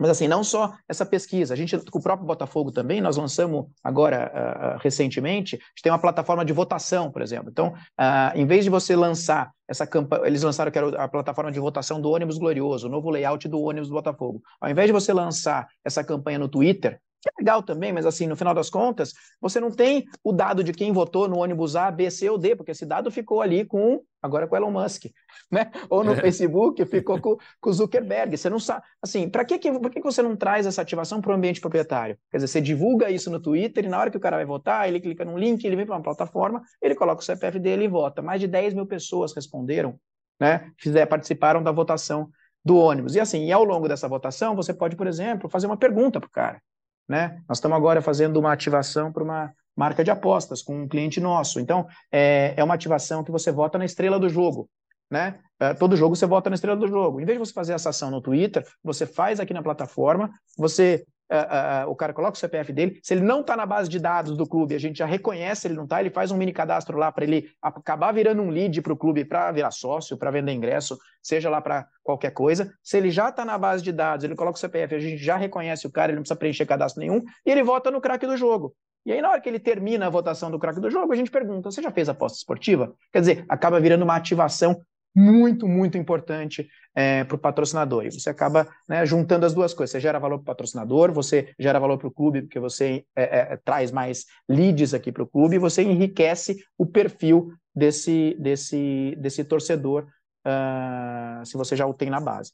mas 0.00 0.08
assim, 0.08 0.26
não 0.26 0.42
só 0.42 0.74
essa 0.88 1.04
pesquisa, 1.04 1.52
a 1.52 1.56
gente, 1.56 1.76
com 1.76 1.98
o 1.98 2.02
próprio 2.02 2.26
Botafogo 2.26 2.72
também, 2.72 3.02
nós 3.02 3.18
lançamos 3.18 3.66
agora, 3.84 4.32
uh, 4.34 4.82
recentemente, 4.82 5.56
a 5.56 5.58
gente 5.58 5.82
tem 5.82 5.92
uma 5.92 5.98
plataforma 5.98 6.42
de 6.42 6.54
votação, 6.54 7.12
por 7.12 7.20
exemplo. 7.20 7.50
Então, 7.50 7.68
uh, 7.68 8.34
em 8.34 8.46
vez 8.46 8.64
de 8.64 8.70
você 8.70 8.96
lançar 8.96 9.50
essa 9.68 9.86
campanha, 9.86 10.26
eles 10.26 10.42
lançaram 10.42 10.72
que 10.72 10.78
era 10.78 11.04
a 11.04 11.06
plataforma 11.06 11.52
de 11.52 11.60
votação 11.60 12.00
do 12.00 12.10
ônibus 12.10 12.38
glorioso, 12.38 12.86
o 12.86 12.90
novo 12.90 13.10
layout 13.10 13.46
do 13.46 13.60
ônibus 13.60 13.88
do 13.90 13.94
Botafogo. 13.94 14.42
Ao 14.58 14.70
invés 14.70 14.86
de 14.86 14.92
você 14.92 15.12
lançar 15.12 15.68
essa 15.84 16.02
campanha 16.02 16.38
no 16.38 16.48
Twitter, 16.48 16.98
que 17.20 17.28
é 17.28 17.32
legal 17.38 17.62
também, 17.62 17.92
mas 17.92 18.06
assim, 18.06 18.26
no 18.26 18.34
final 18.34 18.54
das 18.54 18.70
contas, 18.70 19.12
você 19.40 19.60
não 19.60 19.70
tem 19.70 20.06
o 20.24 20.32
dado 20.32 20.64
de 20.64 20.72
quem 20.72 20.92
votou 20.92 21.28
no 21.28 21.38
ônibus 21.38 21.76
A, 21.76 21.90
B, 21.90 22.10
C 22.10 22.30
ou 22.30 22.38
D, 22.38 22.56
porque 22.56 22.70
esse 22.70 22.86
dado 22.86 23.10
ficou 23.10 23.42
ali 23.42 23.64
com, 23.64 24.02
agora 24.22 24.48
com 24.48 24.56
Elon 24.56 24.70
Musk, 24.70 25.04
né? 25.52 25.70
Ou 25.90 26.02
no 26.02 26.12
é. 26.12 26.16
Facebook 26.16 26.84
ficou 26.86 27.20
com, 27.20 27.36
com 27.60 27.72
Zuckerberg. 27.72 28.36
Você 28.36 28.48
não 28.48 28.58
sabe, 28.58 28.82
assim, 29.02 29.28
para 29.28 29.44
que, 29.44 29.58
que, 29.58 29.70
que 29.70 30.00
você 30.00 30.22
não 30.22 30.34
traz 30.34 30.66
essa 30.66 30.80
ativação 30.80 31.20
para 31.20 31.32
o 31.32 31.34
ambiente 31.34 31.60
proprietário? 31.60 32.16
Quer 32.30 32.38
dizer, 32.38 32.48
você 32.48 32.60
divulga 32.60 33.10
isso 33.10 33.30
no 33.30 33.38
Twitter 33.38 33.84
e 33.84 33.88
na 33.88 33.98
hora 33.98 34.10
que 34.10 34.16
o 34.16 34.20
cara 34.20 34.36
vai 34.36 34.46
votar, 34.46 34.88
ele 34.88 35.00
clica 35.00 35.24
num 35.24 35.36
link, 35.36 35.62
ele 35.64 35.76
vem 35.76 35.84
para 35.84 35.96
uma 35.96 36.02
plataforma, 36.02 36.62
ele 36.80 36.94
coloca 36.94 37.20
o 37.20 37.24
CPF 37.24 37.58
dele 37.58 37.84
e 37.84 37.88
vota. 37.88 38.22
Mais 38.22 38.40
de 38.40 38.46
10 38.46 38.72
mil 38.72 38.86
pessoas 38.86 39.34
responderam, 39.34 40.00
né? 40.40 40.70
Fizer, 40.78 41.04
participaram 41.04 41.62
da 41.62 41.70
votação 41.70 42.30
do 42.64 42.76
ônibus. 42.76 43.14
E 43.14 43.20
assim, 43.20 43.46
e 43.46 43.52
ao 43.52 43.64
longo 43.64 43.88
dessa 43.88 44.08
votação, 44.08 44.54
você 44.54 44.72
pode, 44.72 44.96
por 44.96 45.06
exemplo, 45.06 45.50
fazer 45.50 45.66
uma 45.66 45.76
pergunta 45.76 46.18
para 46.18 46.28
o 46.28 46.30
cara. 46.30 46.62
Né? 47.10 47.42
Nós 47.48 47.58
estamos 47.58 47.76
agora 47.76 48.00
fazendo 48.00 48.36
uma 48.36 48.52
ativação 48.52 49.12
para 49.12 49.24
uma 49.24 49.52
marca 49.76 50.04
de 50.04 50.12
apostas 50.12 50.62
com 50.62 50.82
um 50.82 50.86
cliente 50.86 51.18
nosso. 51.18 51.58
Então, 51.58 51.88
é, 52.12 52.54
é 52.56 52.62
uma 52.62 52.74
ativação 52.74 53.24
que 53.24 53.32
você 53.32 53.50
vota 53.50 53.76
na 53.76 53.84
estrela 53.84 54.16
do 54.16 54.28
jogo. 54.28 54.70
Né? 55.10 55.40
É, 55.58 55.74
todo 55.74 55.96
jogo 55.96 56.14
você 56.14 56.24
vota 56.24 56.48
na 56.48 56.54
estrela 56.54 56.76
do 56.76 56.86
jogo. 56.86 57.20
Em 57.20 57.24
vez 57.24 57.36
de 57.36 57.44
você 57.44 57.52
fazer 57.52 57.72
essa 57.72 57.90
ação 57.90 58.12
no 58.12 58.20
Twitter, 58.20 58.64
você 58.80 59.06
faz 59.06 59.40
aqui 59.40 59.52
na 59.52 59.60
plataforma, 59.60 60.30
você 60.56 61.04
uh, 61.30 61.86
uh, 61.86 61.90
o 61.90 61.94
cara 61.94 62.12
coloca 62.12 62.36
o 62.36 62.38
CPF 62.38 62.72
dele, 62.72 62.98
se 63.02 63.14
ele 63.14 63.22
não 63.22 63.40
está 63.40 63.56
na 63.56 63.64
base 63.64 63.88
de 63.88 63.98
dados 63.98 64.36
do 64.36 64.46
clube, 64.46 64.74
a 64.74 64.78
gente 64.78 64.98
já 64.98 65.06
reconhece 65.06 65.66
ele 65.66 65.74
não 65.74 65.84
está, 65.84 66.00
ele 66.00 66.10
faz 66.10 66.30
um 66.30 66.36
mini 66.36 66.52
cadastro 66.52 66.98
lá 66.98 67.10
para 67.12 67.24
ele 67.24 67.48
acabar 67.62 68.12
virando 68.12 68.42
um 68.42 68.50
lead 68.50 68.82
para 68.82 68.92
o 68.92 68.96
clube 68.96 69.24
para 69.24 69.50
virar 69.52 69.70
sócio, 69.70 70.16
para 70.16 70.30
vender 70.30 70.52
ingresso, 70.52 70.98
seja 71.22 71.48
lá 71.48 71.60
para 71.60 71.86
qualquer 72.02 72.32
coisa. 72.32 72.72
Se 72.82 72.96
ele 72.96 73.10
já 73.10 73.28
está 73.28 73.44
na 73.44 73.56
base 73.56 73.82
de 73.82 73.92
dados, 73.92 74.24
ele 74.24 74.34
coloca 74.34 74.56
o 74.56 74.60
CPF, 74.60 74.94
a 74.94 74.98
gente 74.98 75.22
já 75.22 75.36
reconhece 75.36 75.86
o 75.86 75.90
cara, 75.90 76.10
ele 76.10 76.16
não 76.16 76.22
precisa 76.22 76.38
preencher 76.38 76.66
cadastro 76.66 77.00
nenhum, 77.00 77.22
e 77.46 77.50
ele 77.50 77.62
vota 77.62 77.90
no 77.90 78.00
craque 78.00 78.26
do 78.26 78.36
jogo. 78.36 78.74
E 79.04 79.12
aí, 79.12 79.22
na 79.22 79.30
hora 79.30 79.40
que 79.40 79.48
ele 79.48 79.58
termina 79.58 80.06
a 80.06 80.10
votação 80.10 80.50
do 80.50 80.58
craque 80.58 80.80
do 80.80 80.90
jogo, 80.90 81.12
a 81.12 81.16
gente 81.16 81.30
pergunta: 81.30 81.70
você 81.70 81.80
já 81.80 81.90
fez 81.90 82.08
aposta 82.08 82.36
esportiva? 82.36 82.94
Quer 83.12 83.20
dizer, 83.20 83.44
acaba 83.48 83.80
virando 83.80 84.02
uma 84.02 84.14
ativação 84.14 84.82
muito, 85.14 85.66
muito 85.66 85.98
importante 85.98 86.68
é, 86.94 87.24
para 87.24 87.36
o 87.36 87.38
patrocinador. 87.38 88.04
E 88.04 88.10
você 88.10 88.30
acaba 88.30 88.68
né, 88.88 89.04
juntando 89.04 89.46
as 89.46 89.54
duas 89.54 89.74
coisas. 89.74 89.92
Você 89.92 90.00
gera 90.00 90.18
valor 90.18 90.38
para 90.38 90.42
o 90.42 90.46
patrocinador, 90.46 91.12
você 91.12 91.52
gera 91.58 91.78
valor 91.78 91.98
para 91.98 92.08
o 92.08 92.12
clube, 92.12 92.42
porque 92.42 92.60
você 92.60 93.04
é, 93.14 93.52
é, 93.52 93.56
traz 93.64 93.90
mais 93.90 94.26
leads 94.48 94.94
aqui 94.94 95.10
para 95.10 95.22
o 95.22 95.26
clube, 95.26 95.56
e 95.56 95.58
você 95.58 95.82
enriquece 95.82 96.64
o 96.78 96.86
perfil 96.86 97.52
desse, 97.74 98.36
desse, 98.38 99.16
desse 99.18 99.44
torcedor, 99.44 100.06
uh, 100.46 101.44
se 101.44 101.56
você 101.56 101.76
já 101.76 101.86
o 101.86 101.94
tem 101.94 102.10
na 102.10 102.20
base. 102.20 102.52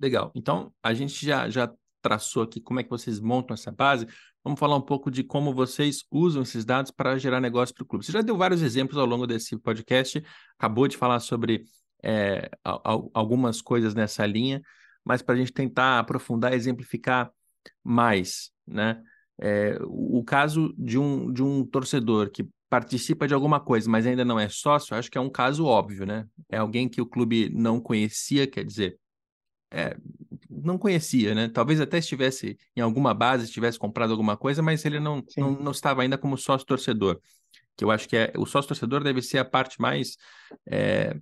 Legal. 0.00 0.30
Então, 0.34 0.72
a 0.82 0.94
gente 0.94 1.24
já, 1.24 1.48
já 1.48 1.72
traçou 2.00 2.42
aqui 2.42 2.60
como 2.60 2.80
é 2.80 2.84
que 2.84 2.90
vocês 2.90 3.18
montam 3.20 3.54
essa 3.54 3.72
base. 3.72 4.06
Vamos 4.48 4.60
falar 4.60 4.76
um 4.76 4.80
pouco 4.80 5.10
de 5.10 5.22
como 5.22 5.52
vocês 5.52 6.06
usam 6.10 6.40
esses 6.40 6.64
dados 6.64 6.90
para 6.90 7.18
gerar 7.18 7.38
negócio 7.38 7.74
para 7.74 7.82
o 7.82 7.86
clube. 7.86 8.02
Você 8.02 8.12
já 8.12 8.22
deu 8.22 8.34
vários 8.34 8.62
exemplos 8.62 8.96
ao 8.96 9.04
longo 9.04 9.26
desse 9.26 9.58
podcast, 9.58 10.24
acabou 10.58 10.88
de 10.88 10.96
falar 10.96 11.20
sobre 11.20 11.66
é, 12.02 12.48
algumas 13.12 13.60
coisas 13.60 13.94
nessa 13.94 14.24
linha, 14.24 14.62
mas 15.04 15.20
para 15.20 15.34
a 15.34 15.36
gente 15.36 15.52
tentar 15.52 15.98
aprofundar 15.98 16.54
exemplificar 16.54 17.30
mais, 17.84 18.50
né? 18.66 19.02
É, 19.38 19.78
o 19.82 20.24
caso 20.24 20.74
de 20.78 20.98
um, 20.98 21.30
de 21.30 21.42
um 21.42 21.62
torcedor 21.62 22.30
que 22.30 22.48
participa 22.70 23.28
de 23.28 23.34
alguma 23.34 23.60
coisa, 23.60 23.90
mas 23.90 24.06
ainda 24.06 24.24
não 24.24 24.40
é 24.40 24.48
sócio, 24.48 24.96
acho 24.96 25.10
que 25.10 25.18
é 25.18 25.20
um 25.20 25.28
caso 25.28 25.66
óbvio, 25.66 26.06
né? 26.06 26.26
É 26.48 26.56
alguém 26.56 26.88
que 26.88 27.02
o 27.02 27.06
clube 27.06 27.50
não 27.50 27.78
conhecia, 27.78 28.46
quer 28.46 28.64
dizer, 28.64 28.98
é, 29.70 29.94
não 30.62 30.78
conhecia, 30.78 31.34
né? 31.34 31.48
Talvez 31.48 31.80
até 31.80 31.98
estivesse 31.98 32.56
em 32.76 32.80
alguma 32.80 33.14
base, 33.14 33.50
tivesse 33.50 33.78
comprado 33.78 34.10
alguma 34.10 34.36
coisa, 34.36 34.62
mas 34.62 34.84
ele 34.84 35.00
não, 35.00 35.22
não, 35.36 35.52
não, 35.52 35.72
estava 35.72 36.02
ainda 36.02 36.18
como 36.18 36.36
sócio 36.36 36.66
torcedor. 36.66 37.20
Que 37.76 37.84
eu 37.84 37.90
acho 37.90 38.08
que 38.08 38.16
é, 38.16 38.32
o 38.36 38.44
sócio 38.46 38.68
torcedor 38.68 39.02
deve 39.02 39.22
ser 39.22 39.38
a 39.38 39.44
parte 39.44 39.80
mais 39.80 40.16
é, 40.66 41.16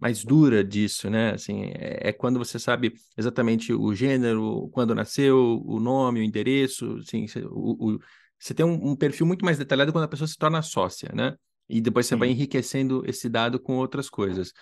mais 0.00 0.24
dura 0.24 0.64
disso, 0.64 1.10
né? 1.10 1.32
Assim, 1.32 1.64
é, 1.74 2.08
é, 2.08 2.12
quando 2.12 2.38
você 2.38 2.58
sabe 2.58 2.94
exatamente 3.16 3.72
o 3.72 3.94
gênero, 3.94 4.70
quando 4.72 4.94
nasceu, 4.94 5.62
o 5.64 5.78
nome, 5.78 6.20
o 6.20 6.22
endereço, 6.22 6.96
assim, 6.98 7.26
o, 7.50 7.94
o, 7.94 7.98
você 8.38 8.54
tem 8.54 8.64
um, 8.64 8.92
um, 8.92 8.96
perfil 8.96 9.26
muito 9.26 9.44
mais 9.44 9.58
detalhado 9.58 9.92
quando 9.92 10.04
a 10.04 10.08
pessoa 10.08 10.26
se 10.26 10.38
torna 10.38 10.62
sócia, 10.62 11.10
né? 11.14 11.36
E 11.68 11.80
depois 11.80 12.06
você 12.06 12.14
Sim. 12.14 12.18
vai 12.18 12.30
enriquecendo 12.30 13.02
esse 13.06 13.28
dado 13.28 13.60
com 13.60 13.76
outras 13.76 14.08
coisas. 14.08 14.52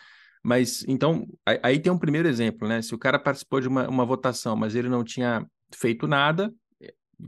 Mas, 0.42 0.84
então, 0.86 1.26
aí, 1.62 1.78
tem 1.78 1.92
um 1.92 1.98
primeiro 1.98 2.28
exemplo, 2.28 2.68
né? 2.68 2.80
Se 2.80 2.94
o 2.94 2.98
cara 2.98 3.18
participou 3.18 3.60
de 3.60 3.68
uma, 3.68 3.88
uma 3.88 4.04
votação, 4.04 4.56
mas 4.56 4.74
ele 4.74 4.88
não 4.88 5.04
tinha 5.04 5.46
feito 5.74 6.06
nada, 6.06 6.52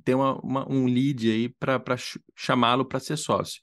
tem 0.04 0.14
uma, 0.14 0.38
uma, 0.40 0.72
um 0.72 0.86
lead 0.86 1.30
aí 1.30 1.48
para 1.48 1.82
chamá-lo 2.36 2.84
para 2.84 3.00
ser 3.00 3.16
sócio. 3.16 3.60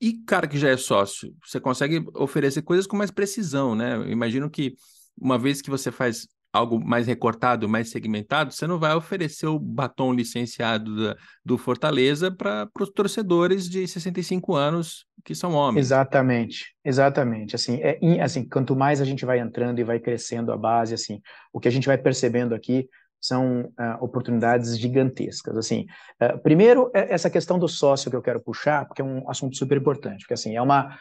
E 0.00 0.22
cara 0.24 0.46
que 0.46 0.58
já 0.58 0.68
é 0.68 0.76
sócio, 0.76 1.34
você 1.42 1.58
consegue 1.58 2.04
oferecer 2.14 2.62
coisas 2.62 2.86
com 2.86 2.96
mais 2.96 3.10
precisão, 3.10 3.74
né? 3.74 3.96
Eu 3.96 4.10
imagino 4.10 4.50
que 4.50 4.74
uma 5.18 5.38
vez 5.38 5.62
que 5.62 5.70
você 5.70 5.90
faz 5.90 6.28
algo 6.56 6.82
mais 6.84 7.06
recortado, 7.06 7.68
mais 7.68 7.90
segmentado, 7.90 8.52
você 8.52 8.66
não 8.66 8.78
vai 8.78 8.94
oferecer 8.94 9.46
o 9.46 9.58
batom 9.58 10.12
licenciado 10.12 10.96
da, 10.96 11.16
do 11.44 11.56
Fortaleza 11.58 12.30
para 12.30 12.68
os 12.80 12.90
torcedores 12.90 13.68
de 13.68 13.86
65 13.86 14.54
anos 14.54 15.06
que 15.24 15.34
são 15.34 15.52
homens. 15.52 15.86
Exatamente, 15.86 16.74
exatamente. 16.84 17.54
Assim, 17.54 17.80
é, 17.82 17.98
assim, 18.20 18.48
quanto 18.48 18.76
mais 18.76 19.00
a 19.00 19.04
gente 19.04 19.24
vai 19.24 19.40
entrando 19.40 19.78
e 19.78 19.84
vai 19.84 19.98
crescendo 19.98 20.52
a 20.52 20.56
base, 20.56 20.94
assim, 20.94 21.20
o 21.52 21.60
que 21.60 21.68
a 21.68 21.72
gente 21.72 21.86
vai 21.86 21.98
percebendo 21.98 22.54
aqui 22.54 22.88
são 23.20 23.62
uh, 23.62 24.04
oportunidades 24.04 24.78
gigantescas. 24.78 25.56
Assim, 25.56 25.86
uh, 26.22 26.38
primeiro 26.38 26.90
é 26.94 27.12
essa 27.12 27.28
questão 27.28 27.58
do 27.58 27.68
sócio 27.68 28.10
que 28.10 28.16
eu 28.16 28.22
quero 28.22 28.40
puxar, 28.40 28.86
porque 28.86 29.02
é 29.02 29.04
um 29.04 29.28
assunto 29.28 29.56
super 29.56 29.78
importante, 29.78 30.20
porque 30.20 30.34
assim 30.34 30.56
é 30.56 30.62
uma 30.62 30.96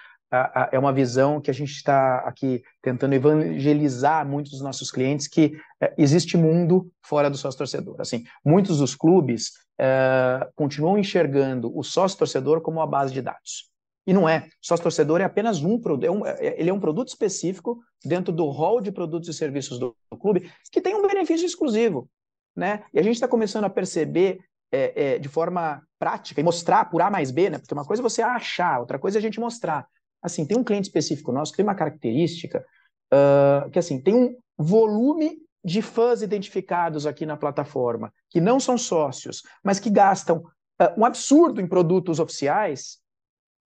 é 0.72 0.80
uma 0.80 0.94
visão 0.94 1.40
que 1.40 1.52
a 1.52 1.54
gente 1.54 1.72
está 1.72 2.20
aqui 2.20 2.64
tentando 2.82 3.14
evangelizar 3.14 4.28
muitos 4.28 4.52
dos 4.52 4.62
nossos 4.62 4.92
clientes 4.92 5.28
que 5.28 5.58
uh, 5.82 5.94
existe 5.98 6.38
mundo 6.38 6.90
fora 7.04 7.30
do 7.30 7.38
sócio 7.38 7.58
torcedor. 7.58 7.96
Assim, 8.00 8.24
muitos 8.44 8.80
dos 8.80 8.96
clubes 8.96 9.52
continuam 10.56 10.98
enxergando 10.98 11.70
o 11.78 11.84
sócio 11.84 12.18
torcedor 12.18 12.62
como 12.62 12.80
uma 12.80 12.88
base 12.88 13.14
de 13.14 13.22
dados. 13.22 13.70
E 14.08 14.14
não 14.14 14.30
é. 14.30 14.48
Sócio 14.62 14.84
torcedor 14.84 15.20
é 15.20 15.24
apenas 15.24 15.64
um 15.64 15.80
produto, 15.80 16.06
é 16.06 16.12
um, 16.12 16.26
é, 16.26 16.60
ele 16.60 16.70
é 16.70 16.74
um 16.74 16.80
produto 16.80 17.08
específico 17.08 17.80
dentro 18.04 18.32
do 18.32 18.46
rol 18.46 18.80
de 18.80 18.92
produtos 18.92 19.28
e 19.30 19.34
serviços 19.34 19.80
do, 19.80 19.96
do 20.12 20.18
clube 20.18 20.52
que 20.72 20.80
tem 20.80 20.96
um 20.96 21.08
benefício 21.08 21.46
exclusivo. 21.46 22.08
Né? 22.56 22.84
E 22.94 23.00
a 23.00 23.04
gente 23.04 23.16
está 23.16 23.28
começando 23.28 23.66
a 23.66 23.70
perceber 23.70 24.40
é, 24.72 25.14
é, 25.14 25.20
de 25.20 25.28
forma 25.28 25.82
prática 25.98 26.40
e 26.40 26.44
mostrar 26.44 26.86
por 26.86 27.02
A 27.02 27.10
mais 27.10 27.32
B, 27.32 27.50
né? 27.50 27.58
Porque 27.58 27.74
uma 27.74 27.86
coisa 27.86 28.02
é 28.02 28.04
você 28.04 28.22
achar, 28.22 28.80
outra 28.80 29.00
coisa 29.00 29.18
é 29.18 29.20
a 29.20 29.22
gente 29.22 29.40
mostrar. 29.40 29.88
Assim, 30.22 30.46
tem 30.46 30.58
um 30.58 30.64
cliente 30.64 30.88
específico 30.88 31.32
nosso 31.32 31.52
que 31.52 31.58
tem 31.58 31.66
uma 31.66 31.76
característica 31.76 32.66
uh, 33.14 33.70
que 33.70 33.80
assim 33.80 34.02
tem 34.02 34.16
um 34.16 34.38
volume 34.58 35.38
de 35.64 35.82
fãs 35.82 36.22
identificados 36.22 37.06
aqui 37.06 37.26
na 37.26 37.38
plataforma 37.38 38.14
que 38.30 38.40
não 38.40 38.60
são 38.60 38.78
sócios, 38.78 39.42
mas 39.64 39.80
que 39.80 39.90
gastam 39.90 40.38
uh, 40.38 41.00
um 41.00 41.06
absurdo 41.06 41.60
em 41.60 41.68
produtos 41.68 42.20
oficiais 42.20 43.00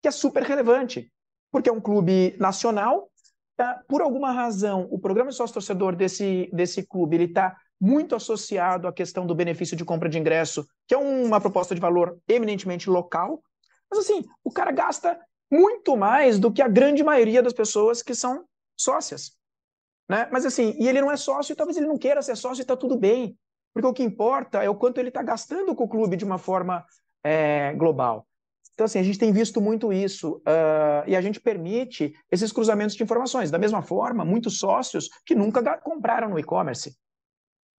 que 0.01 0.07
é 0.07 0.11
super 0.11 0.43
relevante, 0.43 1.11
porque 1.51 1.69
é 1.69 1.73
um 1.73 1.81
clube 1.81 2.35
nacional. 2.39 3.09
Tá? 3.57 3.81
Por 3.87 4.01
alguma 4.01 4.31
razão, 4.31 4.87
o 4.91 4.99
programa 4.99 5.31
de 5.31 5.37
sócio-torcedor 5.37 5.95
desse, 5.95 6.49
desse 6.53 6.85
clube 6.85 7.23
está 7.23 7.55
muito 7.79 8.15
associado 8.15 8.87
à 8.87 8.93
questão 8.93 9.25
do 9.25 9.33
benefício 9.33 9.75
de 9.75 9.85
compra 9.85 10.09
de 10.09 10.19
ingresso, 10.19 10.67
que 10.87 10.93
é 10.93 10.97
uma 10.97 11.39
proposta 11.39 11.73
de 11.73 11.81
valor 11.81 12.17
eminentemente 12.27 12.89
local. 12.89 13.41
Mas 13.89 13.99
assim, 13.99 14.25
o 14.43 14.51
cara 14.51 14.71
gasta 14.71 15.17
muito 15.51 15.95
mais 15.95 16.39
do 16.39 16.51
que 16.51 16.61
a 16.61 16.67
grande 16.67 17.03
maioria 17.03 17.41
das 17.41 17.53
pessoas 17.53 18.01
que 18.01 18.15
são 18.15 18.45
sócias. 18.77 19.31
Né? 20.09 20.27
Mas 20.31 20.45
assim, 20.45 20.75
e 20.79 20.87
ele 20.87 21.01
não 21.01 21.11
é 21.11 21.17
sócio, 21.17 21.55
talvez 21.55 21.77
ele 21.77 21.87
não 21.87 21.97
queira 21.97 22.21
ser 22.21 22.35
sócio 22.35 22.61
e 22.61 22.63
está 22.63 22.75
tudo 22.75 22.97
bem. 22.97 23.37
Porque 23.73 23.87
o 23.87 23.93
que 23.93 24.03
importa 24.03 24.63
é 24.63 24.69
o 24.69 24.75
quanto 24.75 24.99
ele 24.99 25.09
está 25.09 25.21
gastando 25.21 25.75
com 25.75 25.83
o 25.83 25.89
clube 25.89 26.15
de 26.15 26.23
uma 26.23 26.37
forma 26.37 26.85
é, 27.23 27.73
global. 27.73 28.25
Então, 28.73 28.85
assim, 28.85 28.99
a 28.99 29.03
gente 29.03 29.17
tem 29.17 29.31
visto 29.31 29.61
muito 29.61 29.91
isso 29.91 30.35
uh, 30.39 31.07
e 31.07 31.15
a 31.15 31.21
gente 31.21 31.39
permite 31.39 32.13
esses 32.29 32.51
cruzamentos 32.51 32.95
de 32.95 33.03
informações. 33.03 33.49
Da 33.49 33.57
mesma 33.57 33.81
forma, 33.81 34.25
muitos 34.25 34.59
sócios 34.59 35.09
que 35.25 35.33
nunca 35.33 35.77
compraram 35.77 36.29
no 36.29 36.37
e-commerce. 36.37 36.93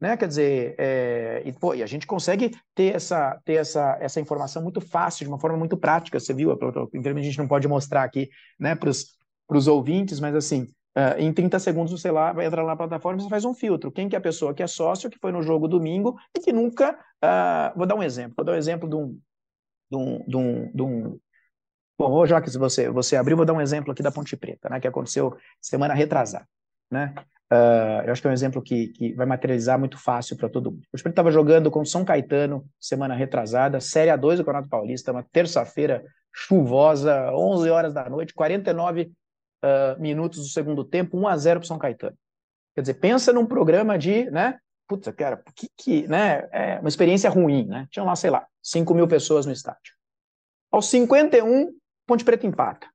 Né? 0.00 0.16
Quer 0.16 0.28
dizer, 0.28 0.74
é, 0.78 1.42
e, 1.44 1.52
pô, 1.52 1.74
e 1.74 1.82
a 1.82 1.86
gente 1.86 2.06
consegue 2.06 2.54
ter, 2.74 2.94
essa, 2.94 3.40
ter 3.44 3.54
essa, 3.54 3.96
essa 4.00 4.20
informação 4.20 4.62
muito 4.62 4.80
fácil, 4.80 5.24
de 5.24 5.30
uma 5.30 5.40
forma 5.40 5.56
muito 5.56 5.76
prática. 5.76 6.20
Você 6.20 6.34
viu, 6.34 6.52
infelizmente 6.92 7.24
a 7.24 7.30
gente 7.30 7.38
não 7.38 7.48
pode 7.48 7.66
mostrar 7.66 8.02
aqui 8.02 8.28
né, 8.60 8.74
para 8.74 8.90
os 8.90 9.66
ouvintes, 9.66 10.20
mas 10.20 10.34
assim, 10.34 10.62
uh, 10.96 11.18
em 11.18 11.32
30 11.32 11.58
segundos 11.58 11.92
você 11.92 12.10
lá, 12.10 12.32
vai 12.32 12.46
entrar 12.46 12.64
na 12.64 12.76
plataforma 12.76 13.18
e 13.18 13.22
você 13.22 13.30
faz 13.30 13.44
um 13.44 13.54
filtro. 13.54 13.90
Quem 13.90 14.08
que 14.08 14.14
é 14.14 14.18
a 14.18 14.22
pessoa 14.22 14.52
que 14.52 14.62
é 14.62 14.66
sócio, 14.66 15.08
que 15.08 15.18
foi 15.18 15.32
no 15.32 15.42
jogo 15.42 15.66
domingo 15.66 16.16
e 16.36 16.40
que 16.40 16.52
nunca. 16.52 16.98
Uh, 17.24 17.76
vou 17.76 17.86
dar 17.86 17.94
um 17.94 18.02
exemplo, 18.02 18.34
vou 18.36 18.44
dar 18.44 18.52
um 18.52 18.56
exemplo 18.56 18.88
de 18.88 18.94
um, 18.94 19.18
de 19.90 19.96
um, 19.96 20.24
de 20.26 20.36
um, 20.36 20.72
de 20.72 20.82
um... 20.82 21.20
Bom, 21.98 22.26
já 22.26 22.42
que 22.42 22.50
você, 22.50 22.90
você 22.90 23.16
abriu, 23.16 23.38
vou 23.38 23.46
dar 23.46 23.54
um 23.54 23.60
exemplo 23.60 23.90
aqui 23.90 24.02
da 24.02 24.12
Ponte 24.12 24.36
Preta, 24.36 24.68
né, 24.68 24.78
que 24.78 24.86
aconteceu 24.86 25.34
semana 25.62 25.94
retrasada. 25.94 26.46
Né? 26.90 27.14
Uh, 27.52 28.02
eu 28.04 28.12
acho 28.12 28.20
que 28.20 28.26
é 28.26 28.30
um 28.30 28.34
exemplo 28.34 28.60
que, 28.60 28.88
que 28.88 29.14
vai 29.14 29.24
materializar 29.24 29.78
muito 29.78 29.96
fácil 29.98 30.36
para 30.36 30.48
todo 30.48 30.72
mundo. 30.72 30.82
O 30.86 30.90
Preta 30.90 31.10
estava 31.10 31.30
jogando 31.30 31.70
com 31.70 31.84
São 31.84 32.04
Caetano 32.04 32.66
semana 32.80 33.14
retrasada, 33.14 33.80
Série 33.80 34.10
A2 34.10 34.38
do 34.38 34.44
Campeonato 34.44 34.68
Paulista, 34.68 35.12
uma 35.12 35.22
terça-feira 35.22 36.04
chuvosa, 36.34 37.30
11 37.32 37.70
horas 37.70 37.94
da 37.94 38.10
noite, 38.10 38.34
49 38.34 39.02
uh, 39.02 39.08
ah, 39.62 39.96
minutos 39.98 40.40
do 40.40 40.48
segundo 40.48 40.84
tempo, 40.84 41.16
1 41.16 41.28
a 41.28 41.36
0 41.36 41.60
para 41.60 41.66
São 41.66 41.78
Caetano. 41.78 42.16
Quer 42.74 42.80
dizer, 42.80 42.94
pensa 42.94 43.32
num 43.32 43.46
programa 43.46 43.96
de, 43.96 44.28
né, 44.30 44.58
puta, 44.88 45.12
cara, 45.12 45.42
que, 45.54 45.68
que, 45.76 46.08
né, 46.08 46.48
é 46.52 46.78
uma 46.80 46.88
experiência 46.88 47.30
ruim, 47.30 47.64
né? 47.66 47.86
Tinham 47.90 48.06
lá, 48.06 48.14
sei 48.14 48.28
lá, 48.28 48.46
5 48.62 48.92
mil 48.92 49.08
pessoas 49.08 49.46
no 49.46 49.52
estádio. 49.52 49.94
Aos 50.70 50.90
51, 50.90 51.72
Ponte 52.06 52.24
Preta 52.24 52.46
empata. 52.46 52.86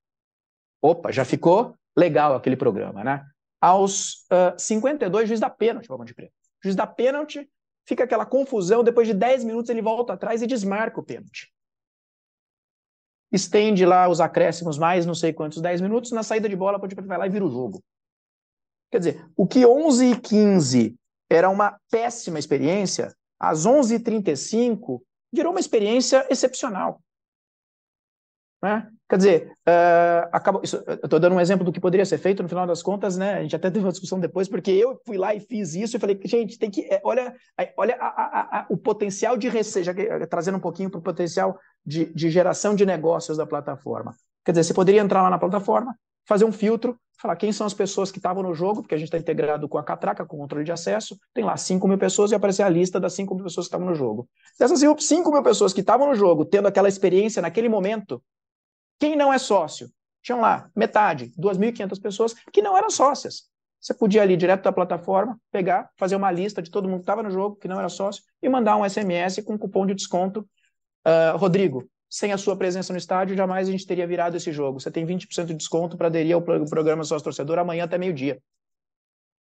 Opa, 0.82 1.12
já 1.12 1.26
ficou 1.26 1.76
legal 1.98 2.36
aquele 2.36 2.56
programa, 2.56 3.04
né? 3.04 3.26
Aos 3.62 4.26
uh, 4.32 4.58
52, 4.58 5.28
juiz 5.28 5.40
da 5.40 5.50
pênalti 5.50 5.88
para 5.88 5.98
Ponte 5.98 6.16
Preta. 6.16 6.34
Juiz 6.64 6.76
da 6.76 6.88
pênalti, 6.88 7.48
fica 7.88 8.04
aquela 8.04 8.26
confusão, 8.26 8.84
depois 8.84 9.08
de 9.08 9.14
10 9.14 9.44
minutos 9.44 9.70
ele 9.70 9.82
volta 9.82 10.14
atrás 10.14 10.42
e 10.42 10.48
desmarca 10.48 11.00
o 11.00 11.04
pênalti. 11.04 11.54
Estende 13.32 13.86
lá 13.86 14.10
os 14.10 14.20
acréscimos 14.20 14.78
mais 14.78 15.06
não 15.06 15.14
sei 15.14 15.32
quantos 15.32 15.62
10 15.62 15.80
minutos, 15.82 16.12
na 16.12 16.24
saída 16.24 16.50
de 16.50 16.56
bola 16.56 16.78
a 16.78 16.80
Ponte 16.80 16.96
Preta 16.96 17.08
vai 17.08 17.18
lá 17.20 17.28
e 17.28 17.30
vira 17.30 17.46
o 17.46 17.52
jogo. 17.52 17.84
Quer 18.92 18.98
dizer, 18.98 19.32
o 19.38 19.48
que 19.48 19.66
11 19.66 20.12
e 20.12 20.20
15 20.20 20.96
era 21.30 21.50
uma 21.50 21.80
péssima 21.90 22.40
experiência, 22.40 23.16
às 23.40 23.66
11h35 23.66 25.02
virou 25.32 25.52
uma 25.52 25.62
experiência 25.62 26.28
excepcional. 26.30 27.02
Né? 28.62 28.88
Quer 29.10 29.18
dizer, 29.18 29.52
uh, 29.68 30.30
acabou, 30.32 30.62
isso, 30.64 30.82
eu 30.88 30.94
estou 30.94 31.20
dando 31.20 31.36
um 31.36 31.40
exemplo 31.40 31.66
do 31.66 31.72
que 31.72 31.82
poderia 31.82 32.06
ser 32.06 32.18
feito, 32.18 32.42
no 32.42 32.48
final 32.48 32.66
das 32.66 32.82
contas, 32.82 33.18
né? 33.18 33.34
A 33.34 33.42
gente 33.42 33.56
até 33.56 33.70
teve 33.70 33.84
uma 33.84 33.92
discussão 33.92 34.20
depois, 34.20 34.48
porque 34.48 34.72
eu 34.72 35.02
fui 35.06 35.18
lá 35.18 35.36
e 35.36 35.40
fiz 35.40 35.76
isso 35.76 35.98
e 35.98 36.00
falei, 36.00 36.18
gente, 36.24 36.58
tem 36.58 36.70
que. 36.70 36.82
É, 36.82 37.02
olha 37.04 37.34
olha 37.76 37.98
a, 38.00 38.08
a, 38.08 38.60
a, 38.60 38.66
o 38.70 38.78
potencial 38.78 39.36
de 39.36 39.50
receita, 39.50 39.92
eh, 40.00 40.26
trazendo 40.28 40.58
um 40.58 40.62
pouquinho 40.62 40.90
para 40.90 41.00
o 41.00 41.04
potencial 41.04 41.60
de, 41.86 42.06
de 42.14 42.30
geração 42.30 42.74
de 42.74 42.86
negócios 42.86 43.38
da 43.38 43.46
plataforma. 43.46 44.16
Quer 44.46 44.52
dizer, 44.52 44.64
você 44.64 44.74
poderia 44.74 45.02
entrar 45.02 45.22
lá 45.22 45.30
na 45.30 45.38
plataforma, 45.38 45.94
fazer 46.26 46.46
um 46.46 46.52
filtro, 46.52 46.98
falar 47.22 47.36
quem 47.36 47.52
são 47.52 47.68
as 47.68 47.74
pessoas 47.74 48.12
que 48.12 48.18
estavam 48.18 48.42
no 48.42 48.54
jogo, 48.54 48.82
porque 48.82 48.96
a 48.96 48.98
gente 48.98 49.08
está 49.08 49.18
integrado 49.18 49.68
com 49.68 49.78
a 49.78 49.84
Catraca, 49.84 50.26
com 50.26 50.38
o 50.38 50.40
controle 50.40 50.64
de 50.64 50.72
acesso, 50.72 51.18
tem 51.34 51.44
lá 51.44 51.58
5 51.58 51.86
mil 51.88 51.98
pessoas 51.98 52.32
e 52.32 52.36
aparecer 52.36 52.64
a 52.64 52.70
lista 52.70 53.00
das 53.00 53.14
5 53.14 53.36
mil 53.36 53.44
pessoas 53.44 53.68
que 53.68 53.76
estavam 53.76 53.88
no 53.88 53.96
jogo. 53.96 54.28
Dessas 54.58 54.80
5 54.80 55.32
mil 55.32 55.44
pessoas 55.44 55.74
que 55.74 55.82
estavam 55.82 56.08
no 56.08 56.16
jogo, 56.16 56.46
tendo 56.46 56.68
aquela 56.68 56.88
experiência 56.88 57.42
naquele 57.42 57.68
momento, 57.68 58.24
quem 59.02 59.16
não 59.16 59.34
é 59.34 59.40
sócio? 59.40 59.90
Tinham 60.22 60.40
lá 60.40 60.70
metade, 60.76 61.34
2.500 61.36 62.00
pessoas 62.00 62.36
que 62.54 62.62
não 62.62 62.78
eram 62.78 62.92
sócias. 62.92 63.50
Você 63.80 63.96
podia 63.96 64.22
ali 64.22 64.38
direto 64.38 64.62
da 64.62 64.72
plataforma, 64.72 65.42
pegar, 65.52 65.90
fazer 65.98 66.16
uma 66.16 66.32
lista 66.32 66.62
de 66.62 66.70
todo 66.70 66.88
mundo 66.88 67.00
que 67.00 67.04
estava 67.04 67.24
no 67.24 67.32
jogo, 67.32 67.56
que 67.56 67.68
não 67.68 67.80
era 67.80 67.90
sócio, 67.90 68.22
e 68.44 68.48
mandar 68.48 68.78
um 68.78 68.88
SMS 68.88 69.42
com 69.44 69.56
um 69.56 69.58
cupom 69.58 69.88
de 69.88 69.96
desconto. 69.96 70.48
Uh, 71.04 71.36
Rodrigo, 71.36 71.90
sem 72.08 72.32
a 72.32 72.38
sua 72.38 72.56
presença 72.56 72.94
no 72.94 73.00
estádio, 73.00 73.36
jamais 73.36 73.68
a 73.68 73.72
gente 73.72 73.88
teria 73.88 74.06
virado 74.06 74.38
esse 74.38 74.52
jogo. 74.52 74.80
Você 74.80 74.92
tem 74.92 75.04
20% 75.04 75.46
de 75.46 75.56
desconto 75.56 75.98
para 75.98 76.06
aderir 76.06 76.36
ao 76.36 76.44
programa 76.44 77.04
Sócio 77.04 77.24
Torcedor 77.24 77.58
amanhã 77.58 77.86
até 77.86 77.98
meio-dia. 77.98 78.40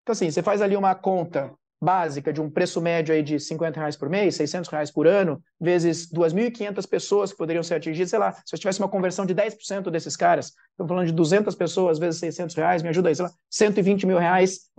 Então, 0.02 0.14
assim, 0.14 0.30
você 0.30 0.42
faz 0.42 0.62
ali 0.62 0.74
uma 0.74 0.94
conta 0.94 1.52
básica 1.80 2.32
de 2.32 2.40
um 2.40 2.50
preço 2.50 2.80
médio 2.80 3.14
aí 3.14 3.22
de 3.22 3.40
50 3.40 3.80
reais 3.80 3.96
por 3.96 4.08
mês, 4.08 4.36
600 4.36 4.68
reais 4.68 4.90
por 4.90 5.06
ano, 5.06 5.42
vezes 5.58 6.12
2.500 6.12 6.86
pessoas 6.86 7.32
que 7.32 7.38
poderiam 7.38 7.62
ser 7.62 7.76
atingidas, 7.76 8.10
sei 8.10 8.18
lá, 8.18 8.32
se 8.32 8.54
eu 8.54 8.58
tivesse 8.58 8.80
uma 8.80 8.88
conversão 8.88 9.24
de 9.24 9.34
10% 9.34 9.90
desses 9.90 10.16
caras, 10.16 10.52
estamos 10.72 10.88
falando 10.88 11.06
de 11.06 11.12
200 11.12 11.54
pessoas 11.54 11.98
vezes 11.98 12.20
600 12.20 12.54
reais, 12.54 12.82
me 12.82 12.90
ajuda 12.90 13.08
aí, 13.08 13.14
sei 13.14 13.24
lá, 13.24 13.32
120 13.48 14.06
mil 14.06 14.18
reais 14.18 14.70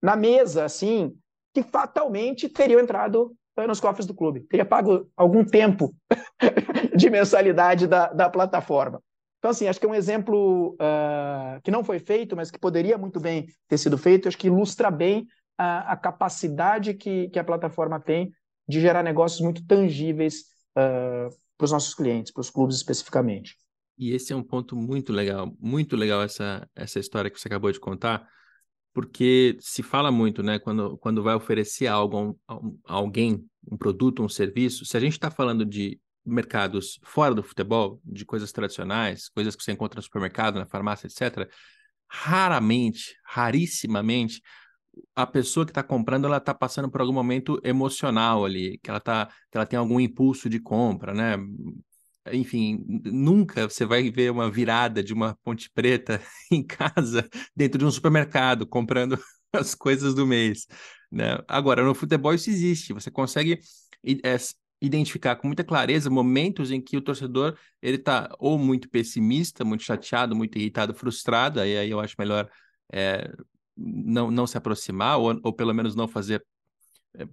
na 0.00 0.14
mesa, 0.14 0.64
assim, 0.64 1.12
que 1.52 1.62
fatalmente 1.62 2.48
teriam 2.48 2.80
entrado 2.80 3.34
nos 3.66 3.80
cofres 3.80 4.06
do 4.06 4.14
clube. 4.14 4.40
Teria 4.40 4.66
pago 4.66 5.08
algum 5.16 5.42
tempo 5.42 5.94
de 6.94 7.08
mensalidade 7.08 7.86
da, 7.86 8.08
da 8.12 8.28
plataforma. 8.28 9.00
Então, 9.38 9.50
assim, 9.50 9.66
acho 9.68 9.80
que 9.80 9.86
é 9.86 9.88
um 9.88 9.94
exemplo 9.94 10.74
uh, 10.74 11.60
que 11.62 11.70
não 11.70 11.82
foi 11.82 11.98
feito, 11.98 12.36
mas 12.36 12.50
que 12.50 12.58
poderia 12.58 12.98
muito 12.98 13.18
bem 13.18 13.46
ter 13.68 13.78
sido 13.78 13.96
feito. 13.96 14.28
Acho 14.28 14.36
que 14.36 14.48
ilustra 14.48 14.90
bem 14.90 15.26
a, 15.56 15.92
a 15.92 15.96
capacidade 15.96 16.94
que, 16.94 17.28
que 17.28 17.38
a 17.38 17.44
plataforma 17.44 18.00
tem 18.00 18.32
de 18.68 18.80
gerar 18.80 19.02
negócios 19.02 19.40
muito 19.40 19.64
tangíveis 19.64 20.44
uh, 20.76 21.30
para 21.56 21.64
os 21.64 21.72
nossos 21.72 21.94
clientes, 21.94 22.32
para 22.32 22.40
os 22.40 22.50
clubes 22.50 22.76
especificamente. 22.76 23.56
E 23.98 24.12
esse 24.12 24.32
é 24.32 24.36
um 24.36 24.42
ponto 24.42 24.76
muito 24.76 25.12
legal, 25.12 25.54
muito 25.58 25.96
legal 25.96 26.22
essa, 26.22 26.68
essa 26.74 26.98
história 26.98 27.30
que 27.30 27.40
você 27.40 27.48
acabou 27.48 27.72
de 27.72 27.80
contar, 27.80 28.28
porque 28.92 29.56
se 29.60 29.82
fala 29.82 30.10
muito, 30.10 30.42
né, 30.42 30.58
quando, 30.58 30.98
quando 30.98 31.22
vai 31.22 31.34
oferecer 31.34 31.86
algo 31.86 32.38
a, 32.46 32.54
a 32.54 32.94
alguém, 32.94 33.44
um 33.70 33.76
produto, 33.76 34.22
um 34.22 34.28
serviço, 34.28 34.84
se 34.84 34.96
a 34.96 35.00
gente 35.00 35.12
está 35.12 35.30
falando 35.30 35.64
de 35.64 35.98
mercados 36.24 36.98
fora 37.04 37.34
do 37.34 37.42
futebol, 37.42 38.00
de 38.04 38.24
coisas 38.24 38.52
tradicionais, 38.52 39.28
coisas 39.28 39.54
que 39.54 39.62
você 39.62 39.72
encontra 39.72 39.98
no 39.98 40.02
supermercado, 40.02 40.58
na 40.58 40.66
farmácia, 40.66 41.06
etc., 41.06 41.48
raramente, 42.08 43.16
rarissimamente, 43.24 44.42
a 45.14 45.26
pessoa 45.26 45.64
que 45.64 45.70
está 45.70 45.82
comprando 45.82 46.26
ela 46.26 46.38
está 46.38 46.54
passando 46.54 46.90
por 46.90 47.00
algum 47.00 47.12
momento 47.12 47.60
emocional 47.64 48.44
ali, 48.44 48.78
que 48.82 48.90
ela 48.90 49.00
tá, 49.00 49.26
que 49.50 49.56
ela 49.56 49.66
tem 49.66 49.78
algum 49.78 50.00
impulso 50.00 50.48
de 50.48 50.60
compra, 50.60 51.14
né? 51.14 51.36
Enfim, 52.32 52.84
nunca 53.04 53.68
você 53.68 53.84
vai 53.84 54.10
ver 54.10 54.30
uma 54.32 54.50
virada 54.50 55.02
de 55.02 55.12
uma 55.12 55.36
ponte 55.44 55.70
preta 55.70 56.20
em 56.50 56.62
casa 56.64 57.28
dentro 57.54 57.78
de 57.78 57.84
um 57.84 57.90
supermercado 57.90 58.66
comprando 58.66 59.18
as 59.52 59.74
coisas 59.74 60.14
do 60.14 60.26
mês, 60.26 60.66
né? 61.10 61.38
Agora 61.48 61.84
no 61.84 61.94
futebol 61.94 62.34
isso 62.34 62.50
existe, 62.50 62.92
você 62.92 63.10
consegue 63.10 63.60
é, 64.24 64.36
identificar 64.80 65.36
com 65.36 65.46
muita 65.46 65.64
clareza 65.64 66.10
momentos 66.10 66.70
em 66.70 66.80
que 66.80 66.96
o 66.96 67.02
torcedor 67.02 67.56
ele 67.80 67.96
está 67.96 68.34
ou 68.38 68.58
muito 68.58 68.88
pessimista, 68.88 69.64
muito 69.64 69.84
chateado, 69.84 70.34
muito 70.36 70.58
irritado, 70.58 70.94
frustrado, 70.94 71.60
aí, 71.60 71.76
aí 71.78 71.90
eu 71.90 72.00
acho 72.00 72.14
melhor 72.18 72.48
é, 72.92 73.32
não, 73.76 74.30
não 74.30 74.46
se 74.46 74.56
aproximar, 74.56 75.18
ou, 75.18 75.38
ou 75.42 75.52
pelo 75.52 75.74
menos 75.74 75.94
não 75.94 76.08
fazer 76.08 76.44
é, 77.14 77.26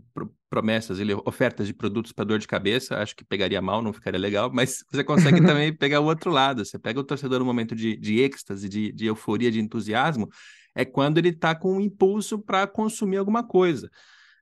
promessas, 0.49 0.99
ele, 0.99 1.13
ofertas 1.25 1.67
de 1.67 1.73
produtos 1.73 2.11
para 2.11 2.25
dor 2.25 2.39
de 2.39 2.47
cabeça, 2.47 2.97
acho 2.97 3.15
que 3.15 3.23
pegaria 3.23 3.61
mal, 3.61 3.81
não 3.81 3.93
ficaria 3.93 4.19
legal, 4.19 4.49
mas 4.53 4.83
você 4.91 5.03
consegue 5.03 5.41
também 5.41 5.75
pegar 5.75 5.99
o 5.99 6.05
outro 6.05 6.31
lado. 6.31 6.63
Você 6.63 6.77
pega 6.79 6.99
o 6.99 7.03
torcedor 7.03 7.39
no 7.39 7.45
momento 7.45 7.75
de, 7.75 7.97
de 7.97 8.19
êxtase, 8.19 8.69
de, 8.69 8.91
de 8.91 9.05
euforia, 9.05 9.51
de 9.51 9.59
entusiasmo, 9.59 10.29
é 10.75 10.83
quando 10.83 11.17
ele 11.17 11.29
está 11.29 11.53
com 11.53 11.77
um 11.77 11.81
impulso 11.81 12.39
para 12.39 12.65
consumir 12.65 13.17
alguma 13.17 13.43
coisa 13.43 13.89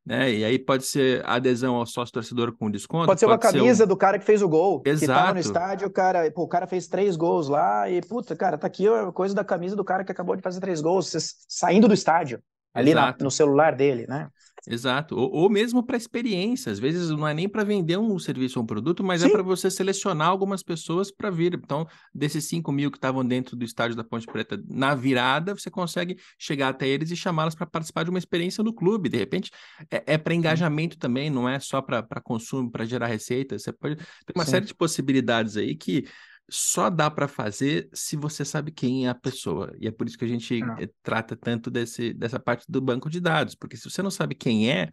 né? 0.05 0.31
E 0.31 0.43
aí 0.43 0.57
pode 0.57 0.85
ser 0.85 1.23
adesão 1.25 1.75
ao 1.75 1.85
sócio 1.85 2.13
torcedor 2.13 2.55
com 2.57 2.69
desconto. 2.69 3.05
Pode 3.05 3.19
ser 3.19 3.27
pode 3.27 3.45
uma 3.45 3.51
camisa 3.51 3.83
um... 3.83 3.87
do 3.87 3.95
cara 3.95 4.17
que 4.17 4.25
fez 4.25 4.41
o 4.41 4.49
gol. 4.49 4.81
Exato. 4.85 4.99
Que 4.99 5.07
tava 5.07 5.33
no 5.33 5.39
estádio, 5.39 5.87
o 5.87 5.91
cara, 5.91 6.31
pô, 6.31 6.43
o 6.43 6.47
cara 6.47 6.67
fez 6.67 6.87
três 6.87 7.15
gols 7.15 7.47
lá 7.47 7.89
e, 7.89 8.01
puta, 8.01 8.35
cara, 8.35 8.57
tá 8.57 8.67
aqui 8.67 8.87
a 8.87 9.11
coisa 9.11 9.35
da 9.35 9.43
camisa 9.43 9.75
do 9.75 9.83
cara 9.83 10.03
que 10.03 10.11
acabou 10.11 10.35
de 10.35 10.41
fazer 10.41 10.59
três 10.59 10.81
gols, 10.81 11.15
saindo 11.47 11.87
do 11.87 11.93
estádio, 11.93 12.41
ali 12.73 12.93
na, 12.93 13.15
no 13.19 13.31
celular 13.31 13.75
dele, 13.75 14.05
né? 14.07 14.27
Exato, 14.67 15.15
ou, 15.15 15.31
ou 15.31 15.49
mesmo 15.49 15.83
para 15.83 15.97
experiência. 15.97 16.71
Às 16.71 16.77
vezes 16.77 17.09
não 17.09 17.27
é 17.27 17.33
nem 17.33 17.49
para 17.49 17.63
vender 17.63 17.97
um 17.97 18.19
serviço 18.19 18.59
ou 18.59 18.63
um 18.63 18.65
produto, 18.67 19.03
mas 19.03 19.21
é 19.21 19.25
Sim. 19.25 19.31
é 19.31 19.33
para 19.33 19.41
você 19.41 19.71
selecionar 19.71 20.27
algumas 20.27 20.61
pessoas 20.61 21.11
para 21.11 21.31
vir. 21.31 21.55
Então, 21.55 21.87
desses 22.13 22.45
5 22.45 22.71
mil 22.71 22.91
que 22.91 22.97
estavam 22.97 23.25
dentro 23.25 23.55
do 23.55 23.65
estádio 23.65 23.97
da 23.97 24.03
Ponte 24.03 24.27
Preta 24.27 24.61
na 24.69 24.93
virada, 24.93 25.55
você 25.55 25.71
consegue 25.71 26.17
chegar 26.37 26.69
até 26.69 26.87
eles 26.87 27.09
e 27.09 27.15
chamá-los 27.15 27.55
para 27.55 27.65
participar 27.65 28.03
de 28.03 28.11
uma 28.11 28.19
experiência 28.19 28.63
no 28.63 28.73
clube. 28.73 29.09
De 29.09 29.17
repente, 29.17 29.51
é, 29.89 30.13
é 30.13 30.17
para 30.17 30.35
engajamento 30.35 30.97
também, 30.97 31.29
não 31.29 31.49
é 31.49 31.59
só 31.59 31.81
para 31.81 32.21
consumo, 32.21 32.69
para 32.69 32.85
gerar 32.85 33.07
receita. 33.07 33.57
Você 33.57 33.71
pode 33.71 33.95
ter 33.95 34.05
uma 34.35 34.45
Sim. 34.45 34.51
série 34.51 34.65
de 34.65 34.75
possibilidades 34.75 35.57
aí 35.57 35.75
que 35.75 36.05
só 36.49 36.89
dá 36.89 37.09
para 37.09 37.27
fazer 37.27 37.89
se 37.93 38.15
você 38.15 38.43
sabe 38.43 38.71
quem 38.71 39.05
é 39.05 39.09
a 39.09 39.15
pessoa. 39.15 39.73
E 39.79 39.87
é 39.87 39.91
por 39.91 40.07
isso 40.07 40.17
que 40.17 40.25
a 40.25 40.27
gente 40.27 40.61
é. 40.61 40.89
trata 41.01 41.35
tanto 41.35 41.71
desse, 41.71 42.13
dessa 42.13 42.39
parte 42.39 42.65
do 42.67 42.81
banco 42.81 43.09
de 43.09 43.19
dados, 43.19 43.55
porque 43.55 43.77
se 43.77 43.89
você 43.89 44.01
não 44.01 44.11
sabe 44.11 44.35
quem 44.35 44.69
é, 44.69 44.89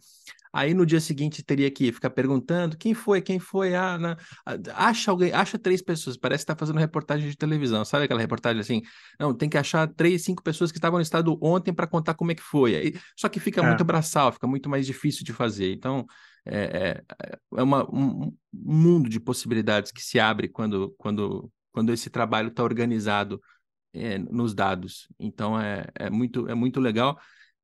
aí 0.51 0.73
no 0.73 0.85
dia 0.85 0.99
seguinte 0.99 1.43
teria 1.43 1.69
que 1.69 1.91
ficar 1.91 2.09
perguntando 2.09 2.77
quem 2.77 2.93
foi, 2.93 3.21
quem 3.21 3.39
foi, 3.39 3.75
ah, 3.75 3.97
na... 3.97 4.17
acha 4.75 5.11
alguém, 5.11 5.31
acha 5.31 5.57
três 5.57 5.81
pessoas, 5.81 6.17
parece 6.17 6.45
que 6.45 6.51
está 6.51 6.59
fazendo 6.59 6.79
reportagem 6.79 7.29
de 7.29 7.37
televisão, 7.37 7.85
sabe 7.85 8.05
aquela 8.05 8.19
reportagem 8.19 8.59
assim? 8.59 8.81
Não, 9.19 9.33
tem 9.33 9.49
que 9.49 9.57
achar 9.57 9.87
três, 9.87 10.23
cinco 10.23 10.43
pessoas 10.43 10.71
que 10.71 10.77
estavam 10.77 10.97
no 10.97 11.03
estado 11.03 11.37
ontem 11.41 11.73
para 11.73 11.87
contar 11.87 12.13
como 12.13 12.31
é 12.31 12.35
que 12.35 12.41
foi. 12.41 12.75
Aí, 12.75 12.93
só 13.15 13.29
que 13.29 13.39
fica 13.39 13.61
é. 13.61 13.67
muito 13.67 13.83
braçal, 13.83 14.31
fica 14.31 14.47
muito 14.47 14.69
mais 14.69 14.85
difícil 14.85 15.23
de 15.23 15.33
fazer. 15.33 15.71
Então, 15.71 16.05
é, 16.45 17.03
é, 17.21 17.37
é 17.57 17.63
uma, 17.63 17.83
um, 17.93 18.35
mundo 18.51 19.09
de 19.09 19.19
possibilidades 19.19 19.91
que 19.91 20.01
se 20.01 20.19
abre 20.19 20.47
quando, 20.47 20.95
quando, 20.97 21.51
quando 21.71 21.93
esse 21.93 22.09
trabalho 22.09 22.49
está 22.49 22.63
organizado 22.63 23.41
é, 23.93 24.17
nos 24.17 24.53
dados. 24.53 25.07
Então 25.19 25.59
é, 25.59 25.85
é, 25.95 26.09
muito, 26.09 26.47
é 26.47 26.55
muito 26.55 26.79
legal. 26.79 27.19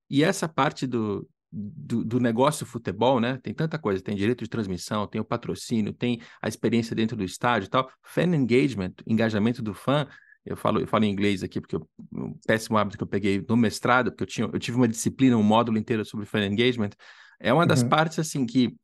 E 0.09 0.23
essa 0.23 0.47
parte 0.47 0.85
do, 0.85 1.27
do, 1.57 2.03
do, 2.03 2.19
negócio 2.19 2.65
futebol, 2.65 3.21
né? 3.21 3.39
Tem 3.41 3.53
tanta 3.53 3.79
coisa, 3.79 4.03
tem 4.03 4.15
direito 4.15 4.43
de 4.43 4.49
transmissão, 4.49 5.07
tem 5.07 5.21
o 5.21 5.25
patrocínio, 5.25 5.93
tem 5.93 6.19
a 6.41 6.49
experiência 6.49 6.93
dentro 6.93 7.15
do 7.15 7.23
estádio 7.23 7.67
e 7.67 7.69
tal. 7.69 7.89
Fan 8.03 8.35
engagement, 8.35 8.91
engajamento 9.07 9.61
do 9.61 9.73
fã. 9.73 10.05
Eu 10.45 10.57
falo, 10.57 10.81
eu 10.81 10.87
falo 10.87 11.05
em 11.05 11.11
inglês 11.11 11.41
aqui, 11.43 11.61
porque 11.61 11.77
eu, 11.77 11.87
um 12.11 12.37
péssimo 12.45 12.77
hábito 12.77 12.97
que 12.97 13.03
eu 13.03 13.07
peguei 13.07 13.43
no 13.47 13.55
mestrado, 13.55 14.11
porque 14.11 14.23
eu, 14.23 14.27
tinha, 14.27 14.49
eu 14.51 14.59
tive 14.59 14.75
uma 14.75 14.87
disciplina, 14.87 15.37
um 15.37 15.43
módulo 15.43 15.77
inteiro 15.77 16.03
sobre 16.03 16.25
fan 16.25 16.45
engagement. 16.45 16.91
É 17.39 17.53
uma 17.53 17.65
das 17.65 17.81
uhum. 17.81 17.89
partes, 17.89 18.19
assim, 18.19 18.45
que 18.45 18.75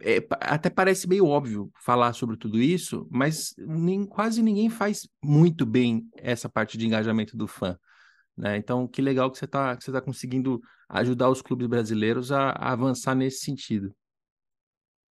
é, 0.00 0.24
até 0.40 0.70
parece 0.70 1.08
meio 1.08 1.26
óbvio 1.26 1.70
falar 1.84 2.12
sobre 2.12 2.36
tudo 2.36 2.60
isso, 2.60 3.06
mas 3.10 3.52
nem, 3.58 4.06
quase 4.06 4.42
ninguém 4.42 4.70
faz 4.70 5.08
muito 5.22 5.66
bem 5.66 6.08
essa 6.16 6.48
parte 6.48 6.78
de 6.78 6.86
engajamento 6.86 7.36
do 7.36 7.48
fã. 7.48 7.76
Né? 8.36 8.56
Então, 8.56 8.86
que 8.86 9.02
legal 9.02 9.30
que 9.30 9.38
você 9.38 9.44
está 9.44 9.76
tá 9.76 10.00
conseguindo 10.00 10.60
ajudar 10.88 11.30
os 11.30 11.42
clubes 11.42 11.66
brasileiros 11.66 12.32
a, 12.32 12.50
a 12.50 12.72
avançar 12.72 13.14
nesse 13.14 13.44
sentido. 13.44 13.94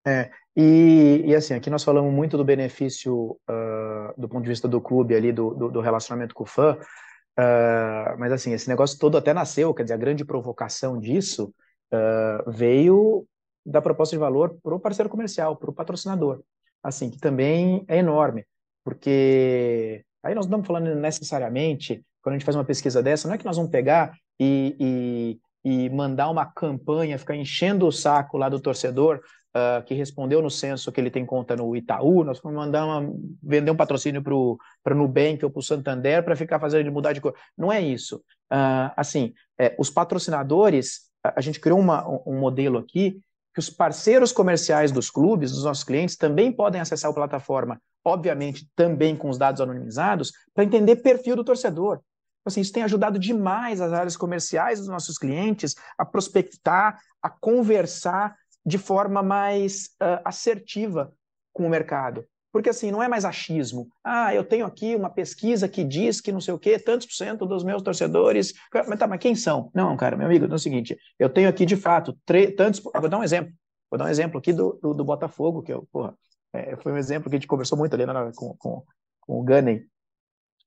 É, 0.06 0.30
e, 0.56 1.24
e, 1.26 1.34
assim, 1.34 1.54
aqui 1.54 1.68
nós 1.68 1.82
falamos 1.82 2.12
muito 2.12 2.36
do 2.36 2.44
benefício 2.44 3.32
uh, 3.50 4.14
do 4.16 4.28
ponto 4.28 4.44
de 4.44 4.50
vista 4.50 4.68
do 4.68 4.80
clube 4.80 5.16
ali, 5.16 5.32
do, 5.32 5.52
do, 5.52 5.68
do 5.68 5.80
relacionamento 5.80 6.32
com 6.32 6.44
o 6.44 6.46
fã, 6.46 6.78
uh, 6.78 8.18
mas 8.18 8.30
assim, 8.30 8.52
esse 8.52 8.68
negócio 8.68 8.98
todo 9.00 9.18
até 9.18 9.34
nasceu, 9.34 9.74
quer 9.74 9.82
dizer, 9.82 9.94
a 9.94 9.98
grande 9.98 10.24
provocação 10.24 11.00
disso 11.00 11.52
uh, 11.92 12.50
veio 12.50 13.26
da 13.64 13.82
proposta 13.82 14.14
de 14.14 14.20
valor 14.20 14.56
para 14.62 14.76
o 14.76 14.80
parceiro 14.80 15.10
comercial, 15.10 15.56
para 15.56 15.70
o 15.70 15.74
patrocinador, 15.74 16.40
assim, 16.80 17.10
que 17.10 17.18
também 17.18 17.84
é 17.88 17.98
enorme, 17.98 18.46
porque 18.84 20.04
aí 20.22 20.36
nós 20.36 20.46
não 20.46 20.60
estamos 20.60 20.66
falando 20.68 20.94
necessariamente, 20.94 22.04
quando 22.26 22.34
a 22.34 22.38
gente 22.38 22.44
faz 22.44 22.56
uma 22.56 22.64
pesquisa 22.64 23.00
dessa, 23.00 23.28
não 23.28 23.36
é 23.36 23.38
que 23.38 23.44
nós 23.44 23.56
vamos 23.56 23.70
pegar 23.70 24.12
e, 24.40 25.38
e, 25.64 25.84
e 25.84 25.90
mandar 25.90 26.28
uma 26.28 26.44
campanha, 26.44 27.16
ficar 27.20 27.36
enchendo 27.36 27.86
o 27.86 27.92
saco 27.92 28.36
lá 28.36 28.48
do 28.48 28.58
torcedor 28.58 29.20
uh, 29.56 29.84
que 29.84 29.94
respondeu 29.94 30.42
no 30.42 30.50
censo 30.50 30.90
que 30.90 31.00
ele 31.00 31.08
tem 31.08 31.24
conta 31.24 31.54
no 31.54 31.76
Itaú, 31.76 32.24
nós 32.24 32.40
vamos 32.40 32.58
mandar 32.58 32.84
uma, 32.84 33.14
vender 33.40 33.70
um 33.70 33.76
patrocínio 33.76 34.24
para 34.24 34.34
o 34.34 34.58
Nubank 34.88 35.44
ou 35.44 35.52
para 35.52 35.60
o 35.60 35.62
Santander 35.62 36.24
para 36.24 36.34
ficar 36.34 36.58
fazendo 36.58 36.80
ele 36.80 36.90
mudar 36.90 37.12
de 37.12 37.20
cor. 37.20 37.32
Não 37.56 37.72
é 37.72 37.80
isso. 37.80 38.16
Uh, 38.52 38.90
assim, 38.96 39.32
é, 39.56 39.76
os 39.78 39.88
patrocinadores, 39.88 41.02
a, 41.22 41.40
gente 41.40 41.60
criou 41.60 41.78
uma, 41.78 42.04
um 42.26 42.40
modelo 42.40 42.76
aqui 42.78 43.20
que 43.54 43.60
os 43.60 43.70
parceiros 43.70 44.32
comerciais 44.32 44.90
dos 44.90 45.10
clubes, 45.10 45.52
dos 45.52 45.62
nossos 45.62 45.84
clientes, 45.84 46.16
também 46.16 46.50
podem 46.50 46.80
acessar 46.80 47.08
a 47.08 47.14
plataforma, 47.14 47.80
obviamente 48.04 48.68
também 48.74 49.14
com 49.14 49.28
os 49.28 49.38
dados 49.38 49.60
anonimizados, 49.60 50.32
para 50.52 50.64
entender 50.64 50.96
perfil 50.96 51.36
do 51.36 51.44
torcedor. 51.44 52.00
Então, 52.46 52.52
assim, 52.52 52.60
isso 52.60 52.72
tem 52.72 52.84
ajudado 52.84 53.18
demais 53.18 53.80
as 53.80 53.92
áreas 53.92 54.16
comerciais 54.16 54.78
dos 54.78 54.86
nossos 54.86 55.18
clientes 55.18 55.74
a 55.98 56.04
prospectar, 56.04 56.96
a 57.20 57.28
conversar 57.28 58.36
de 58.64 58.78
forma 58.78 59.20
mais 59.20 59.86
uh, 60.00 60.22
assertiva 60.24 61.12
com 61.52 61.66
o 61.66 61.68
mercado. 61.68 62.24
Porque 62.52 62.68
assim, 62.68 62.92
não 62.92 63.02
é 63.02 63.08
mais 63.08 63.24
achismo. 63.24 63.88
Ah, 64.04 64.32
eu 64.32 64.44
tenho 64.44 64.64
aqui 64.64 64.94
uma 64.94 65.10
pesquisa 65.10 65.68
que 65.68 65.82
diz 65.82 66.20
que 66.20 66.30
não 66.30 66.40
sei 66.40 66.54
o 66.54 66.58
quê, 66.58 66.78
tantos 66.78 67.08
por 67.08 67.14
cento 67.14 67.44
dos 67.44 67.64
meus 67.64 67.82
torcedores. 67.82 68.54
Mas 68.72 68.96
tá, 68.96 69.08
mas 69.08 69.18
quem 69.18 69.34
são? 69.34 69.68
Não, 69.74 69.96
cara, 69.96 70.16
meu 70.16 70.26
amigo, 70.26 70.46
é 70.46 70.54
o 70.54 70.58
seguinte, 70.58 70.96
eu 71.18 71.28
tenho 71.28 71.48
aqui 71.48 71.66
de 71.66 71.76
fato 71.76 72.16
tantos. 72.56 72.78
Vou 72.80 73.08
dar 73.08 73.18
um 73.18 73.24
exemplo. 73.24 73.52
Vou 73.90 73.98
dar 73.98 74.04
um 74.04 74.08
exemplo 74.08 74.38
aqui 74.38 74.52
do, 74.52 74.78
do, 74.80 74.94
do 74.94 75.04
Botafogo, 75.04 75.64
que 75.64 75.72
eu, 75.72 75.86
porra, 75.90 76.14
é, 76.52 76.76
foi 76.76 76.92
um 76.92 76.96
exemplo 76.96 77.28
que 77.28 77.34
a 77.34 77.38
gente 77.40 77.48
conversou 77.48 77.76
muito 77.76 77.94
ali 77.94 78.06
né, 78.06 78.32
com, 78.36 78.56
com, 78.56 78.84
com 79.20 79.40
o 79.40 79.42
Gunning, 79.42 79.84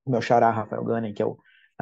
o 0.06 0.12
meu 0.12 0.22
xará, 0.22 0.52
Rafael 0.52 0.84
Gunning, 0.84 1.14
que 1.14 1.22
é 1.22 1.26
o 1.26 1.38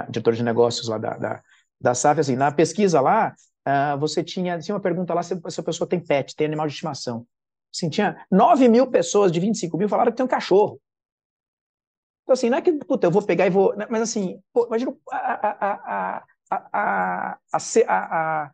diretor 0.10 0.34
de 0.34 0.44
negócios 0.44 0.88
lá 0.88 0.98
da, 0.98 1.18
da, 1.18 1.44
da 1.80 1.94
SAF. 1.94 2.20
Assim, 2.20 2.36
na 2.36 2.52
pesquisa 2.52 3.02
lá, 3.02 3.36
uh, 3.68 3.98
você 4.00 4.24
tinha, 4.24 4.60
tinha 4.60 4.76
uma 4.76 4.82
pergunta 4.82 5.14
lá 5.14 5.24
se, 5.24 5.40
se 5.50 5.60
a 5.60 5.64
pessoa 5.64 5.88
tem 5.88 6.00
pet, 6.00 6.36
tem 6.36 6.48
animal 6.48 6.68
de 6.68 6.74
estimação. 6.74 7.26
Assim, 7.74 7.90
tinha 7.90 8.26
9 8.32 8.68
mil 8.68 8.88
pessoas 8.88 9.32
de 9.32 9.40
25 9.40 9.78
mil 9.78 9.90
falaram 9.90 10.12
que 10.12 10.18
tem 10.18 10.26
um 10.26 10.30
cachorro. 10.30 10.80
Então, 12.24 12.34
assim, 12.34 12.50
não 12.50 12.58
é 12.58 12.62
que, 12.62 12.74
puta, 12.74 13.08
eu 13.08 13.12
vou 13.12 13.22
pegar 13.22 13.48
e 13.48 13.50
vou. 13.50 13.76
Né, 13.76 13.88
mas, 13.90 14.02
assim, 14.02 14.42
pô, 14.52 14.68
imagina 14.68 14.94
a, 15.12 15.48
a, 15.48 16.24
a, 16.50 17.38
a, 17.88 18.52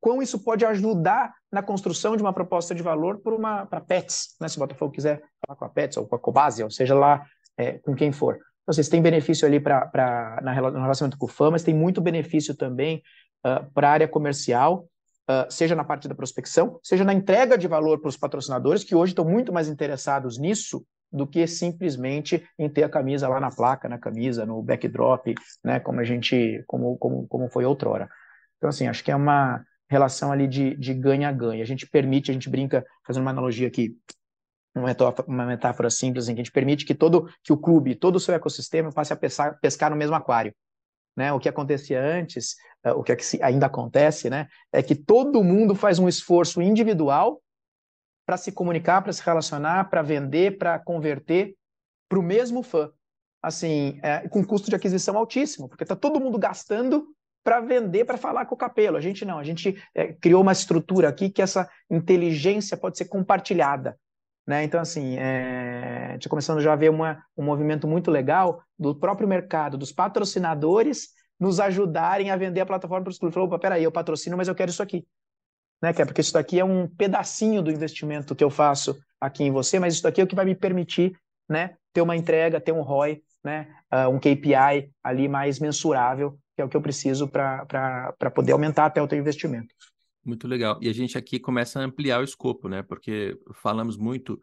quão 0.00 0.20
isso 0.20 0.38
pode 0.38 0.66
ajudar 0.66 1.34
na 1.50 1.62
construção 1.62 2.14
de 2.14 2.22
uma 2.22 2.32
proposta 2.32 2.74
de 2.74 2.82
valor 2.82 3.20
para 3.20 3.80
Pets, 3.80 4.36
né? 4.38 4.48
Se 4.48 4.56
o 4.56 4.60
Botafogo 4.60 4.92
quiser 4.92 5.22
falar 5.46 5.56
com 5.56 5.64
a 5.64 5.68
Pets 5.68 5.96
ou 5.96 6.06
com 6.06 6.16
a 6.16 6.18
Cobase, 6.18 6.62
ou 6.62 6.70
seja 6.70 6.94
lá 6.94 7.24
é, 7.56 7.78
com 7.78 7.94
quem 7.94 8.12
for. 8.12 8.38
Então, 8.64 8.72
vocês 8.72 8.88
têm 8.88 9.02
benefício 9.02 9.46
ali 9.46 9.60
para 9.60 10.40
no 10.42 10.50
relacionamento 10.50 11.18
com 11.18 11.26
o 11.26 11.28
fã, 11.28 11.50
mas 11.50 11.62
tem 11.62 11.74
muito 11.74 12.00
benefício 12.00 12.56
também 12.56 13.02
uh, 13.46 13.70
para 13.72 13.88
a 13.90 13.92
área 13.92 14.08
comercial, 14.08 14.88
uh, 15.30 15.50
seja 15.50 15.76
na 15.76 15.84
parte 15.84 16.08
da 16.08 16.14
prospecção, 16.14 16.80
seja 16.82 17.04
na 17.04 17.12
entrega 17.12 17.58
de 17.58 17.68
valor 17.68 18.00
para 18.00 18.08
os 18.08 18.16
patrocinadores, 18.16 18.82
que 18.82 18.94
hoje 18.94 19.12
estão 19.12 19.24
muito 19.24 19.52
mais 19.52 19.68
interessados 19.68 20.38
nisso 20.38 20.84
do 21.12 21.26
que 21.26 21.46
simplesmente 21.46 22.42
em 22.58 22.68
ter 22.68 22.84
a 22.84 22.88
camisa 22.88 23.28
lá 23.28 23.38
na 23.38 23.50
placa, 23.50 23.88
na 23.88 23.98
camisa, 23.98 24.46
no 24.46 24.62
backdrop, 24.62 25.34
né, 25.62 25.78
como 25.78 26.00
a 26.00 26.04
gente, 26.04 26.64
como, 26.66 26.96
como, 26.96 27.26
como 27.28 27.48
foi 27.48 27.66
outrora. 27.66 28.08
Então, 28.56 28.70
assim, 28.70 28.88
acho 28.88 29.04
que 29.04 29.12
é 29.12 29.16
uma 29.16 29.62
relação 29.88 30.32
ali 30.32 30.48
de 30.48 30.94
ganha-ganha. 30.94 31.62
A 31.62 31.66
gente 31.66 31.86
permite, 31.86 32.30
a 32.30 32.34
gente 32.34 32.48
brinca, 32.48 32.84
fazendo 33.06 33.22
uma 33.22 33.30
analogia 33.30 33.68
aqui, 33.68 33.94
uma 34.74 34.86
metáfora, 34.86 35.28
uma 35.28 35.46
metáfora 35.46 35.90
simples, 35.90 36.28
em 36.28 36.34
que 36.34 36.40
a 36.40 36.44
gente 36.44 36.52
permite 36.52 36.84
que 36.84 36.94
todo 36.94 37.28
que 37.42 37.52
o 37.52 37.56
clube, 37.56 37.94
todo 37.94 38.16
o 38.16 38.20
seu 38.20 38.34
ecossistema 38.34 38.92
passe 38.92 39.12
a 39.12 39.16
pescar, 39.16 39.58
pescar 39.60 39.90
no 39.90 39.96
mesmo 39.96 40.14
aquário. 40.14 40.54
Né? 41.16 41.32
O 41.32 41.38
que 41.38 41.48
acontecia 41.48 42.02
antes, 42.02 42.56
uh, 42.84 42.90
o 42.90 43.02
que 43.02 43.12
é 43.12 43.16
ainda 43.42 43.66
acontece, 43.66 44.28
né? 44.28 44.48
é 44.72 44.82
que 44.82 44.94
todo 44.94 45.44
mundo 45.44 45.74
faz 45.74 45.98
um 45.98 46.08
esforço 46.08 46.60
individual 46.60 47.40
para 48.26 48.36
se 48.36 48.50
comunicar, 48.50 49.02
para 49.02 49.12
se 49.12 49.22
relacionar, 49.22 49.90
para 49.90 50.02
vender, 50.02 50.58
para 50.58 50.78
converter 50.78 51.54
para 52.08 52.18
o 52.18 52.22
mesmo 52.22 52.62
fã. 52.62 52.90
Assim, 53.42 53.98
é, 54.02 54.26
com 54.28 54.44
custo 54.44 54.70
de 54.70 54.76
aquisição 54.76 55.16
altíssimo, 55.18 55.68
porque 55.68 55.84
está 55.84 55.94
todo 55.94 56.20
mundo 56.20 56.38
gastando 56.38 57.06
para 57.42 57.60
vender, 57.60 58.06
para 58.06 58.16
falar 58.16 58.46
com 58.46 58.54
o 58.54 58.58
capelo. 58.58 58.96
A 58.96 59.00
gente 59.00 59.24
não, 59.24 59.38
a 59.38 59.44
gente 59.44 59.76
é, 59.94 60.14
criou 60.14 60.40
uma 60.40 60.52
estrutura 60.52 61.10
aqui 61.10 61.28
que 61.28 61.42
essa 61.42 61.68
inteligência 61.90 62.76
pode 62.76 62.96
ser 62.96 63.04
compartilhada. 63.04 63.98
Né? 64.46 64.64
Então, 64.64 64.80
assim, 64.80 65.16
é, 65.16 66.08
a 66.10 66.12
gente 66.12 66.28
começando 66.28 66.60
já 66.60 66.72
a 66.72 66.76
ver 66.76 66.90
uma, 66.90 67.22
um 67.36 67.42
movimento 67.42 67.88
muito 67.88 68.10
legal 68.10 68.62
do 68.78 68.94
próprio 68.94 69.26
mercado, 69.26 69.78
dos 69.78 69.92
patrocinadores 69.92 71.08
nos 71.40 71.58
ajudarem 71.60 72.30
a 72.30 72.36
vender 72.36 72.60
a 72.60 72.66
plataforma 72.66 73.04
para 73.04 73.10
os 73.10 73.18
clubes. 73.18 73.34
Falou, 73.34 73.48
opa, 73.48 73.58
peraí, 73.58 73.82
eu 73.84 73.92
patrocino, 73.92 74.36
mas 74.36 74.48
eu 74.48 74.54
quero 74.54 74.70
isso 74.70 74.82
aqui. 74.82 75.06
Né, 75.82 75.92
que 75.92 76.00
é 76.00 76.04
porque 76.04 76.20
isso 76.20 76.32
daqui 76.32 76.58
é 76.58 76.64
um 76.64 76.86
pedacinho 76.88 77.60
do 77.60 77.70
investimento 77.70 78.34
que 78.34 78.44
eu 78.44 78.48
faço 78.48 78.98
aqui 79.20 79.44
em 79.44 79.50
você, 79.50 79.78
mas 79.78 79.94
isso 79.94 80.02
daqui 80.02 80.20
é 80.20 80.24
o 80.24 80.26
que 80.26 80.34
vai 80.34 80.44
me 80.44 80.54
permitir 80.54 81.14
né, 81.48 81.76
ter 81.92 82.00
uma 82.00 82.16
entrega, 82.16 82.60
ter 82.60 82.72
um 82.72 82.80
ROI, 82.80 83.22
né, 83.42 83.68
uh, 83.92 84.08
um 84.08 84.18
KPI 84.18 84.90
ali 85.02 85.28
mais 85.28 85.58
mensurável, 85.58 86.38
que 86.54 86.62
é 86.62 86.64
o 86.64 86.68
que 86.68 86.76
eu 86.76 86.80
preciso 86.80 87.28
para 87.28 88.30
poder 88.34 88.52
aumentar 88.52 88.86
até 88.86 89.02
o 89.02 89.08
teu 89.08 89.18
investimento. 89.18 89.74
Muito 90.24 90.48
legal. 90.48 90.78
E 90.80 90.88
a 90.88 90.92
gente 90.92 91.18
aqui 91.18 91.38
começa 91.38 91.78
a 91.78 91.84
ampliar 91.84 92.20
o 92.20 92.24
escopo, 92.24 92.68
né? 92.68 92.82
Porque 92.82 93.38
falamos 93.52 93.96
muito 93.96 94.40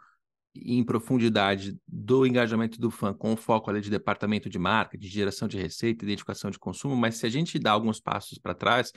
em 0.54 0.84
profundidade 0.84 1.78
do 1.88 2.26
engajamento 2.26 2.80
do 2.80 2.92
fã 2.92 3.14
com 3.14 3.36
foco 3.38 3.70
ali 3.70 3.82
de 3.82 3.90
departamento 3.90 4.50
de 4.50 4.60
marca, 4.60 4.98
de 4.98 5.08
geração 5.08 5.48
de 5.48 5.58
receita, 5.58 6.04
identificação 6.04 6.52
de 6.52 6.60
consumo, 6.60 6.96
mas 6.96 7.16
se 7.16 7.26
a 7.26 7.30
gente 7.30 7.58
dá 7.58 7.72
alguns 7.72 8.00
passos 8.02 8.38
para 8.38 8.54
trás, 8.54 8.92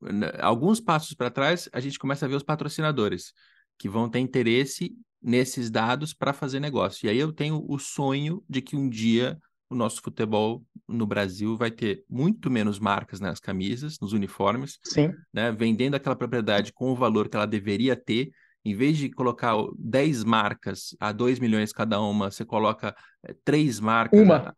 né, 0.00 0.30
alguns 0.40 0.80
passos 0.80 1.12
para 1.14 1.30
trás, 1.30 1.68
a 1.72 1.80
gente 1.80 1.98
começa 1.98 2.24
a 2.24 2.28
ver 2.28 2.36
os 2.36 2.44
patrocinadores 2.44 3.32
que 3.76 3.88
vão 3.88 4.08
ter 4.08 4.20
interesse 4.20 4.94
nesses 5.20 5.68
dados 5.70 6.14
para 6.14 6.32
fazer 6.32 6.60
negócio. 6.60 7.06
E 7.06 7.10
aí 7.10 7.18
eu 7.18 7.32
tenho 7.32 7.64
o 7.68 7.78
sonho 7.78 8.44
de 8.48 8.62
que 8.62 8.76
um 8.76 8.88
dia 8.88 9.36
o 9.74 9.78
nosso 9.78 10.00
futebol 10.00 10.64
no 10.88 11.06
Brasil 11.06 11.56
vai 11.56 11.70
ter 11.70 12.04
muito 12.08 12.50
menos 12.50 12.78
marcas 12.78 13.20
nas 13.20 13.40
camisas, 13.40 13.98
nos 14.00 14.12
uniformes, 14.12 14.78
Sim. 14.82 15.12
Né, 15.32 15.52
vendendo 15.52 15.94
aquela 15.94 16.16
propriedade 16.16 16.72
com 16.72 16.92
o 16.92 16.96
valor 16.96 17.28
que 17.28 17.36
ela 17.36 17.46
deveria 17.46 17.96
ter. 17.96 18.30
Em 18.64 18.74
vez 18.74 18.96
de 18.96 19.10
colocar 19.10 19.54
10 19.78 20.24
marcas 20.24 20.96
a 20.98 21.12
2 21.12 21.38
milhões 21.38 21.70
cada 21.70 22.00
uma, 22.00 22.30
você 22.30 22.46
coloca 22.46 22.96
é, 23.22 23.34
três 23.44 23.78
marcas, 23.78 24.18
uma. 24.18 24.54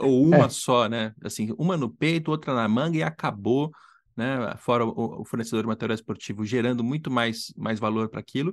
ou 0.00 0.26
uma 0.26 0.46
é. 0.46 0.48
só, 0.48 0.88
né? 0.88 1.12
Assim, 1.22 1.54
uma 1.56 1.76
no 1.76 1.88
peito, 1.88 2.32
outra 2.32 2.52
na 2.52 2.66
manga 2.66 2.96
e 2.96 3.02
acabou, 3.02 3.70
né? 4.16 4.56
Fora 4.58 4.84
o, 4.84 5.20
o 5.20 5.24
fornecedor 5.24 5.62
de 5.62 5.68
material 5.68 5.94
esportivo 5.94 6.44
gerando 6.44 6.82
muito 6.82 7.12
mais, 7.12 7.52
mais 7.56 7.78
valor 7.78 8.08
para 8.08 8.18
aquilo. 8.18 8.52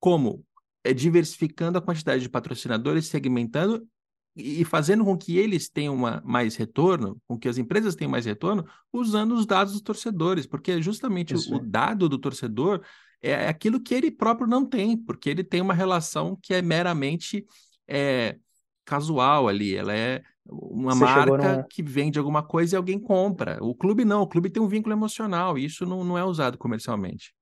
Como? 0.00 0.44
É 0.82 0.92
diversificando 0.92 1.78
a 1.78 1.82
quantidade 1.82 2.20
de 2.20 2.28
patrocinadores, 2.28 3.06
segmentando 3.06 3.86
e 4.34 4.64
fazendo 4.64 5.04
com 5.04 5.16
que 5.16 5.36
eles 5.36 5.68
tenham 5.68 5.94
uma, 5.94 6.22
mais 6.24 6.56
retorno, 6.56 7.20
com 7.26 7.38
que 7.38 7.48
as 7.48 7.58
empresas 7.58 7.94
tenham 7.94 8.10
mais 8.10 8.24
retorno, 8.24 8.64
usando 8.92 9.32
os 9.32 9.44
dados 9.44 9.74
dos 9.74 9.82
torcedores, 9.82 10.46
porque 10.46 10.80
justamente 10.80 11.34
o, 11.34 11.56
o, 11.56 11.58
dado 11.60 12.08
do 12.08 12.18
torcedor 12.18 12.82
é 13.20 13.48
aquilo 13.48 13.80
que 13.80 13.94
ele 13.94 14.10
próprio 14.10 14.46
não 14.46 14.64
tem, 14.64 14.96
porque 14.96 15.28
ele 15.28 15.44
tem 15.44 15.60
uma 15.60 15.74
relação 15.74 16.36
que 16.40 16.54
é 16.54 16.62
meramente 16.62 17.44
é, 17.86 18.36
casual 18.84 19.48
ali, 19.48 19.76
ela 19.76 19.94
é 19.94 20.22
uma 20.46 20.94
Você 20.94 21.04
marca 21.04 21.56
no... 21.58 21.68
que 21.68 21.82
vende 21.82 22.18
alguma 22.18 22.42
coisa 22.42 22.74
e 22.74 22.76
alguém 22.76 22.98
compra. 22.98 23.58
O 23.60 23.74
clube 23.74 24.04
não, 24.04 24.22
o 24.22 24.26
clube 24.26 24.50
tem 24.50 24.62
um 24.62 24.68
vínculo 24.68 24.94
emocional, 24.94 25.56
e 25.56 25.66
isso 25.66 25.86
não, 25.86 26.02
não 26.02 26.18
é 26.18 26.24
usado 26.24 26.58
comercialmente. 26.58 27.32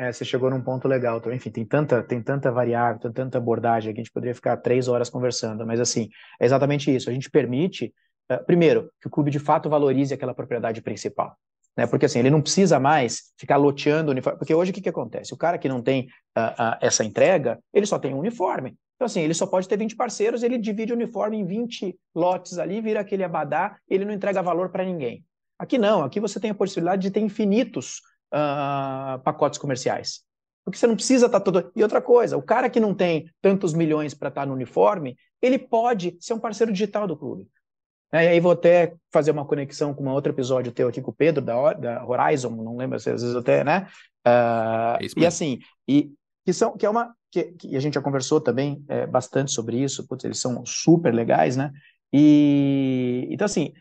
É, 0.00 0.12
você 0.12 0.24
chegou 0.24 0.48
num 0.48 0.62
ponto 0.62 0.86
legal. 0.86 1.18
Então, 1.18 1.32
enfim, 1.32 1.50
tem 1.50 1.64
tanta, 1.64 2.00
tem 2.04 2.22
tanta 2.22 2.52
variável, 2.52 3.00
tem 3.00 3.12
tanta 3.12 3.36
abordagem 3.36 3.92
que 3.92 4.00
a 4.00 4.04
gente 4.04 4.12
poderia 4.12 4.34
ficar 4.34 4.56
três 4.58 4.86
horas 4.86 5.10
conversando. 5.10 5.66
Mas, 5.66 5.80
assim, 5.80 6.08
é 6.40 6.44
exatamente 6.44 6.94
isso. 6.94 7.10
A 7.10 7.12
gente 7.12 7.28
permite, 7.28 7.92
uh, 8.30 8.44
primeiro, 8.44 8.92
que 9.00 9.08
o 9.08 9.10
clube 9.10 9.32
de 9.32 9.40
fato 9.40 9.68
valorize 9.68 10.14
aquela 10.14 10.32
propriedade 10.32 10.80
principal. 10.80 11.36
Né? 11.76 11.84
Porque, 11.88 12.06
assim, 12.06 12.20
ele 12.20 12.30
não 12.30 12.40
precisa 12.40 12.78
mais 12.78 13.32
ficar 13.36 13.56
loteando 13.56 14.10
o 14.10 14.12
uniforme. 14.12 14.38
Porque 14.38 14.54
hoje 14.54 14.70
o 14.70 14.74
que, 14.74 14.80
que 14.80 14.88
acontece? 14.88 15.34
O 15.34 15.36
cara 15.36 15.58
que 15.58 15.68
não 15.68 15.82
tem 15.82 16.06
uh, 16.36 16.42
uh, 16.42 16.78
essa 16.80 17.02
entrega, 17.02 17.58
ele 17.74 17.84
só 17.84 17.98
tem 17.98 18.14
um 18.14 18.20
uniforme. 18.20 18.76
Então, 18.94 19.06
assim, 19.06 19.20
ele 19.20 19.34
só 19.34 19.48
pode 19.48 19.66
ter 19.66 19.76
20 19.76 19.96
parceiros, 19.96 20.44
ele 20.44 20.58
divide 20.58 20.92
o 20.92 20.96
uniforme 20.96 21.38
em 21.38 21.44
20 21.44 21.98
lotes 22.14 22.58
ali, 22.58 22.80
vira 22.80 23.00
aquele 23.00 23.24
abadá, 23.24 23.76
ele 23.88 24.04
não 24.04 24.12
entrega 24.12 24.42
valor 24.42 24.70
para 24.70 24.84
ninguém. 24.84 25.24
Aqui 25.58 25.76
não, 25.76 26.04
aqui 26.04 26.20
você 26.20 26.38
tem 26.38 26.50
a 26.50 26.54
possibilidade 26.54 27.02
de 27.02 27.10
ter 27.10 27.20
infinitos 27.20 28.00
uh, 28.32 29.18
pacotes 29.22 29.58
comerciais. 29.58 30.22
Porque 30.64 30.78
você 30.78 30.86
não 30.86 30.96
precisa 30.96 31.26
estar 31.26 31.40
tá 31.40 31.44
todo. 31.44 31.72
E 31.74 31.82
outra 31.82 32.02
coisa, 32.02 32.36
o 32.36 32.42
cara 32.42 32.68
que 32.68 32.80
não 32.80 32.94
tem 32.94 33.30
tantos 33.40 33.72
milhões 33.72 34.14
para 34.14 34.28
estar 34.28 34.42
tá 34.42 34.46
no 34.46 34.54
uniforme, 34.54 35.16
ele 35.40 35.58
pode 35.58 36.16
ser 36.20 36.34
um 36.34 36.38
parceiro 36.38 36.72
digital 36.72 37.06
do 37.06 37.16
clube. 37.16 37.48
É, 38.12 38.24
e 38.24 38.28
aí 38.28 38.40
vou 38.40 38.52
até 38.52 38.94
fazer 39.12 39.30
uma 39.30 39.44
conexão 39.44 39.92
com 39.92 40.04
um 40.04 40.10
outro 40.10 40.32
episódio 40.32 40.72
teu 40.72 40.88
aqui 40.88 41.02
com 41.02 41.10
o 41.10 41.14
Pedro, 41.14 41.44
da, 41.44 41.72
da 41.74 42.06
Horizon, 42.06 42.50
não 42.50 42.76
lembro 42.76 42.98
se 42.98 43.10
às 43.10 43.22
vezes 43.22 43.36
até, 43.36 43.62
né? 43.62 43.86
Uh, 44.26 44.96
é 44.96 45.08
e 45.16 45.26
assim, 45.26 45.58
e 45.86 46.10
que 46.44 46.52
são 46.52 46.76
que 46.76 46.86
é 46.86 46.90
uma 46.90 47.14
que, 47.30 47.44
que 47.52 47.76
a 47.76 47.80
gente 47.80 47.94
já 47.94 48.00
conversou 48.00 48.40
também 48.40 48.82
é, 48.88 49.06
bastante 49.06 49.52
sobre 49.52 49.76
isso, 49.78 50.06
putz, 50.06 50.24
eles 50.24 50.40
são 50.40 50.64
super 50.64 51.12
legais, 51.12 51.56
né? 51.56 51.70
E 52.10 53.28
então 53.30 53.44
assim, 53.44 53.74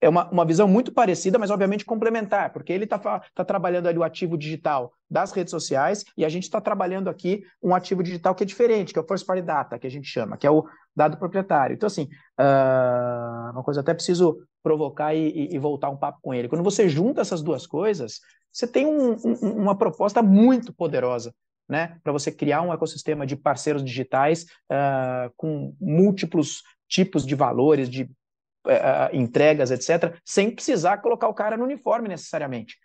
é 0.00 0.08
uma, 0.08 0.28
uma 0.30 0.44
visão 0.44 0.68
muito 0.68 0.92
parecida, 0.92 1.38
mas 1.38 1.50
obviamente 1.50 1.84
complementar, 1.84 2.52
porque 2.52 2.72
ele 2.72 2.84
está 2.84 2.98
tá 2.98 3.44
trabalhando 3.44 3.86
ali 3.86 3.98
o 3.98 4.04
ativo 4.04 4.36
digital 4.36 4.92
das 5.10 5.32
redes 5.32 5.50
sociais 5.50 6.04
e 6.16 6.24
a 6.24 6.28
gente 6.28 6.44
está 6.44 6.60
trabalhando 6.60 7.08
aqui 7.08 7.42
um 7.62 7.74
ativo 7.74 8.02
digital 8.02 8.34
que 8.34 8.42
é 8.42 8.46
diferente, 8.46 8.92
que 8.92 8.98
é 8.98 9.02
o 9.02 9.06
First 9.06 9.24
Party 9.24 9.42
Data, 9.42 9.78
que 9.78 9.86
a 9.86 9.90
gente 9.90 10.06
chama, 10.06 10.36
que 10.36 10.46
é 10.46 10.50
o 10.50 10.64
dado 10.94 11.16
proprietário. 11.16 11.74
Então, 11.74 11.86
assim, 11.86 12.08
uh, 12.38 13.52
uma 13.52 13.62
coisa 13.62 13.80
até 13.80 13.94
preciso 13.94 14.38
provocar 14.62 15.14
e, 15.14 15.54
e, 15.54 15.58
voltar 15.58 15.90
um 15.90 15.96
papo 15.96 16.18
com 16.20 16.34
ele. 16.34 16.48
Quando 16.48 16.64
você 16.64 16.88
junta 16.88 17.20
essas 17.20 17.42
duas 17.42 17.66
coisas, 17.66 18.20
você 18.52 18.66
tem 18.66 18.84
um, 18.84 19.12
um, 19.12 19.62
uma 19.62 19.76
proposta 19.76 20.22
muito 20.22 20.74
poderosa 20.74 21.32
né, 21.68 21.98
para 22.02 22.12
você 22.12 22.30
criar 22.30 22.62
um 22.62 22.72
ecossistema 22.72 23.26
de 23.26 23.36
parceiros 23.36 23.84
digitais 23.84 24.44
uh, 24.70 25.32
com 25.36 25.74
múltiplos 25.80 26.62
tipos 26.88 27.26
de 27.26 27.34
valores, 27.34 27.88
de 27.88 28.08
entregas, 29.12 29.70
etc., 29.70 30.18
sem 30.24 30.50
precisar 30.50 30.98
colocar 30.98 31.28
o 31.28 31.34
cara 31.34 31.56
no 31.56 31.64
uniforme 31.64 32.08
necessariamente, 32.08 32.76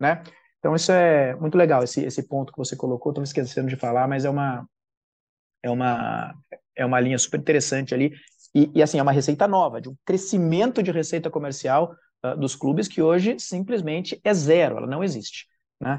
né? 0.00 0.22
Então 0.58 0.74
isso 0.74 0.90
é 0.90 1.34
muito 1.36 1.56
legal, 1.56 1.82
esse, 1.82 2.04
esse 2.04 2.26
ponto 2.26 2.52
que 2.52 2.58
você 2.58 2.74
colocou, 2.74 3.12
estou 3.12 3.22
me 3.22 3.26
esquecendo 3.26 3.68
de 3.68 3.76
falar, 3.76 4.08
mas 4.08 4.24
é 4.24 4.30
uma, 4.30 4.66
é 5.62 5.70
uma, 5.70 6.34
é 6.74 6.84
uma 6.84 7.00
linha 7.00 7.18
super 7.18 7.38
interessante 7.38 7.94
ali, 7.94 8.12
e, 8.54 8.70
e 8.74 8.82
assim, 8.82 8.98
é 8.98 9.02
uma 9.02 9.12
receita 9.12 9.46
nova, 9.46 9.80
de 9.80 9.88
um 9.88 9.96
crescimento 10.04 10.82
de 10.82 10.90
receita 10.90 11.30
comercial 11.30 11.94
uh, 12.24 12.36
dos 12.36 12.56
clubes 12.56 12.88
que 12.88 13.02
hoje 13.02 13.38
simplesmente 13.38 14.20
é 14.24 14.32
zero, 14.34 14.78
ela 14.78 14.86
não 14.86 15.04
existe, 15.04 15.46
né? 15.80 15.98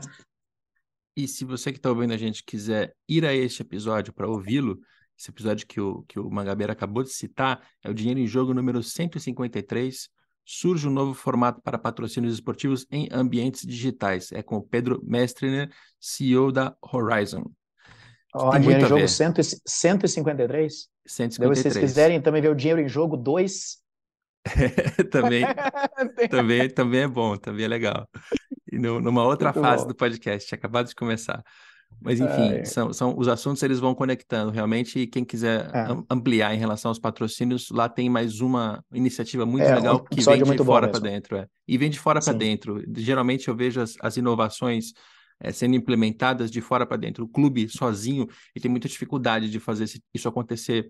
E 1.15 1.27
se 1.27 1.45
você 1.45 1.71
que 1.71 1.79
está 1.79 1.89
ouvindo 1.89 2.13
a 2.13 2.17
gente 2.17 2.43
quiser 2.43 2.93
ir 3.09 3.25
a 3.25 3.33
este 3.33 3.61
episódio 3.61 4.13
para 4.13 4.27
ouvi-lo, 4.27 4.79
esse 5.17 5.31
episódio 5.31 5.65
que 5.65 5.81
o, 5.81 6.03
que 6.07 6.19
o 6.19 6.29
Mangabeira 6.29 6.73
acabou 6.73 7.01
de 7.01 7.09
citar, 7.09 7.61
é 7.83 7.89
o 7.89 7.93
Dinheiro 7.93 8.19
em 8.19 8.27
Jogo 8.27 8.53
número 8.53 8.83
153. 8.83 10.09
Surge 10.45 10.87
um 10.87 10.91
novo 10.91 11.13
formato 11.13 11.61
para 11.61 11.77
patrocínios 11.77 12.35
esportivos 12.35 12.85
em 12.91 13.09
ambientes 13.11 13.65
digitais. 13.65 14.31
É 14.31 14.43
com 14.43 14.57
o 14.57 14.61
Pedro 14.61 15.01
Mestriner, 15.03 15.69
CEO 15.99 16.51
da 16.51 16.75
Horizon. 16.81 17.43
Ó, 18.33 18.49
oh, 18.49 18.59
Dinheiro 18.59 18.85
em 18.85 18.87
Jogo 18.87 19.07
100, 19.07 19.33
153? 19.65 20.87
153. 21.05 21.57
Se 21.57 21.63
vocês 21.63 21.77
quiserem 21.77 22.21
também 22.21 22.41
ver 22.41 22.51
o 22.51 22.55
Dinheiro 22.55 22.79
em 22.79 22.87
Jogo 22.87 23.17
2. 23.17 23.77
também, 25.11 25.43
também, 26.29 26.69
também 26.69 27.01
é 27.01 27.07
bom, 27.07 27.35
também 27.35 27.65
é 27.65 27.67
legal. 27.67 28.07
E 28.71 28.77
no, 28.77 29.01
numa 29.01 29.23
outra 29.23 29.51
Muito 29.51 29.65
fase 29.65 29.83
bom. 29.83 29.89
do 29.89 29.95
podcast, 29.95 30.53
acabado 30.53 30.87
de 30.87 30.95
começar. 30.95 31.43
Mas 31.99 32.19
enfim, 32.19 32.53
é... 32.53 32.63
são, 32.63 32.93
são 32.93 33.17
os 33.17 33.27
assuntos 33.27 33.61
eles 33.63 33.79
vão 33.79 33.95
conectando 33.95 34.51
realmente. 34.51 34.99
E 34.99 35.07
quem 35.07 35.25
quiser 35.25 35.69
é. 35.73 35.87
ampliar 36.09 36.53
em 36.53 36.57
relação 36.57 36.89
aos 36.89 36.99
patrocínios, 36.99 37.69
lá 37.69 37.89
tem 37.89 38.09
mais 38.09 38.39
uma 38.39 38.83
iniciativa 38.93 39.45
muito 39.45 39.65
é, 39.65 39.75
legal 39.75 39.97
um 39.97 40.03
que 40.03 40.21
vem 40.23 40.43
de 40.43 40.63
fora 40.63 40.87
para 40.87 40.99
dentro. 40.99 41.37
É. 41.37 41.47
E 41.67 41.77
vem 41.77 41.89
de 41.89 41.99
fora 41.99 42.19
para 42.19 42.33
dentro. 42.33 42.83
Geralmente 42.95 43.47
eu 43.47 43.55
vejo 43.55 43.81
as, 43.81 43.95
as 43.99 44.15
inovações 44.17 44.93
é, 45.39 45.51
sendo 45.51 45.75
implementadas 45.75 46.51
de 46.51 46.61
fora 46.61 46.85
para 46.85 46.97
dentro. 46.97 47.25
O 47.25 47.27
clube 47.27 47.67
sozinho 47.67 48.27
ele 48.55 48.61
tem 48.61 48.71
muita 48.71 48.87
dificuldade 48.87 49.49
de 49.49 49.59
fazer 49.59 49.85
isso 50.13 50.27
acontecer 50.27 50.89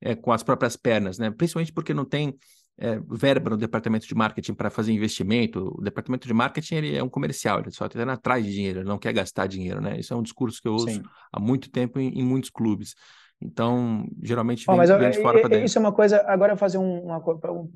é, 0.00 0.14
com 0.14 0.32
as 0.32 0.42
próprias 0.42 0.76
pernas, 0.76 1.18
né? 1.18 1.30
Principalmente 1.30 1.72
porque 1.72 1.94
não 1.94 2.04
tem 2.04 2.34
é, 2.78 3.00
verba 3.08 3.50
no 3.50 3.56
departamento 3.56 4.06
de 4.06 4.14
marketing 4.14 4.54
para 4.54 4.70
fazer 4.70 4.92
investimento. 4.92 5.74
O 5.78 5.82
departamento 5.82 6.26
de 6.26 6.34
marketing 6.34 6.74
ele 6.74 6.96
é 6.96 7.02
um 7.02 7.08
comercial, 7.08 7.60
ele 7.60 7.70
só 7.70 7.86
está 7.86 8.00
indo 8.00 8.10
atrás 8.10 8.44
de 8.44 8.52
dinheiro, 8.52 8.80
ele 8.80 8.88
não 8.88 8.98
quer 8.98 9.12
gastar 9.12 9.46
dinheiro, 9.46 9.80
né? 9.80 9.98
Isso 9.98 10.12
é 10.12 10.16
um 10.16 10.22
discurso 10.22 10.60
que 10.60 10.68
eu 10.68 10.72
ouço 10.72 10.90
Sim. 10.90 11.02
há 11.32 11.40
muito 11.40 11.70
tempo 11.70 11.98
em, 11.98 12.08
em, 12.18 12.22
muitos 12.22 12.50
clubes. 12.50 12.94
Então, 13.40 14.06
geralmente 14.22 14.64
vem, 14.66 14.74
oh, 14.74 14.98
vem 14.98 15.10
de 15.10 15.20
fora 15.20 15.40
para 15.40 15.48
dentro. 15.48 15.66
Isso 15.66 15.78
é 15.78 15.80
uma 15.80 15.92
coisa. 15.92 16.22
Agora, 16.26 16.56
fazer 16.56 16.78
um, 16.78 17.00
uma, 17.00 17.22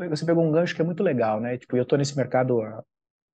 Você 0.09 0.25
pegou 0.25 0.45
um 0.45 0.53
gancho 0.53 0.75
que 0.75 0.81
é 0.81 0.85
muito 0.85 1.03
legal, 1.03 1.41
né? 1.41 1.59
Tipo, 1.59 1.77
eu 1.77 1.83
estou 1.83 1.99
nesse 1.99 2.17
mercado 2.17 2.61
há 2.63 2.83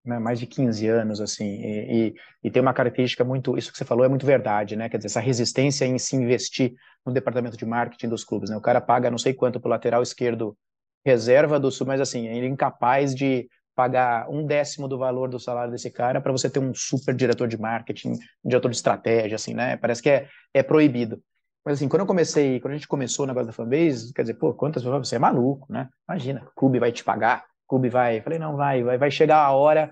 né, 0.05 0.19
mais 0.19 0.39
de 0.39 0.47
15 0.47 0.87
anos, 0.87 1.21
assim, 1.21 1.45
e, 1.45 2.07
e, 2.07 2.15
e, 2.43 2.51
tem 2.51 2.61
uma 2.61 2.73
característica 2.73 3.23
muito. 3.23 3.57
Isso 3.57 3.71
que 3.71 3.77
você 3.77 3.85
falou 3.85 4.03
é 4.05 4.09
muito 4.09 4.25
verdade, 4.25 4.75
né? 4.75 4.89
Quer 4.89 4.97
dizer, 4.97 5.07
essa 5.07 5.19
resistência 5.19 5.85
em 5.85 5.97
se 5.97 6.15
investir 6.15 6.73
no 7.05 7.13
departamento 7.13 7.57
de 7.57 7.65
marketing 7.65 8.09
dos 8.09 8.23
clubes, 8.23 8.49
né? 8.49 8.57
O 8.57 8.61
cara 8.61 8.81
paga 8.81 9.11
não 9.11 9.17
sei 9.17 9.33
quanto 9.33 9.59
para 9.59 9.69
o 9.69 9.71
lateral 9.71 10.01
esquerdo 10.01 10.57
reserva 11.05 11.59
do 11.59 11.71
Sul, 11.71 11.87
mas 11.87 12.01
assim, 12.01 12.27
ele 12.27 12.45
é 12.45 12.49
incapaz 12.49 13.15
de 13.15 13.47
pagar 13.75 14.29
um 14.29 14.45
décimo 14.45 14.87
do 14.87 14.97
valor 14.97 15.29
do 15.29 15.39
salário 15.39 15.71
desse 15.71 15.89
cara 15.89 16.21
para 16.21 16.31
você 16.31 16.49
ter 16.49 16.59
um 16.59 16.73
super 16.73 17.15
diretor 17.15 17.47
de 17.47 17.57
marketing, 17.57 18.17
diretor 18.43 18.69
de 18.69 18.75
estratégia, 18.75 19.35
assim, 19.35 19.53
né? 19.53 19.77
Parece 19.77 20.01
que 20.01 20.09
é, 20.09 20.27
é 20.53 20.61
proibido. 20.61 21.21
Mas 21.65 21.75
assim, 21.75 21.87
quando 21.87 22.01
eu 22.01 22.07
comecei, 22.07 22.59
quando 22.59 22.73
a 22.73 22.77
gente 22.77 22.87
começou 22.87 23.23
o 23.23 23.27
negócio 23.27 23.47
da 23.47 23.53
fanbase, 23.53 24.13
quer 24.13 24.23
dizer, 24.23 24.33
pô, 24.35 24.53
quantas 24.53 24.83
pessoas, 24.83 25.07
você 25.07 25.15
é 25.15 25.19
maluco, 25.19 25.71
né? 25.71 25.89
Imagina, 26.09 26.43
o 26.43 26.59
clube 26.59 26.79
vai 26.79 26.91
te 26.91 27.03
pagar, 27.03 27.45
o 27.65 27.69
clube 27.69 27.87
vai. 27.87 28.17
Eu 28.17 28.23
falei, 28.23 28.39
não, 28.39 28.55
vai, 28.55 28.83
vai, 28.83 28.97
vai 28.97 29.11
chegar 29.11 29.37
a 29.37 29.51
hora 29.51 29.91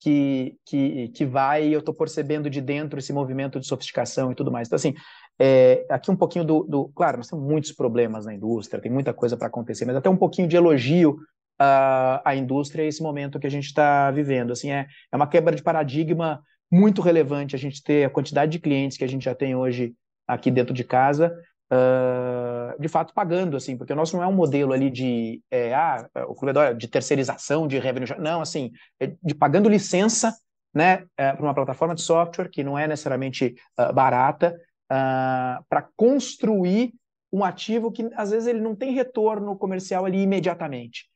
que, 0.00 0.56
que, 0.64 1.08
que 1.08 1.26
vai 1.26 1.68
eu 1.68 1.80
estou 1.80 1.94
percebendo 1.94 2.48
de 2.48 2.60
dentro 2.60 2.98
esse 2.98 3.12
movimento 3.12 3.60
de 3.60 3.66
sofisticação 3.66 4.32
e 4.32 4.34
tudo 4.34 4.50
mais. 4.50 4.66
Então, 4.66 4.76
assim, 4.76 4.94
é, 5.42 5.86
aqui 5.88 6.10
um 6.10 6.16
pouquinho 6.16 6.44
do, 6.44 6.64
do, 6.64 6.88
Claro, 6.94 7.16
nós 7.16 7.28
temos 7.28 7.42
muitos 7.42 7.72
problemas 7.72 8.26
na 8.26 8.34
indústria, 8.34 8.82
tem 8.82 8.92
muita 8.92 9.14
coisa 9.14 9.38
para 9.38 9.46
acontecer, 9.46 9.86
mas 9.86 9.96
até 9.96 10.10
um 10.10 10.16
pouquinho 10.16 10.46
de 10.46 10.54
elogio 10.54 11.16
à, 11.58 12.20
à 12.22 12.36
indústria 12.36 12.82
esse 12.82 13.02
momento 13.02 13.40
que 13.40 13.46
a 13.46 13.50
gente 13.50 13.64
está 13.64 14.10
vivendo. 14.10 14.52
Assim, 14.52 14.70
é, 14.70 14.86
é 15.10 15.16
uma 15.16 15.26
quebra 15.26 15.56
de 15.56 15.62
paradigma 15.62 16.42
muito 16.70 17.00
relevante 17.00 17.56
a 17.56 17.58
gente 17.58 17.82
ter 17.82 18.04
a 18.04 18.10
quantidade 18.10 18.52
de 18.52 18.58
clientes 18.58 18.98
que 18.98 19.04
a 19.04 19.08
gente 19.08 19.24
já 19.24 19.34
tem 19.34 19.56
hoje 19.56 19.94
aqui 20.28 20.50
dentro 20.50 20.74
de 20.74 20.84
casa, 20.84 21.34
uh, 21.72 22.78
de 22.78 22.86
fato 22.86 23.14
pagando, 23.14 23.56
assim, 23.56 23.78
porque 23.78 23.94
o 23.94 23.96
nosso 23.96 24.16
não 24.16 24.22
é 24.22 24.26
um 24.26 24.34
modelo 24.34 24.74
ali 24.74 24.90
de, 24.90 25.42
é, 25.50 25.74
ah, 25.74 26.06
o 26.28 26.34
clube 26.34 26.52
de 26.76 26.86
terceirização, 26.86 27.66
de 27.66 27.78
revenue, 27.78 28.06
não, 28.18 28.42
assim, 28.42 28.70
é 29.00 29.12
de 29.22 29.34
pagando 29.34 29.70
licença, 29.70 30.36
né, 30.72 31.04
é, 31.16 31.32
para 31.32 31.42
uma 31.42 31.54
plataforma 31.54 31.94
de 31.94 32.02
software 32.02 32.48
que 32.48 32.62
não 32.62 32.78
é 32.78 32.86
necessariamente 32.86 33.54
uh, 33.78 33.92
barata, 33.92 34.54
uh, 34.90 34.92
ah, 34.92 35.64
para 35.68 35.82
construir 35.96 36.92
um 37.32 37.44
ativo 37.44 37.92
que 37.92 38.08
às 38.14 38.30
vezes 38.30 38.48
ele 38.48 38.60
não 38.60 38.74
tem 38.74 38.92
retorno 38.92 39.56
comercial 39.56 40.04
ali 40.04 40.20
imediatamente. 40.20 41.08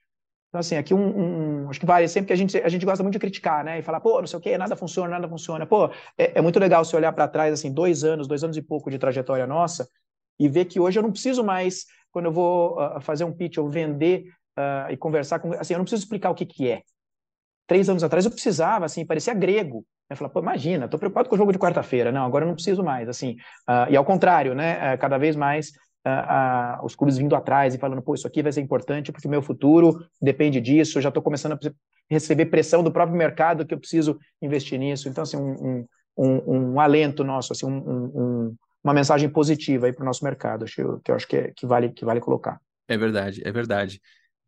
Então, 0.49 0.61
assim, 0.61 0.77
aqui 0.77 0.95
um, 0.95 1.65
um, 1.65 1.69
acho 1.69 1.81
que 1.81 1.87
vale 1.87 2.07
sempre 2.07 2.29
que 2.29 2.33
a 2.33 2.37
gente, 2.37 2.57
a 2.57 2.69
gente 2.69 2.87
gosta 2.87 3.03
muito 3.03 3.15
de 3.15 3.19
criticar, 3.19 3.65
né? 3.65 3.81
E 3.81 3.83
falar, 3.83 3.99
pô, 3.99 4.21
não 4.21 4.27
sei 4.29 4.39
o 4.39 4.41
quê, 4.41 4.57
nada 4.57 4.77
funciona, 4.77 5.11
nada 5.11 5.29
funciona. 5.29 5.67
Pô, 5.67 5.87
é, 6.17 6.39
é 6.39 6.41
muito 6.41 6.61
legal 6.61 6.85
você 6.85 6.95
olhar 6.95 7.13
para 7.13 7.27
trás, 7.27 7.53
assim, 7.53 7.73
dois 7.73 8.05
anos, 8.05 8.29
dois 8.29 8.45
anos 8.45 8.57
e 8.57 8.63
pouco 8.63 8.89
de 8.89 8.97
trajetória 8.97 9.49
nossa, 9.49 9.89
e 10.39 10.49
ver 10.49 10.67
que 10.67 10.79
hoje 10.79 10.97
eu 10.97 11.03
não 11.03 11.11
preciso 11.11 11.43
mais, 11.43 11.87
quando 12.13 12.27
eu 12.27 12.33
vou 12.33 12.81
uh, 12.81 13.01
fazer 13.01 13.25
um 13.25 13.33
pitch 13.33 13.59
ou 13.59 13.69
vender 13.69 14.27
uh, 14.57 14.93
e 14.93 14.97
conversar 14.97 15.41
com. 15.41 15.53
Assim, 15.55 15.75
eu 15.75 15.79
não 15.79 15.85
preciso 15.85 16.05
explicar 16.05 16.31
o 16.31 16.35
que, 16.37 16.47
que 16.47 16.71
é. 16.71 16.83
Três 17.67 17.89
anos 17.89 18.05
atrás 18.05 18.25
eu 18.25 18.31
precisava, 18.31 18.85
assim, 18.85 19.05
parecia 19.05 19.35
grego. 19.35 19.85
Eu 20.09 20.17
falava, 20.17 20.35
pô, 20.35 20.41
imagina, 20.41 20.85
estou 20.85 20.99
preocupado 20.99 21.29
com 21.29 21.35
o 21.35 21.39
jogo 21.39 21.53
de 21.53 21.59
quarta-feira. 21.59 22.13
Não, 22.13 22.25
agora 22.25 22.45
eu 22.45 22.49
não 22.49 22.55
preciso 22.55 22.83
mais, 22.83 23.09
assim. 23.09 23.37
Uh, 23.69 23.91
e 23.91 23.97
ao 23.97 24.05
contrário, 24.05 24.55
né? 24.55 24.95
Uh, 24.95 24.99
cada 24.99 25.17
vez 25.17 25.35
mais 25.35 25.71
uh, 26.07 26.85
os 26.85 26.95
clubes 26.95 27.17
vindo 27.17 27.35
atrás 27.35 27.75
e 27.75 27.79
falando, 27.79 28.03
pô, 28.03 28.15
isso 28.15 28.27
aqui 28.27 28.43
vai 28.43 28.53
ser 28.53 28.61
importante 28.61 29.11
porque 29.11 29.27
o 29.27 29.31
meu 29.31 29.43
futuro 29.43 29.99
depende 30.21 30.61
disso. 30.61 30.99
Eu 30.99 31.03
já 31.03 31.09
estou 31.09 31.23
começando 31.23 31.53
a 31.53 31.59
receber 32.11 32.47
pressão 32.47 32.83
do 32.83 32.93
próprio 32.93 33.17
mercado 33.17 33.65
que 33.65 33.73
eu 33.73 33.79
preciso 33.79 34.19
investir 34.43 34.79
nisso. 34.79 35.09
Então, 35.09 35.23
assim, 35.23 35.37
um, 35.37 35.87
um, 36.17 36.27
um, 36.47 36.73
um 36.73 36.81
alento 36.81 37.25
nosso, 37.25 37.53
assim, 37.53 37.67
um, 37.67 38.55
uma 38.83 38.93
mensagem 38.93 39.29
positiva 39.31 39.91
para 39.93 40.03
o 40.03 40.07
nosso 40.07 40.23
mercado, 40.23 40.65
acho, 40.65 41.01
que 41.03 41.11
eu 41.11 41.15
acho 41.15 41.27
que, 41.27 41.37
é, 41.37 41.53
que, 41.57 41.67
vale, 41.67 41.89
que 41.89 42.05
vale 42.05 42.21
colocar. 42.21 42.61
É 42.87 42.99
verdade, 42.99 43.41
é 43.43 43.51
verdade. 43.51 44.01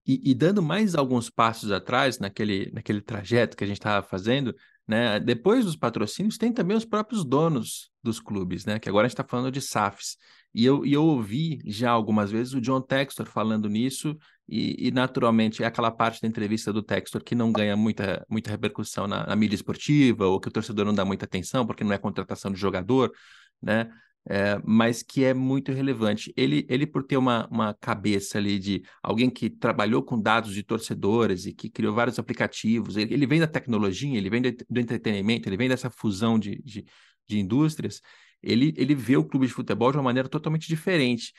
E, 0.06 0.30
e, 0.30 0.34
dando 0.34 0.62
mais 0.62 0.94
alguns 0.94 1.28
passos 1.28 1.72
atrás 1.72 2.18
naquele, 2.20 2.70
naquele 2.72 3.00
trajeto 3.00 3.56
que 3.56 3.64
a 3.64 3.66
gente 3.66 3.78
estava 3.78 4.06
fazendo, 4.06 4.54
né? 4.86 5.18
Depois 5.18 5.64
dos 5.64 5.76
patrocínios, 5.76 6.38
tem 6.38 6.52
também 6.52 6.76
os 6.76 6.84
próprios 6.84 7.24
donos 7.24 7.90
dos 8.02 8.20
clubes, 8.20 8.64
né? 8.64 8.78
Que 8.78 8.88
agora 8.88 9.06
a 9.06 9.08
gente 9.08 9.14
está 9.14 9.24
falando 9.24 9.50
de 9.50 9.60
SAFs. 9.60 10.16
E 10.54 10.64
eu, 10.64 10.86
e 10.86 10.92
eu 10.92 11.04
ouvi 11.04 11.60
já 11.66 11.90
algumas 11.90 12.30
vezes 12.30 12.54
o 12.54 12.60
John 12.60 12.80
Textor 12.80 13.26
falando 13.26 13.68
nisso, 13.68 14.16
e, 14.48 14.88
e, 14.88 14.90
naturalmente 14.90 15.62
é 15.62 15.66
aquela 15.66 15.90
parte 15.90 16.22
da 16.22 16.28
entrevista 16.28 16.72
do 16.72 16.82
Textor 16.82 17.22
que 17.22 17.34
não 17.34 17.52
ganha 17.52 17.76
muita, 17.76 18.24
muita 18.30 18.50
repercussão 18.50 19.06
na, 19.06 19.26
na 19.26 19.36
mídia 19.36 19.56
esportiva, 19.56 20.26
ou 20.26 20.40
que 20.40 20.48
o 20.48 20.50
torcedor 20.52 20.86
não 20.86 20.94
dá 20.94 21.04
muita 21.04 21.24
atenção, 21.24 21.66
porque 21.66 21.84
não 21.84 21.92
é 21.92 21.98
contratação 21.98 22.50
de 22.50 22.58
jogador, 22.58 23.12
né? 23.60 23.90
É, 24.28 24.60
mas 24.64 25.02
que 25.02 25.24
é 25.24 25.32
muito 25.32 25.72
relevante. 25.72 26.32
Ele, 26.36 26.66
ele 26.68 26.86
por 26.86 27.04
ter 27.04 27.16
uma, 27.16 27.46
uma 27.48 27.74
cabeça 27.74 28.38
ali 28.38 28.58
de 28.58 28.82
alguém 29.02 29.30
que 29.30 29.48
trabalhou 29.48 30.02
com 30.02 30.20
dados 30.20 30.52
de 30.52 30.62
torcedores 30.62 31.46
e 31.46 31.52
que 31.52 31.70
criou 31.70 31.94
vários 31.94 32.18
aplicativos, 32.18 32.96
ele, 32.96 33.14
ele 33.14 33.26
vem 33.26 33.38
da 33.38 33.46
tecnologia, 33.46 34.18
ele 34.18 34.28
vem 34.28 34.42
do, 34.42 34.52
do, 34.68 34.80
entretenimento, 34.80 35.48
ele 35.48 35.56
vem 35.56 35.68
dessa 35.68 35.88
fusão 35.88 36.38
de, 36.38 36.60
de, 36.62 36.84
de 37.28 37.38
indústrias, 37.38 38.00
ele, 38.42 38.74
ele 38.76 38.94
vê 38.94 39.16
o 39.16 39.24
clube 39.24 39.46
de 39.46 39.52
futebol 39.52 39.92
de 39.92 39.98
uma 39.98 40.04
maneira 40.04 40.28
totalmente 40.28 40.66
diferente, 40.66 41.32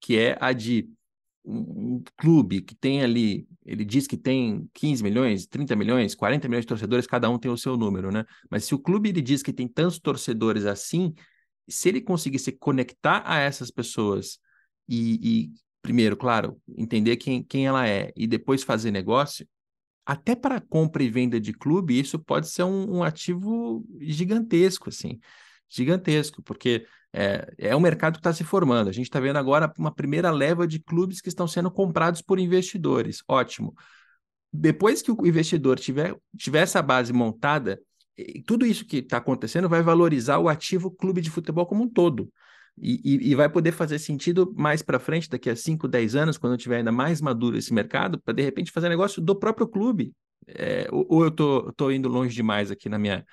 que 0.00 0.16
é 0.16 0.38
a 0.40 0.52
de 0.52 0.88
um 1.44 2.02
clube 2.16 2.60
que 2.60 2.74
tem 2.74 3.02
ali, 3.02 3.48
ele 3.64 3.84
diz 3.84 4.06
que 4.06 4.18
tem 4.18 4.68
15 4.74 5.02
milhões, 5.02 5.46
30 5.46 5.74
milhões, 5.74 6.14
40 6.14 6.46
milhões 6.46 6.64
de 6.64 6.68
torcedores, 6.68 7.06
cada 7.06 7.30
um 7.30 7.38
tem 7.38 7.50
o 7.50 7.56
seu 7.56 7.76
número, 7.76 8.12
né? 8.12 8.24
Mas 8.50 8.64
se 8.64 8.74
o 8.74 8.78
clube 8.78 9.08
ele 9.08 9.22
diz 9.22 9.42
que 9.42 9.52
tem 9.52 9.66
tantos 9.66 9.98
torcedores 9.98 10.66
assim, 10.66 11.14
se 11.68 11.88
ele 11.88 12.00
conseguir 12.00 12.38
se 12.38 12.52
conectar 12.52 13.22
a 13.24 13.38
essas 13.38 13.70
pessoas 13.70 14.38
e, 14.88 15.46
e, 15.46 15.52
primeiro, 15.82 16.16
claro, 16.16 16.60
entender 16.76 17.16
quem, 17.16 17.42
quem 17.42 17.66
ela 17.66 17.86
é 17.86 18.12
e 18.16 18.26
depois 18.26 18.62
fazer 18.62 18.90
negócio, 18.90 19.46
até 20.06 20.34
para 20.34 20.60
compra 20.60 21.02
e 21.02 21.10
venda 21.10 21.38
de 21.38 21.52
clube, 21.52 21.98
isso 21.98 22.18
pode 22.18 22.48
ser 22.48 22.62
um, 22.62 22.98
um 22.98 23.02
ativo 23.02 23.84
gigantesco, 24.00 24.88
assim, 24.88 25.20
gigantesco, 25.68 26.42
porque 26.42 26.86
é, 27.12 27.52
é 27.58 27.76
um 27.76 27.80
mercado 27.80 28.14
que 28.14 28.20
está 28.20 28.32
se 28.32 28.42
formando. 28.42 28.88
A 28.88 28.92
gente 28.92 29.06
está 29.06 29.20
vendo 29.20 29.36
agora 29.36 29.70
uma 29.78 29.94
primeira 29.94 30.30
leva 30.30 30.66
de 30.66 30.78
clubes 30.78 31.20
que 31.20 31.28
estão 31.28 31.46
sendo 31.46 31.70
comprados 31.70 32.22
por 32.22 32.38
investidores. 32.38 33.22
Ótimo. 33.28 33.74
Depois 34.50 35.02
que 35.02 35.12
o 35.12 35.26
investidor 35.26 35.78
tiver, 35.78 36.16
tiver 36.36 36.60
essa 36.60 36.80
base 36.80 37.12
montada, 37.12 37.78
tudo 38.46 38.66
isso 38.66 38.84
que 38.84 38.98
está 38.98 39.18
acontecendo 39.18 39.68
vai 39.68 39.82
valorizar 39.82 40.38
o 40.38 40.48
ativo 40.48 40.90
clube 40.90 41.20
de 41.20 41.30
futebol 41.30 41.66
como 41.66 41.84
um 41.84 41.88
todo. 41.88 42.30
E, 42.80 43.00
e, 43.04 43.30
e 43.30 43.34
vai 43.34 43.48
poder 43.48 43.72
fazer 43.72 43.98
sentido 43.98 44.52
mais 44.56 44.82
para 44.82 44.98
frente, 44.98 45.28
daqui 45.28 45.50
a 45.50 45.56
5, 45.56 45.88
10 45.88 46.14
anos, 46.14 46.38
quando 46.38 46.56
tiver 46.56 46.76
ainda 46.76 46.92
mais 46.92 47.20
maduro 47.20 47.56
esse 47.56 47.72
mercado, 47.72 48.20
para 48.20 48.34
de 48.34 48.42
repente 48.42 48.70
fazer 48.70 48.88
negócio 48.88 49.20
do 49.20 49.34
próprio 49.34 49.66
clube. 49.66 50.12
É, 50.46 50.86
ou, 50.90 51.06
ou, 51.08 51.24
eu 51.24 51.30
tô, 51.30 51.72
tô 51.72 51.90
indo 51.90 52.08
longe 52.08 52.34
demais 52.34 52.70
aqui 52.70 52.88
na 52.88 52.98
minha, 52.98 53.24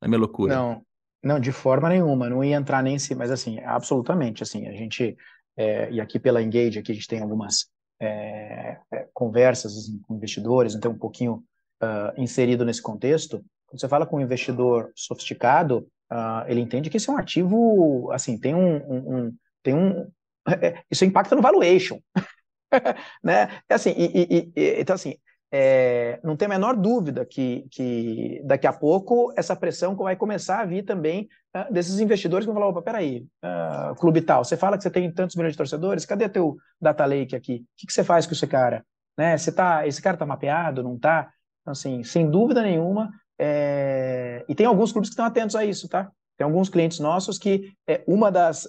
na 0.00 0.08
minha 0.08 0.18
loucura? 0.18 0.54
Não, 0.54 0.82
não, 1.22 1.40
de 1.40 1.50
forma 1.50 1.88
nenhuma, 1.88 2.28
não 2.28 2.44
ia 2.44 2.56
entrar 2.56 2.82
nem 2.82 2.98
se, 2.98 3.14
mas 3.14 3.30
assim, 3.30 3.58
absolutamente, 3.60 4.42
assim, 4.42 4.66
a 4.68 4.72
gente, 4.72 5.16
é, 5.56 5.90
e 5.90 6.00
aqui 6.00 6.18
pela 6.18 6.42
Engage, 6.42 6.78
aqui 6.78 6.92
a 6.92 6.94
gente 6.94 7.08
tem 7.08 7.20
algumas 7.20 7.66
é, 8.00 8.78
é 8.92 9.06
conversas 9.12 9.76
assim, 9.76 9.98
com 10.00 10.14
investidores, 10.14 10.74
então 10.74 10.92
um 10.92 10.98
pouquinho 10.98 11.44
uh, 11.82 12.20
inserido 12.20 12.64
nesse 12.64 12.80
contexto, 12.80 13.44
quando 13.70 13.80
você 13.80 13.88
fala 13.88 14.04
com 14.04 14.16
um 14.16 14.20
investidor 14.20 14.90
sofisticado, 14.96 15.86
uh, 16.10 16.44
ele 16.48 16.60
entende 16.60 16.90
que 16.90 16.96
esse 16.96 17.08
é 17.08 17.12
um 17.12 17.16
ativo, 17.16 18.10
assim, 18.10 18.36
tem 18.36 18.52
um, 18.52 18.76
um, 18.76 19.16
um 19.16 19.36
tem 19.62 19.74
um, 19.74 20.10
é, 20.60 20.82
isso 20.90 21.04
impacta 21.04 21.36
no 21.36 21.42
valuation, 21.42 22.00
né? 23.22 23.60
É 23.68 23.74
assim, 23.74 23.94
e, 23.96 24.26
e, 24.28 24.52
e, 24.56 24.80
então 24.80 24.94
assim, 24.94 25.14
é, 25.52 26.18
não 26.24 26.36
tem 26.36 26.46
a 26.46 26.48
menor 26.48 26.76
dúvida 26.76 27.24
que, 27.24 27.66
que 27.70 28.42
daqui 28.44 28.66
a 28.66 28.72
pouco 28.72 29.32
essa 29.36 29.54
pressão 29.54 29.94
vai 29.94 30.16
começar 30.16 30.60
a 30.60 30.64
vir 30.64 30.82
também 30.82 31.28
uh, 31.56 31.72
desses 31.72 32.00
investidores 32.00 32.44
que 32.44 32.52
vão 32.52 32.60
falar, 32.60 32.70
opa, 32.70 32.82
peraí, 32.82 33.24
uh, 33.44 33.94
clube 33.94 34.20
tal, 34.20 34.44
você 34.44 34.56
fala 34.56 34.76
que 34.76 34.82
você 34.82 34.90
tem 34.90 35.12
tantos 35.12 35.36
milhões 35.36 35.52
de 35.52 35.58
torcedores, 35.58 36.04
cadê 36.04 36.28
teu 36.28 36.56
data 36.80 37.04
lake 37.04 37.36
aqui? 37.36 37.56
O 37.56 37.66
que, 37.76 37.86
que 37.86 37.92
você 37.92 38.02
faz 38.02 38.26
com 38.26 38.32
esse 38.32 38.48
cara? 38.48 38.84
Né? 39.16 39.38
Você 39.38 39.52
tá, 39.52 39.86
esse 39.86 40.02
cara 40.02 40.16
tá 40.16 40.26
mapeado, 40.26 40.82
não 40.82 40.98
tá? 40.98 41.32
Então, 41.60 41.72
assim, 41.72 42.02
sem 42.02 42.28
dúvida 42.28 42.62
nenhuma, 42.62 43.10
é... 43.40 44.44
E 44.48 44.54
tem 44.54 44.66
alguns 44.66 44.92
clubes 44.92 45.08
que 45.08 45.14
estão 45.14 45.24
atentos 45.24 45.56
a 45.56 45.64
isso, 45.64 45.88
tá? 45.88 46.10
Tem 46.36 46.44
alguns 46.44 46.68
clientes 46.68 46.98
nossos 46.98 47.38
que 47.38 47.72
é, 47.86 48.02
uma 48.06 48.30
das 48.30 48.68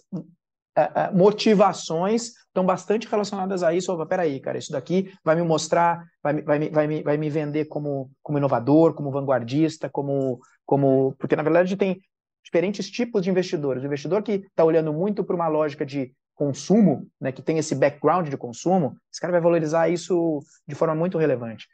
é, 0.77 0.81
é, 0.81 1.11
motivações 1.11 2.31
estão 2.47 2.65
bastante 2.65 3.07
relacionadas 3.07 3.63
a 3.63 3.73
isso. 3.73 3.93
Opa, 3.93 4.05
peraí, 4.05 4.39
cara, 4.39 4.57
isso 4.57 4.71
daqui 4.71 5.13
vai 5.23 5.35
me 5.35 5.41
mostrar, 5.43 6.05
vai, 6.23 6.41
vai, 6.41 6.69
vai, 6.69 6.87
me, 6.87 7.03
vai 7.03 7.17
me 7.17 7.29
vender 7.29 7.65
como, 7.65 8.09
como 8.23 8.37
inovador, 8.37 8.93
como 8.93 9.11
vanguardista, 9.11 9.89
como, 9.89 10.39
como. 10.65 11.13
Porque, 11.17 11.35
na 11.35 11.43
verdade, 11.43 11.75
tem 11.75 12.01
diferentes 12.43 12.89
tipos 12.89 13.21
de 13.21 13.29
investidores. 13.29 13.83
O 13.83 13.85
investidor 13.85 14.23
que 14.23 14.31
está 14.31 14.63
olhando 14.63 14.93
muito 14.93 15.23
para 15.23 15.35
uma 15.35 15.47
lógica 15.47 15.85
de 15.85 16.13
consumo, 16.33 17.07
né, 17.19 17.31
que 17.31 17.41
tem 17.41 17.57
esse 17.57 17.75
background 17.75 18.27
de 18.27 18.37
consumo, 18.37 18.97
esse 19.11 19.21
cara 19.21 19.31
vai 19.31 19.41
valorizar 19.41 19.89
isso 19.89 20.39
de 20.67 20.73
forma 20.73 20.95
muito 20.95 21.17
relevante. 21.17 21.67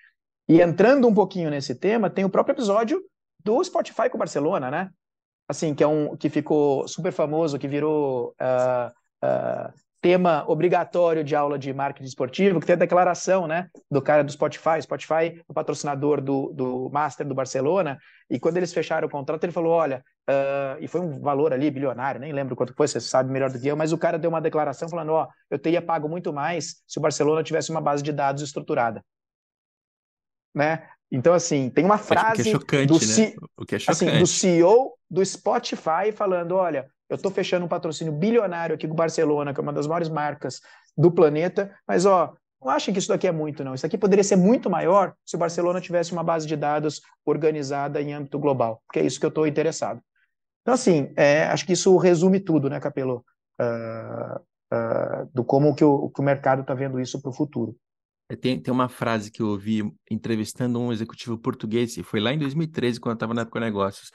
E 0.50 0.62
entrando 0.62 1.08
um 1.08 1.14
pouquinho 1.14 1.50
nesse 1.50 1.76
tema, 1.76 2.10
tem 2.10 2.24
o 2.24 2.30
próprio 2.30 2.54
episódio 2.54 3.04
do 3.44 3.62
Spotify 3.64 4.10
com 4.10 4.16
o 4.16 4.20
Barcelona, 4.20 4.72
né? 4.72 4.90
Assim, 5.48 5.76
que 5.76 5.84
é 5.84 5.88
um 5.88 6.16
que 6.16 6.30
ficou 6.30 6.88
super 6.88 7.12
famoso, 7.12 7.60
que 7.60 7.68
virou 7.68 8.34
uh, 8.42 9.26
uh, 9.26 9.74
tema 10.02 10.46
obrigatório 10.48 11.24
de 11.24 11.36
aula 11.36 11.58
de 11.60 11.74
marketing 11.74 12.08
esportivo, 12.08 12.60
que 12.60 12.66
tem 12.66 12.76
a 12.76 12.80
declaração, 12.80 13.48
né, 13.48 13.70
do 13.90 14.02
cara 14.02 14.24
do 14.24 14.32
Spotify. 14.32 14.82
Spotify 14.82 15.14
é 15.14 15.42
o 15.48 15.54
patrocinador 15.54 16.22
do, 16.22 16.54
do 16.54 16.90
Master 16.92 17.28
do 17.28 17.36
Barcelona, 17.36 17.98
e 18.30 18.40
quando 18.40 18.58
eles 18.58 18.74
fecharam 18.74 19.08
o 19.08 19.12
contrato, 19.12 19.44
ele 19.44 19.52
falou, 19.52 19.72
olha, 19.72 20.04
uh, 20.30 20.78
e 20.80 20.88
foi 20.88 21.02
um 21.02 21.20
valor 21.20 21.52
ali 21.52 21.72
bilionário, 21.72 22.22
nem 22.22 22.32
lembro 22.32 22.56
quanto 22.56 22.74
foi, 22.74 22.88
você 22.88 23.02
sabe 23.02 23.32
melhor 23.32 23.50
do 23.50 23.60
que 23.60 23.68
eu, 23.68 23.76
mas 23.76 23.92
o 23.92 23.98
cara 23.98 24.20
deu 24.20 24.30
uma 24.30 24.42
declaração 24.42 24.88
falando, 24.88 25.12
ó, 25.12 25.28
eu 25.50 25.58
teria 25.60 25.82
pago 25.82 26.08
muito 26.08 26.32
mais 26.32 26.76
se 26.88 27.00
o 27.00 27.02
Barcelona 27.02 27.44
tivesse 27.44 27.72
uma 27.72 27.82
base 27.82 28.04
de 28.04 28.12
dados 28.12 28.44
estruturada 28.44 29.02
né? 30.58 30.84
Então, 31.12 31.34
assim, 31.34 31.70
tem 31.70 31.86
uma 31.86 31.98
frase 31.98 32.42
o 32.42 32.44
que 32.44 32.50
é 32.50 32.52
chocante, 32.52 32.88
do, 32.88 32.94
né? 32.94 33.34
o 33.56 33.66
que 33.66 33.76
é 33.76 33.80
assim, 33.88 34.20
do 34.20 34.28
CEO 34.28 34.94
do 35.10 35.26
Spotify 35.26 36.12
falando: 36.14 36.56
olha, 36.56 36.90
eu 37.10 37.16
estou 37.16 37.32
fechando 37.32 37.66
um 37.66 37.70
patrocínio 37.70 38.12
bilionário 38.12 38.76
aqui 38.76 38.88
com 38.88 38.94
o 38.94 38.98
Barcelona, 38.98 39.54
que 39.54 39.60
é 39.60 39.64
uma 39.64 39.72
das 39.72 39.88
maiores 39.88 40.10
marcas 40.10 40.60
do 40.98 41.10
planeta, 41.10 41.74
mas 41.88 42.06
ó, 42.06 42.34
não 42.62 42.70
achem 42.70 42.94
que 42.94 43.00
isso 43.00 43.08
daqui 43.08 43.28
é 43.28 43.32
muito, 43.32 43.64
não. 43.64 43.74
Isso 43.74 43.86
aqui 43.86 43.98
poderia 43.98 44.24
ser 44.24 44.36
muito 44.36 44.70
maior 44.70 45.14
se 45.26 45.36
o 45.36 45.40
Barcelona 45.40 45.80
tivesse 45.80 46.12
uma 46.12 46.24
base 46.24 46.46
de 46.46 46.58
dados 46.58 47.02
organizada 47.26 48.02
em 48.02 48.14
âmbito 48.14 48.40
global, 48.40 48.82
porque 48.86 49.00
é 49.00 49.06
isso 49.06 49.20
que 49.20 49.26
eu 49.26 49.30
estou 49.30 49.48
interessado. 49.48 50.02
Então, 50.62 50.74
assim, 50.74 51.14
é, 51.16 51.46
acho 51.46 51.66
que 51.66 51.74
isso 51.74 51.96
resume 51.98 52.42
tudo, 52.42 52.70
né, 52.70 52.80
Capelo? 52.80 53.24
Uh, 53.62 54.40
uh, 54.74 55.30
do 55.34 55.44
como 55.44 55.74
que 55.74 55.84
o, 55.84 56.10
que 56.10 56.20
o 56.20 56.24
mercado 56.24 56.62
está 56.62 56.74
vendo 56.74 57.00
isso 57.00 57.22
para 57.22 57.30
o 57.30 57.34
futuro. 57.34 57.74
É, 58.30 58.36
tem, 58.36 58.60
tem 58.60 58.74
uma 58.74 58.90
frase 58.90 59.32
que 59.32 59.42
eu 59.42 59.48
ouvi 59.48 59.82
entrevistando 60.12 60.80
um 60.80 60.92
executivo 60.92 61.38
português, 61.38 61.96
e 61.98 62.04
foi 62.04 62.20
lá 62.20 62.34
em 62.34 62.38
2013, 62.38 63.00
quando 63.00 63.14
eu 63.14 63.16
estava 63.16 63.34
na 63.34 63.42
Época 63.44 63.60
Negócios, 63.60 64.12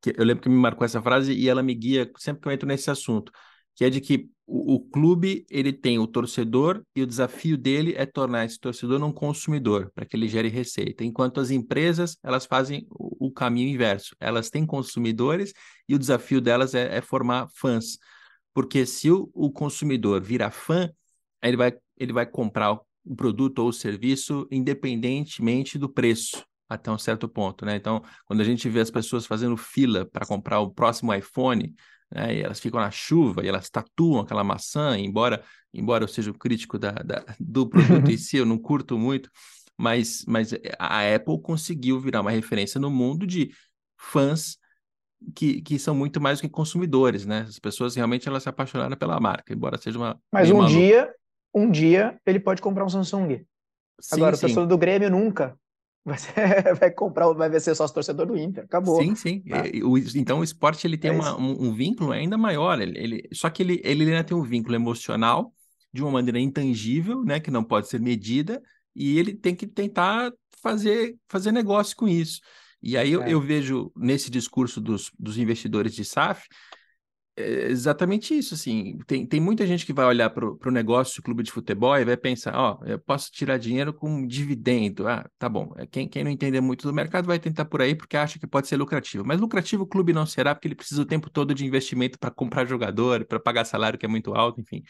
que 0.00 0.12
eu 0.16 0.24
lembro 0.24 0.42
que 0.42 0.48
me 0.48 0.56
marcou 0.56 0.84
essa 0.84 1.00
frase 1.00 1.32
e 1.32 1.48
ela 1.48 1.62
me 1.62 1.74
guia 1.74 2.10
sempre 2.18 2.42
que 2.42 2.48
eu 2.48 2.52
entro 2.52 2.66
nesse 2.66 2.90
assunto, 2.90 3.30
que 3.76 3.84
é 3.84 3.90
de 3.90 4.00
que 4.00 4.28
o, 4.46 4.74
o 4.74 4.80
clube 4.80 5.46
ele 5.48 5.72
tem 5.72 5.98
o 5.98 6.06
torcedor 6.06 6.82
e 6.94 7.02
o 7.02 7.06
desafio 7.06 7.56
dele 7.56 7.94
é 7.96 8.04
tornar 8.04 8.44
esse 8.44 8.58
torcedor 8.58 9.02
um 9.02 9.12
consumidor, 9.12 9.92
para 9.94 10.04
que 10.04 10.16
ele 10.16 10.28
gere 10.28 10.48
receita, 10.48 11.04
enquanto 11.04 11.40
as 11.40 11.50
empresas 11.50 12.16
elas 12.22 12.44
fazem 12.46 12.86
o, 12.90 13.28
o 13.28 13.32
caminho 13.32 13.68
inverso, 13.68 14.16
elas 14.20 14.50
têm 14.50 14.66
consumidores 14.66 15.52
e 15.88 15.94
o 15.94 15.98
desafio 15.98 16.40
delas 16.40 16.74
é, 16.74 16.96
é 16.96 17.00
formar 17.00 17.48
fãs, 17.54 17.96
porque 18.52 18.84
se 18.86 19.10
o, 19.10 19.30
o 19.32 19.50
consumidor 19.52 20.20
vira 20.20 20.50
fã, 20.50 20.90
ele 21.42 21.56
vai, 21.56 21.72
ele 21.96 22.12
vai 22.12 22.26
comprar 22.26 22.78
o 23.04 23.16
produto 23.16 23.60
ou 23.60 23.68
o 23.68 23.72
serviço 23.72 24.46
independentemente 24.50 25.78
do 25.78 25.88
preço 25.88 26.44
até 26.68 26.90
um 26.90 26.98
certo 26.98 27.28
ponto, 27.28 27.66
né? 27.66 27.76
Então, 27.76 28.02
quando 28.24 28.40
a 28.40 28.44
gente 28.44 28.68
vê 28.68 28.80
as 28.80 28.90
pessoas 28.90 29.26
fazendo 29.26 29.56
fila 29.56 30.06
para 30.06 30.24
comprar 30.24 30.60
o 30.60 30.70
próximo 30.70 31.12
iPhone, 31.12 31.74
né, 32.10 32.34
e 32.34 32.42
elas 32.42 32.60
ficam 32.60 32.80
na 32.80 32.90
chuva 32.90 33.44
e 33.44 33.48
elas 33.48 33.68
tatuam 33.68 34.20
aquela 34.20 34.42
maçã, 34.42 34.98
embora 34.98 35.42
embora 35.72 36.04
eu 36.04 36.08
seja 36.08 36.30
um 36.30 36.34
crítico 36.34 36.78
da, 36.78 36.92
da 36.92 37.24
do 37.38 37.66
produto 37.68 38.10
em 38.10 38.16
si, 38.18 38.36
eu 38.36 38.46
não 38.46 38.58
curto 38.58 38.98
muito, 38.98 39.30
mas, 39.76 40.24
mas 40.26 40.52
a 40.78 41.14
Apple 41.14 41.40
conseguiu 41.40 41.98
virar 41.98 42.20
uma 42.20 42.30
referência 42.30 42.80
no 42.80 42.90
mundo 42.90 43.26
de 43.26 43.50
fãs 43.96 44.58
que, 45.34 45.62
que 45.62 45.78
são 45.78 45.94
muito 45.94 46.20
mais 46.20 46.38
do 46.38 46.42
que 46.42 46.48
consumidores, 46.48 47.24
né? 47.24 47.46
As 47.48 47.58
pessoas 47.58 47.94
realmente 47.94 48.28
elas 48.28 48.42
se 48.42 48.48
apaixonaram 48.48 48.96
pela 48.96 49.20
marca, 49.20 49.52
embora 49.52 49.78
seja 49.78 49.98
uma. 49.98 50.20
Mas 50.32 50.50
um 50.50 50.66
dia 50.66 51.12
um 51.54 51.70
dia 51.70 52.18
ele 52.26 52.40
pode 52.40 52.62
comprar 52.62 52.84
um 52.84 52.88
Samsung. 52.88 53.44
Sim, 54.00 54.16
Agora, 54.16 54.36
sim. 54.36 54.38
o 54.38 54.40
torcedor 54.40 54.66
do 54.66 54.78
Grêmio 54.78 55.10
nunca 55.10 55.56
vai, 56.04 56.18
ser, 56.18 56.74
vai 56.74 56.90
comprar, 56.90 57.32
vai 57.32 57.60
ser 57.60 57.74
sócio 57.74 57.94
torcedor 57.94 58.26
do 58.26 58.36
Inter. 58.36 58.64
Acabou. 58.64 59.00
Sim, 59.00 59.14
sim. 59.14 59.40
Tá? 59.42 59.62
Então 60.16 60.40
o 60.40 60.44
esporte 60.44 60.86
ele 60.86 60.98
tem 60.98 61.10
é 61.10 61.14
uma, 61.14 61.38
um, 61.38 61.68
um, 61.68 61.74
vínculo 61.74 62.12
ainda 62.12 62.36
maior. 62.36 62.80
Ele, 62.80 62.98
ele, 62.98 63.28
só 63.32 63.48
que 63.48 63.62
ele, 63.62 63.80
ele 63.84 64.04
ainda 64.04 64.24
tem 64.24 64.36
um 64.36 64.42
vínculo 64.42 64.74
emocional 64.74 65.52
de 65.92 66.02
uma 66.02 66.10
maneira 66.10 66.40
intangível, 66.40 67.22
né, 67.22 67.38
que 67.38 67.50
não 67.50 67.62
pode 67.62 67.86
ser 67.88 68.00
medida, 68.00 68.62
e 68.96 69.18
ele 69.18 69.34
tem 69.34 69.54
que 69.54 69.66
tentar 69.66 70.32
fazer, 70.62 71.16
fazer 71.28 71.52
negócio 71.52 71.94
com 71.94 72.08
isso. 72.08 72.40
E 72.82 72.96
aí 72.96 73.12
eu, 73.12 73.22
é. 73.22 73.32
eu 73.32 73.40
vejo 73.40 73.92
nesse 73.94 74.30
discurso 74.30 74.80
dos, 74.80 75.10
dos 75.18 75.38
investidores 75.38 75.94
de 75.94 76.04
SAF 76.04 76.48
é 77.36 77.66
exatamente 77.70 78.36
isso, 78.36 78.54
assim, 78.54 78.98
tem, 79.06 79.26
tem 79.26 79.40
muita 79.40 79.66
gente 79.66 79.86
que 79.86 79.92
vai 79.92 80.04
olhar 80.04 80.28
para 80.30 80.46
o 80.46 80.70
negócio 80.70 81.16
do 81.16 81.24
clube 81.24 81.42
de 81.42 81.50
futebol 81.50 81.96
e 81.96 82.04
vai 82.04 82.16
pensar, 82.16 82.54
ó, 82.54 82.78
eu 82.84 82.98
posso 82.98 83.30
tirar 83.32 83.58
dinheiro 83.58 83.92
com 83.94 84.26
dividendo, 84.26 85.08
ah, 85.08 85.26
tá 85.38 85.48
bom, 85.48 85.72
é, 85.78 85.86
quem, 85.86 86.06
quem 86.08 86.24
não 86.24 86.30
entender 86.30 86.60
muito 86.60 86.86
do 86.86 86.92
mercado 86.92 87.26
vai 87.26 87.38
tentar 87.38 87.64
por 87.64 87.80
aí 87.80 87.94
porque 87.94 88.16
acha 88.16 88.38
que 88.38 88.46
pode 88.46 88.68
ser 88.68 88.76
lucrativo, 88.76 89.24
mas 89.24 89.40
lucrativo 89.40 89.84
o 89.84 89.86
clube 89.86 90.12
não 90.12 90.26
será 90.26 90.54
porque 90.54 90.68
ele 90.68 90.74
precisa 90.74 91.00
o 91.02 91.06
tempo 91.06 91.30
todo 91.30 91.54
de 91.54 91.64
investimento 91.64 92.18
para 92.18 92.30
comprar 92.30 92.66
jogador, 92.66 93.24
para 93.24 93.40
pagar 93.40 93.64
salário 93.64 93.98
que 93.98 94.04
é 94.04 94.08
muito 94.08 94.34
alto, 94.34 94.60
enfim, 94.60 94.82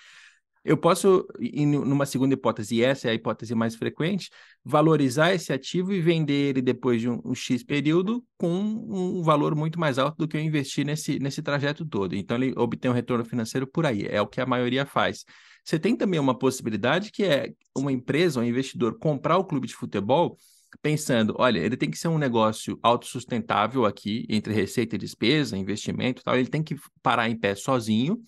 eu 0.65 0.77
posso, 0.77 1.27
numa 1.39 2.07
segunda 2.07 2.35
hipótese, 2.35 2.77
e 2.77 2.85
essa 2.85 3.09
é 3.09 3.11
a 3.11 3.15
hipótese 3.15 3.55
mais 3.55 3.75
frequente, 3.75 4.31
valorizar 4.65 5.35
esse 5.35 5.53
ativo 5.53 5.93
e 5.93 6.01
vender 6.01 6.51
ele 6.51 6.63
depois 6.63 7.01
de 7.01 7.09
um, 7.09 7.21
um, 7.25 7.35
X 7.35 7.65
período 7.65 8.25
com 8.39 8.49
um 8.49 9.23
valor 9.23 9.57
muito 9.57 9.79
mais 9.81 9.99
alto 9.99 10.17
do 10.19 10.29
que 10.29 10.37
eu 10.37 10.41
investi 10.41 10.85
nesse, 10.85 11.19
nesse 11.19 11.43
trajeto 11.43 11.85
todo. 11.85 12.15
Então, 12.15 12.37
ele 12.37 12.55
obtém 12.57 12.91
um 12.91 12.95
retorno 12.95 13.25
financeiro 13.25 13.67
por 13.67 13.85
aí, 13.85 14.07
é 14.09 14.21
o 14.21 14.27
que 14.27 14.41
a 14.41 14.47
maioria 14.47 14.87
faz. 14.87 15.25
Você 15.65 15.79
tem 15.79 15.97
também 15.97 16.21
uma 16.21 16.37
possibilidade 16.39 17.11
que 17.11 17.25
é 17.25 17.53
uma 17.77 17.91
empresa, 17.91 18.41
um 18.41 18.45
investidor, 18.45 18.99
comprar 18.99 19.39
o 19.39 19.45
clube 19.45 19.67
de 19.67 19.75
futebol 19.75 20.39
pensando, 20.81 21.35
olha, 21.39 21.59
ele 21.59 21.77
tem 21.77 21.91
que 21.91 21.99
ser 21.99 22.09
um 22.09 22.19
negócio 22.19 22.79
autossustentável 22.83 23.85
aqui, 23.85 24.25
entre 24.29 24.55
receita 24.55 24.95
e 24.95 24.99
despesa, 24.99 25.57
investimento 25.57 26.23
e 26.23 26.25
tal, 26.25 26.37
ele 26.37 26.49
tem 26.49 26.63
que 26.63 26.77
parar 27.03 27.29
em 27.29 27.37
pé 27.39 27.55
sozinho, 27.55 28.23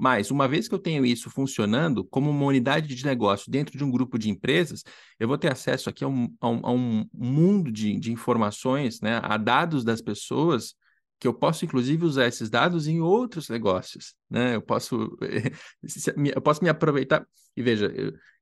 mas, 0.00 0.30
uma 0.30 0.48
vez 0.48 0.66
que 0.66 0.74
eu 0.74 0.78
tenho 0.78 1.04
isso 1.04 1.28
funcionando 1.28 2.02
como 2.02 2.30
uma 2.30 2.46
unidade 2.46 2.94
de 2.94 3.04
negócio 3.04 3.50
dentro 3.50 3.76
de 3.76 3.84
um 3.84 3.90
grupo 3.90 4.18
de 4.18 4.30
empresas, 4.30 4.82
eu 5.18 5.28
vou 5.28 5.36
ter 5.36 5.52
acesso 5.52 5.90
aqui 5.90 6.02
a 6.02 6.08
um, 6.08 6.34
a 6.40 6.48
um, 6.48 6.60
a 6.64 6.72
um 6.72 7.04
mundo 7.12 7.70
de, 7.70 8.00
de 8.00 8.10
informações, 8.10 9.02
né, 9.02 9.20
a 9.22 9.36
dados 9.36 9.84
das 9.84 10.00
pessoas, 10.00 10.74
que 11.18 11.28
eu 11.28 11.34
posso, 11.34 11.66
inclusive, 11.66 12.02
usar 12.02 12.26
esses 12.26 12.48
dados 12.48 12.88
em 12.88 13.02
outros 13.02 13.50
negócios, 13.50 14.14
né? 14.30 14.54
Eu 14.54 14.62
posso, 14.62 15.18
eu 16.34 16.40
posso 16.40 16.64
me 16.64 16.70
aproveitar. 16.70 17.26
E 17.54 17.62
veja, 17.62 17.92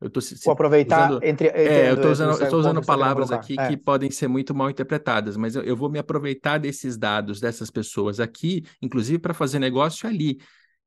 eu 0.01 0.07
estou 0.07 0.23
Vou 0.45 0.53
aproveitar 0.53 1.11
usando, 1.11 1.25
entre, 1.25 1.49
entre, 1.49 1.61
é, 1.61 1.91
eu 1.91 1.95
estou 1.95 2.13
usando, 2.13 2.41
eu 2.41 2.57
usando 2.57 2.87
palavras 2.87 3.33
aqui 3.33 3.57
é. 3.59 3.69
que 3.69 3.77
podem 3.77 4.13
ser 4.13 4.29
muito 4.29 4.55
mal 4.55 4.71
interpretadas, 4.71 5.37
mas 5.37 5.57
eu, 5.57 5.63
eu 5.63 5.77
vou 5.77 5.91
me 5.91 5.99
aproveitar 5.99 6.59
desses 6.59 6.97
dados 6.97 7.41
dessas 7.41 7.69
pessoas 7.69 8.21
aqui, 8.21 8.65
inclusive 8.81 9.19
para 9.19 9.35
fazer 9.35 9.59
negócio 9.59 10.09
ali. 10.09 10.39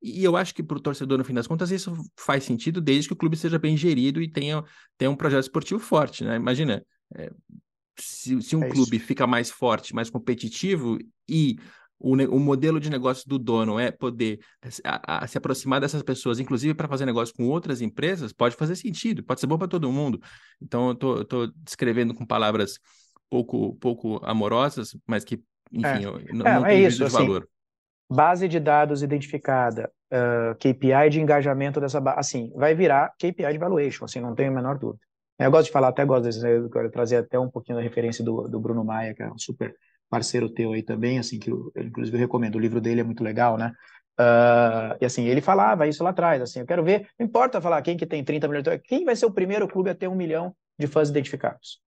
E 0.02 0.24
eu 0.24 0.36
acho 0.36 0.56
que 0.56 0.64
para 0.64 0.78
o 0.78 0.82
torcedor, 0.82 1.18
no 1.18 1.24
fim 1.24 1.34
das 1.34 1.45
contas, 1.45 1.70
isso 1.70 1.93
faz 2.18 2.43
sentido 2.43 2.82
desde 2.82 3.08
que 3.08 3.14
o 3.14 3.18
clube 3.18 3.38
seja 3.38 3.60
bem 3.60 3.78
gerido 3.78 4.22
e 4.22 4.28
tenha, 4.28 4.64
tenha 4.97 5.12
um 5.12 5.16
projeto 5.16 5.43
esportivo 5.43 5.80
forte, 5.80 6.24
né? 6.24 6.36
Imagina, 6.38 6.84
é, 7.16 7.32
se, 7.99 8.41
se, 8.41 8.56
um 8.56 8.64
é 8.64 8.70
clube 8.70 8.97
fica 8.97 9.28
mais 9.28 9.52
forte, 9.52 9.93
mais 9.93 10.10
competitivo 10.10 10.97
e 11.30 11.58
o, 11.99 12.14
o, 12.16 12.39
modelo 12.39 12.80
de 12.80 12.89
negócio 12.89 13.30
do 13.30 13.38
dono 13.38 13.78
é 13.78 13.91
poder 13.91 14.39
a, 14.84 15.24
a, 15.24 15.28
se 15.28 15.38
aproximar 15.38 15.80
dessas 15.80 16.02
pessoas, 16.02 16.39
inclusive 16.39 16.74
para 16.74 16.88
fazer 16.88 17.06
negócio 17.06 17.36
com 17.36 17.47
outras 17.47 17.80
empresas, 17.80 18.34
pode 18.34 18.56
fazer 18.56 18.76
sentido, 18.76 19.24
pode 19.24 19.39
ser 19.39 19.45
bom 19.45 19.58
para 19.58 19.68
todo 19.68 19.91
mundo. 19.91 20.20
Então, 20.60 20.97
eu 20.99 21.22
estou 21.22 21.52
descrevendo 21.58 22.16
com 22.16 22.26
palavras 22.26 22.80
pouco, 23.30 23.76
pouco 23.76 24.20
amorosas, 24.24 24.97
mas 25.06 25.24
que, 25.24 25.36
enfim, 25.72 25.86
é. 25.86 26.06
eu, 26.06 26.14
não, 26.34 26.45
é, 26.47 26.56
não 26.56 26.66
é 26.66 26.70
tem 26.70 26.86
isso, 26.86 26.97
de 26.97 27.04
assim, 27.04 27.18
valor 27.18 27.47
base 28.12 28.47
de 28.49 28.59
dados 28.59 29.01
identificada, 29.01 29.89
uh, 30.12 30.53
KPI 30.55 31.09
de 31.09 31.22
engajamento 31.22 31.80
dessa 31.80 32.01
base, 32.01 32.20
assim, 32.20 32.51
vai 32.53 32.76
virar 32.76 33.14
KPI 33.18 33.53
de 33.53 33.57
valuation, 33.57 34.03
assim, 34.03 34.20
não 34.20 34.36
tenho 34.36 34.51
a 34.51 34.53
menor 34.53 34.78
dúvida. 34.78 35.01
Eu 35.39 35.49
gosto 35.49 35.68
de 35.68 35.72
falar, 35.72 35.88
até 35.88 36.03
gosto 36.03 36.30
de 36.30 36.91
trazer 36.91 37.16
até 37.16 37.39
um 37.39 37.49
pouquinho 37.49 37.78
da 37.78 37.84
referência 37.84 38.24
do, 38.24 38.49
do 38.49 38.59
Bruno 38.59 38.84
Maia, 38.84 39.14
que 39.14 39.24
é 39.24 39.32
um 39.32 39.39
super 39.39 39.74
parceiro 40.09 40.49
teu 40.49 40.74
aí 40.74 40.84
também, 40.84 41.20
assim, 41.20 41.39
que 41.39 41.49
eu, 41.49 41.72
inclusive 41.78 42.18
eu 42.18 42.20
recomendo, 42.20 42.55
o 42.55 42.59
livro 42.59 42.82
dele 42.82 42.99
é 42.99 43.03
muito 43.03 43.24
legal, 43.24 43.57
né? 43.57 43.72
Uh, 44.20 44.99
e 44.99 45.05
assim, 45.05 45.26
ele 45.26 45.39
falava 45.39 45.88
isso 45.88 46.03
lá 46.03 46.09
atrás, 46.09 46.41
assim, 46.41 46.59
eu 46.59 46.66
quero 46.66 46.84
ver, 46.84 47.07
não 47.18 47.26
importa 47.26 47.62
falar 47.62 47.82
quem 47.82 47.95
que 47.95 48.05
tem 48.05 48.24
30 48.24 48.47
milhões, 48.47 48.82
quem 48.84 49.05
vai 49.05 49.16
ser 49.16 49.26
o 49.26 49.32
primeiro 49.32 49.68
clube 49.70 49.89
a 49.89 49.95
ter 49.95 50.09
um 50.09 50.16
milhão 50.16 50.53
de 50.78 50.86
fãs 50.86 51.09
identificados? 51.09 51.80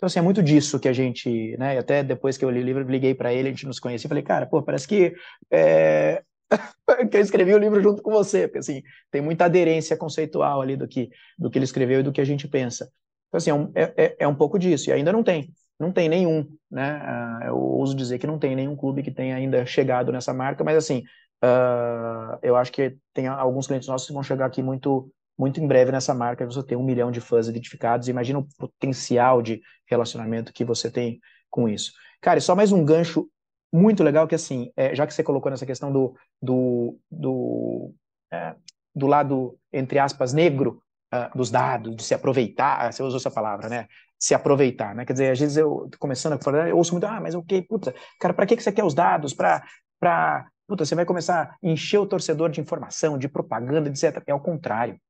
Então, 0.00 0.06
assim, 0.06 0.18
é 0.18 0.22
muito 0.22 0.42
disso 0.42 0.80
que 0.80 0.88
a 0.88 0.94
gente, 0.94 1.54
né? 1.58 1.76
Até 1.76 2.02
depois 2.02 2.38
que 2.38 2.44
eu 2.44 2.48
li 2.48 2.60
o 2.60 2.64
livro, 2.64 2.82
liguei 2.90 3.14
para 3.14 3.34
ele, 3.34 3.48
a 3.48 3.50
gente 3.50 3.66
nos 3.66 3.78
conhecia, 3.78 4.08
falei, 4.08 4.22
cara, 4.22 4.46
pô, 4.46 4.62
parece 4.62 4.88
que 4.88 5.12
é... 5.50 6.22
que 7.10 7.18
eu 7.18 7.20
escrevi 7.20 7.52
o 7.52 7.58
livro 7.58 7.82
junto 7.82 8.02
com 8.02 8.10
você, 8.10 8.48
porque 8.48 8.60
assim, 8.60 8.82
tem 9.10 9.20
muita 9.20 9.44
aderência 9.44 9.98
conceitual 9.98 10.62
ali 10.62 10.74
do 10.74 10.88
que, 10.88 11.10
do 11.38 11.50
que 11.50 11.58
ele 11.58 11.66
escreveu 11.66 12.00
e 12.00 12.02
do 12.02 12.12
que 12.12 12.20
a 12.22 12.24
gente 12.24 12.48
pensa. 12.48 12.90
Então, 13.28 13.36
assim, 13.36 13.50
é, 13.74 13.82
é, 13.82 14.04
é, 14.04 14.16
é 14.20 14.26
um 14.26 14.34
pouco 14.34 14.58
disso, 14.58 14.88
e 14.88 14.92
ainda 14.94 15.12
não 15.12 15.22
tem, 15.22 15.52
não 15.78 15.92
tem 15.92 16.08
nenhum, 16.08 16.48
né? 16.70 16.98
Uh, 17.42 17.48
eu 17.48 17.58
ouso 17.58 17.94
dizer 17.94 18.18
que 18.18 18.26
não 18.26 18.38
tem 18.38 18.56
nenhum 18.56 18.74
clube 18.74 19.02
que 19.02 19.10
tenha 19.10 19.36
ainda 19.36 19.66
chegado 19.66 20.10
nessa 20.10 20.32
marca, 20.32 20.64
mas 20.64 20.78
assim, 20.78 21.04
uh, 21.44 22.38
eu 22.42 22.56
acho 22.56 22.72
que 22.72 22.96
tem 23.12 23.26
alguns 23.26 23.66
clientes 23.66 23.86
nossos 23.86 24.08
que 24.08 24.14
vão 24.14 24.22
chegar 24.22 24.46
aqui 24.46 24.62
muito 24.62 25.12
muito 25.40 25.58
em 25.58 25.66
breve 25.66 25.90
nessa 25.90 26.12
marca 26.12 26.44
você 26.44 26.62
tem 26.62 26.76
um 26.76 26.82
milhão 26.82 27.10
de 27.10 27.18
fãs 27.18 27.48
identificados. 27.48 28.08
Imagina 28.08 28.40
o 28.40 28.46
potencial 28.58 29.40
de 29.40 29.62
relacionamento 29.88 30.52
que 30.52 30.66
você 30.66 30.90
tem 30.90 31.18
com 31.48 31.66
isso. 31.66 31.92
Cara, 32.20 32.38
e 32.38 32.42
só 32.42 32.54
mais 32.54 32.72
um 32.72 32.84
gancho 32.84 33.26
muito 33.72 34.02
legal 34.02 34.28
que 34.28 34.34
assim, 34.34 34.70
é, 34.76 34.94
já 34.94 35.06
que 35.06 35.14
você 35.14 35.22
colocou 35.22 35.50
nessa 35.50 35.64
questão 35.64 35.90
do 35.90 36.14
do, 36.42 36.98
do, 37.10 37.94
é, 38.30 38.54
do 38.94 39.06
lado 39.06 39.58
entre 39.72 39.98
aspas 39.98 40.34
negro 40.34 40.82
uh, 41.14 41.34
dos 41.34 41.50
dados, 41.50 41.96
de 41.96 42.02
se 42.02 42.12
aproveitar, 42.12 42.92
você 42.92 43.02
usou 43.02 43.16
essa 43.16 43.30
palavra, 43.30 43.70
né? 43.70 43.86
Se 44.18 44.34
aproveitar, 44.34 44.94
né? 44.94 45.06
Quer 45.06 45.14
dizer, 45.14 45.32
às 45.32 45.40
vezes 45.40 45.56
eu 45.56 45.88
começando 45.98 46.34
a 46.34 46.38
falar, 46.38 46.68
eu 46.68 46.76
ouço 46.76 46.92
muito, 46.92 47.06
ah, 47.06 47.18
mas 47.18 47.34
o 47.34 47.42
que, 47.42 47.62
puta, 47.62 47.94
cara, 48.20 48.34
para 48.34 48.44
que 48.44 48.56
que 48.56 48.62
você 48.62 48.72
quer 48.72 48.84
os 48.84 48.92
dados? 48.92 49.32
Para 49.32 49.64
para 49.98 50.46
puta, 50.68 50.84
você 50.84 50.94
vai 50.94 51.06
começar 51.06 51.42
a 51.42 51.56
encher 51.62 51.98
o 51.98 52.06
torcedor 52.06 52.50
de 52.50 52.60
informação, 52.60 53.16
de 53.16 53.28
propaganda, 53.28 53.88
etc. 53.88 54.22
É 54.26 54.34
o 54.34 54.40
contrário. 54.40 55.00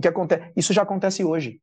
O 0.00 0.02
que 0.02 0.08
acontece? 0.08 0.50
Isso 0.56 0.72
já 0.72 0.80
acontece 0.80 1.22
hoje. 1.22 1.60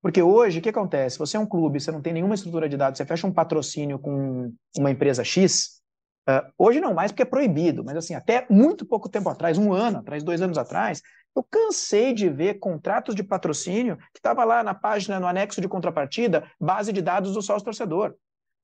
Porque 0.00 0.22
hoje, 0.22 0.60
o 0.60 0.62
que 0.62 0.68
acontece? 0.68 1.18
Você 1.18 1.36
é 1.36 1.40
um 1.40 1.44
clube, 1.44 1.80
você 1.80 1.90
não 1.90 2.00
tem 2.00 2.12
nenhuma 2.12 2.36
estrutura 2.36 2.68
de 2.68 2.76
dados, 2.76 2.96
você 2.96 3.04
fecha 3.04 3.26
um 3.26 3.32
patrocínio 3.32 3.98
com 3.98 4.54
uma 4.78 4.92
empresa 4.92 5.24
X, 5.24 5.82
uh, 6.28 6.48
hoje 6.56 6.80
não 6.80 6.94
mais 6.94 7.10
porque 7.10 7.22
é 7.22 7.26
proibido, 7.26 7.84
mas 7.84 7.96
assim, 7.96 8.14
até 8.14 8.46
muito 8.48 8.86
pouco 8.86 9.08
tempo 9.08 9.28
atrás, 9.28 9.58
um 9.58 9.72
ano 9.72 9.98
atrás, 9.98 10.22
dois 10.22 10.40
anos 10.40 10.56
atrás, 10.56 11.02
eu 11.36 11.42
cansei 11.42 12.14
de 12.14 12.28
ver 12.28 12.60
contratos 12.60 13.12
de 13.14 13.24
patrocínio 13.24 13.96
que 13.96 14.20
estava 14.20 14.44
lá 14.44 14.62
na 14.62 14.72
página, 14.72 15.18
no 15.18 15.26
anexo 15.26 15.60
de 15.60 15.68
contrapartida, 15.68 16.48
base 16.60 16.92
de 16.92 17.02
dados 17.02 17.34
do 17.34 17.42
sócio 17.42 17.64
torcedor. 17.64 18.14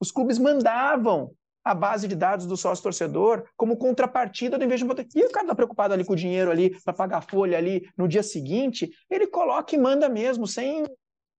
Os 0.01 0.13
clubes 0.13 0.39
mandavam 0.39 1.33
a 1.67 1.75
base 1.75 2.07
de 2.07 2.15
dados 2.15 2.47
do 2.47 2.57
sócio 2.57 2.81
torcedor 2.81 3.45
como 3.57 3.77
contrapartida 3.77 4.57
do 4.57 4.65
investimento. 4.65 5.05
E 5.17 5.25
o 5.25 5.31
cara 5.33 5.47
está 5.47 5.55
preocupado 5.55 5.93
ali 5.93 6.05
com 6.05 6.13
o 6.13 6.17
dinheiro 6.17 6.49
ali 6.49 6.71
para 6.85 6.95
pagar 6.95 7.19
a 7.19 7.21
folha 7.21 7.59
ali 7.59 7.91
no 7.99 8.07
dia 8.07 8.23
seguinte, 8.23 8.89
ele 9.11 9.27
coloca 9.27 9.75
e 9.75 9.79
manda 9.79 10.09
mesmo, 10.09 10.47
sem 10.47 10.85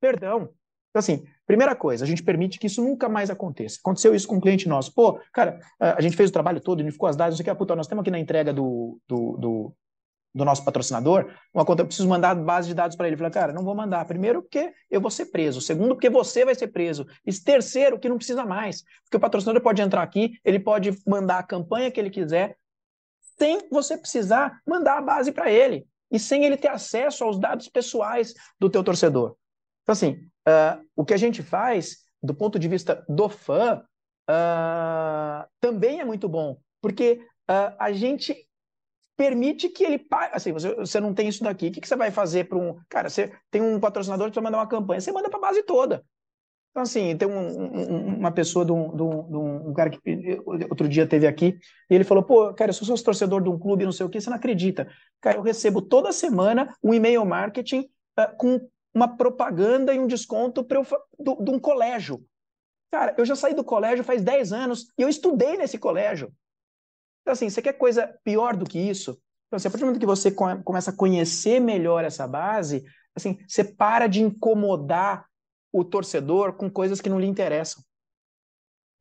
perdão. 0.01 0.49
Então, 0.89 0.99
assim, 0.99 1.23
primeira 1.45 1.73
coisa, 1.75 2.03
a 2.03 2.07
gente 2.07 2.21
permite 2.21 2.59
que 2.59 2.67
isso 2.67 2.83
nunca 2.83 3.07
mais 3.07 3.29
aconteça. 3.29 3.77
Aconteceu 3.79 4.13
isso 4.13 4.27
com 4.27 4.35
um 4.35 4.41
cliente 4.41 4.67
nosso. 4.67 4.93
Pô, 4.93 5.17
cara, 5.31 5.59
a 5.79 6.01
gente 6.01 6.17
fez 6.17 6.29
o 6.29 6.33
trabalho 6.33 6.59
todo, 6.59 6.81
unificou 6.81 7.07
as 7.07 7.15
dados, 7.15 7.33
não 7.33 7.37
sei 7.37 7.49
o 7.49 7.55
que, 7.55 7.59
puta, 7.59 7.75
nós 7.75 7.87
temos 7.87 8.01
aqui 8.01 8.11
na 8.11 8.19
entrega 8.19 8.51
do, 8.51 8.99
do, 9.07 9.37
do 9.37 9.73
do 10.33 10.45
nosso 10.45 10.63
patrocinador, 10.63 11.33
uma 11.53 11.65
conta, 11.65 11.81
eu 11.81 11.87
preciso 11.87 12.07
mandar 12.07 12.35
base 12.35 12.67
de 12.67 12.73
dados 12.73 12.95
para 12.95 13.07
ele. 13.07 13.15
Ele 13.15 13.17
falou, 13.17 13.33
cara, 13.33 13.53
não 13.53 13.63
vou 13.63 13.75
mandar. 13.75 14.05
Primeiro, 14.05 14.41
porque 14.41 14.71
eu 14.89 15.01
vou 15.01 15.09
ser 15.09 15.27
preso. 15.27 15.59
Segundo, 15.59 15.95
porque 15.95 16.09
você 16.09 16.45
vai 16.45 16.53
ser 16.53 16.67
preso. 16.67 17.05
E 17.25 17.33
terceiro, 17.33 17.99
que 17.99 18.07
não 18.07 18.17
precisa 18.17 18.45
mais. 18.45 18.83
Porque 19.03 19.17
o 19.17 19.19
patrocinador 19.19 19.61
pode 19.61 19.81
entrar 19.81 20.03
aqui, 20.03 20.39
ele 20.45 20.59
pode 20.59 20.97
mandar 21.07 21.39
a 21.39 21.43
campanha 21.43 21.89
que 21.89 21.99
ele 21.99 22.09
quiser, 22.09 22.55
sem 23.37 23.67
você 23.71 23.97
precisar 23.97 24.61
mandar 24.65 24.99
a 24.99 25.01
base 25.01 25.31
para 25.31 25.51
ele. 25.51 25.87
E 26.11 26.19
sem 26.19 26.45
ele 26.45 26.55
ter 26.55 26.69
acesso 26.69 27.23
aos 27.23 27.39
dados 27.39 27.67
pessoais 27.67 28.33
do 28.59 28.69
teu 28.69 28.83
torcedor. 28.83 29.35
Então, 29.83 29.93
assim, 29.93 30.11
uh, 30.47 30.85
o 30.95 31.03
que 31.03 31.13
a 31.13 31.17
gente 31.17 31.43
faz, 31.43 31.97
do 32.21 32.33
ponto 32.33 32.57
de 32.57 32.67
vista 32.67 33.03
do 33.09 33.27
fã, 33.27 33.83
uh, 34.29 35.47
também 35.59 35.99
é 35.99 36.05
muito 36.05 36.29
bom. 36.29 36.57
Porque 36.81 37.19
uh, 37.49 37.75
a 37.79 37.91
gente 37.91 38.46
permite 39.17 39.67
que 39.67 39.83
ele 39.83 39.97
pague. 39.97 40.35
Assim, 40.35 40.53
você, 40.53 40.73
você 40.75 40.99
não 40.99 41.13
tem 41.13 41.27
isso 41.27 41.43
daqui. 41.43 41.67
O 41.67 41.71
que, 41.71 41.81
que 41.81 41.87
você 41.87 41.95
vai 41.95 42.11
fazer 42.11 42.47
para 42.47 42.57
um. 42.57 42.79
Cara, 42.87 43.09
você 43.09 43.33
tem 43.49 43.61
um 43.61 43.79
patrocinador 43.79 44.31
que 44.31 44.39
mandar 44.39 44.59
uma 44.59 44.67
campanha, 44.67 45.01
você 45.01 45.11
manda 45.11 45.29
para 45.29 45.39
a 45.39 45.41
base 45.41 45.63
toda. 45.63 46.05
Então, 46.69 46.83
assim, 46.83 47.17
tem 47.17 47.27
um, 47.27 47.39
um, 47.39 48.17
uma 48.19 48.31
pessoa 48.31 48.63
de 48.63 48.71
um, 48.71 48.91
de, 48.91 48.97
de 48.97 49.37
um, 49.37 49.73
cara 49.73 49.89
que 49.89 49.99
outro 50.69 50.87
dia 50.87 51.07
teve 51.07 51.25
aqui, 51.25 51.57
e 51.89 51.95
ele 51.95 52.03
falou: 52.03 52.23
pô, 52.23 52.53
cara, 52.53 52.69
eu 52.69 52.73
sou 52.73 52.95
torcedor 53.03 53.41
de 53.41 53.49
um 53.49 53.57
clube, 53.57 53.83
não 53.83 53.91
sei 53.91 54.05
o 54.05 54.09
que, 54.09 54.21
você 54.21 54.29
não 54.29 54.37
acredita. 54.37 54.87
Cara, 55.19 55.37
eu 55.37 55.41
recebo 55.41 55.81
toda 55.81 56.11
semana 56.11 56.71
um 56.83 56.93
e-mail 56.93 57.25
marketing 57.25 57.89
uh, 58.19 58.37
com 58.37 58.69
uma 58.93 59.07
propaganda 59.07 59.91
e 59.91 59.99
um 59.99 60.05
desconto 60.05 60.65
eu, 60.69 60.85
do, 61.17 61.43
de 61.43 61.49
um 61.49 61.59
colégio. 61.59 62.23
Cara, 62.91 63.15
eu 63.17 63.25
já 63.25 63.35
saí 63.35 63.55
do 63.55 63.63
colégio 63.63 64.03
faz 64.03 64.21
10 64.21 64.53
anos 64.53 64.87
e 64.97 65.01
eu 65.01 65.09
estudei 65.09 65.57
nesse 65.57 65.79
colégio. 65.79 66.31
Então, 67.27 67.33
assim, 67.33 67.49
você 67.49 67.61
quer 67.61 67.73
coisa 67.73 68.07
pior 68.23 68.55
do 68.55 68.65
que 68.65 68.79
isso? 68.79 69.21
Então, 69.47 69.57
assim, 69.57 69.67
a 69.67 69.71
partir 69.71 69.81
do 69.81 69.87
momento 69.87 69.99
que 69.99 70.05
você 70.05 70.31
começa 70.31 70.91
a 70.91 70.95
conhecer 70.95 71.59
melhor 71.59 72.05
essa 72.05 72.25
base, 72.25 72.85
assim, 73.13 73.37
você 73.45 73.65
para 73.65 74.07
de 74.07 74.21
incomodar 74.21 75.25
o 75.69 75.83
torcedor 75.83 76.53
com 76.53 76.69
coisas 76.69 77.01
que 77.01 77.09
não 77.09 77.19
lhe 77.19 77.27
interessam. 77.27 77.83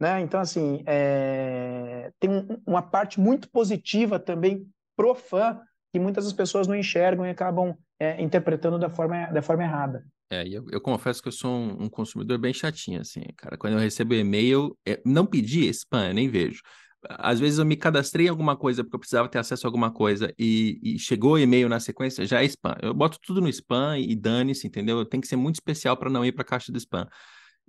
Né? 0.01 0.21
Então, 0.23 0.41
assim, 0.41 0.83
é... 0.87 2.11
tem 2.19 2.29
um, 2.29 2.61
uma 2.67 2.83
parte 2.83 3.21
muito 3.21 3.49
positiva 3.49 4.19
também 4.19 4.69
pro 4.97 5.15
fã 5.15 5.61
que 5.93 6.01
muitas 6.01 6.25
das 6.25 6.33
pessoas 6.33 6.67
não 6.67 6.75
enxergam 6.75 7.25
e 7.25 7.31
acabam 7.31 7.77
é, 7.97 8.21
interpretando 8.21 8.77
da 8.77 8.91
forma, 8.91 9.27
da 9.27 9.41
forma 9.41 9.63
errada. 9.63 10.05
É, 10.33 10.45
eu, 10.49 10.67
eu 10.73 10.81
confesso 10.81 11.23
que 11.23 11.29
eu 11.29 11.33
sou 11.33 11.53
um, 11.53 11.85
um, 11.85 11.89
consumidor 11.89 12.39
bem 12.39 12.53
chatinho, 12.53 13.03
assim, 13.03 13.23
cara. 13.37 13.57
Quando 13.57 13.75
eu 13.75 13.79
recebo 13.79 14.15
e-mail, 14.15 14.77
é, 14.85 15.01
não 15.07 15.25
pedi 15.25 15.69
spam, 15.69 16.13
nem 16.13 16.29
vejo 16.29 16.61
às 17.09 17.41
vezes 17.41 17.59
eu 17.59 17.65
me 17.65 17.77
cadastrei 17.77 18.27
em 18.27 18.29
alguma 18.29 18.57
coisa 18.57 18.83
porque 18.83 18.97
eu 18.97 19.01
precisava 19.01 19.29
ter 19.29 19.39
acesso 19.39 19.67
a 19.67 19.69
alguma 19.69 19.91
coisa 19.91 20.33
e, 20.39 20.79
e 20.83 20.99
chegou 20.99 21.39
e-mail 21.39 21.69
na 21.69 21.81
sequência, 21.81 22.27
já 22.27 22.43
é 22.43 22.45
spam. 22.47 22.75
Eu 22.83 22.95
boto 22.95 23.19
tudo 23.23 23.41
no 23.41 23.49
spam 23.49 23.99
e 23.99 24.15
dane-se, 24.15 24.67
entendeu? 24.67 25.05
Tem 25.05 25.21
que 25.21 25.27
ser 25.27 25.37
muito 25.37 25.57
especial 25.57 25.97
para 25.97 26.11
não 26.11 26.25
ir 26.25 26.33
para 26.33 26.43
a 26.43 26.47
caixa 26.47 26.73
do 26.73 26.79
spam. 26.79 27.07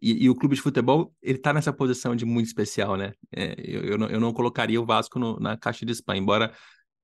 E, 0.01 0.25
e, 0.25 0.29
o 0.29 0.35
clube 0.35 0.55
de 0.55 0.61
futebol, 0.61 1.11
ele 1.23 1.39
tá 1.39 1.51
nessa 1.51 1.73
posição 1.73 2.15
de 2.15 2.23
muito 2.23 2.45
especial, 2.45 2.95
né? 2.95 3.13
É, 3.35 3.55
eu, 3.57 3.81
eu, 3.81 3.97
não, 3.97 4.07
eu 4.07 4.19
não 4.19 4.31
colocaria 4.31 4.79
o 4.79 4.85
Vasco 4.85 5.17
no, 5.17 5.39
na 5.39 5.57
caixa 5.57 5.85
de 5.85 5.91
spam, 5.91 6.15
embora 6.15 6.53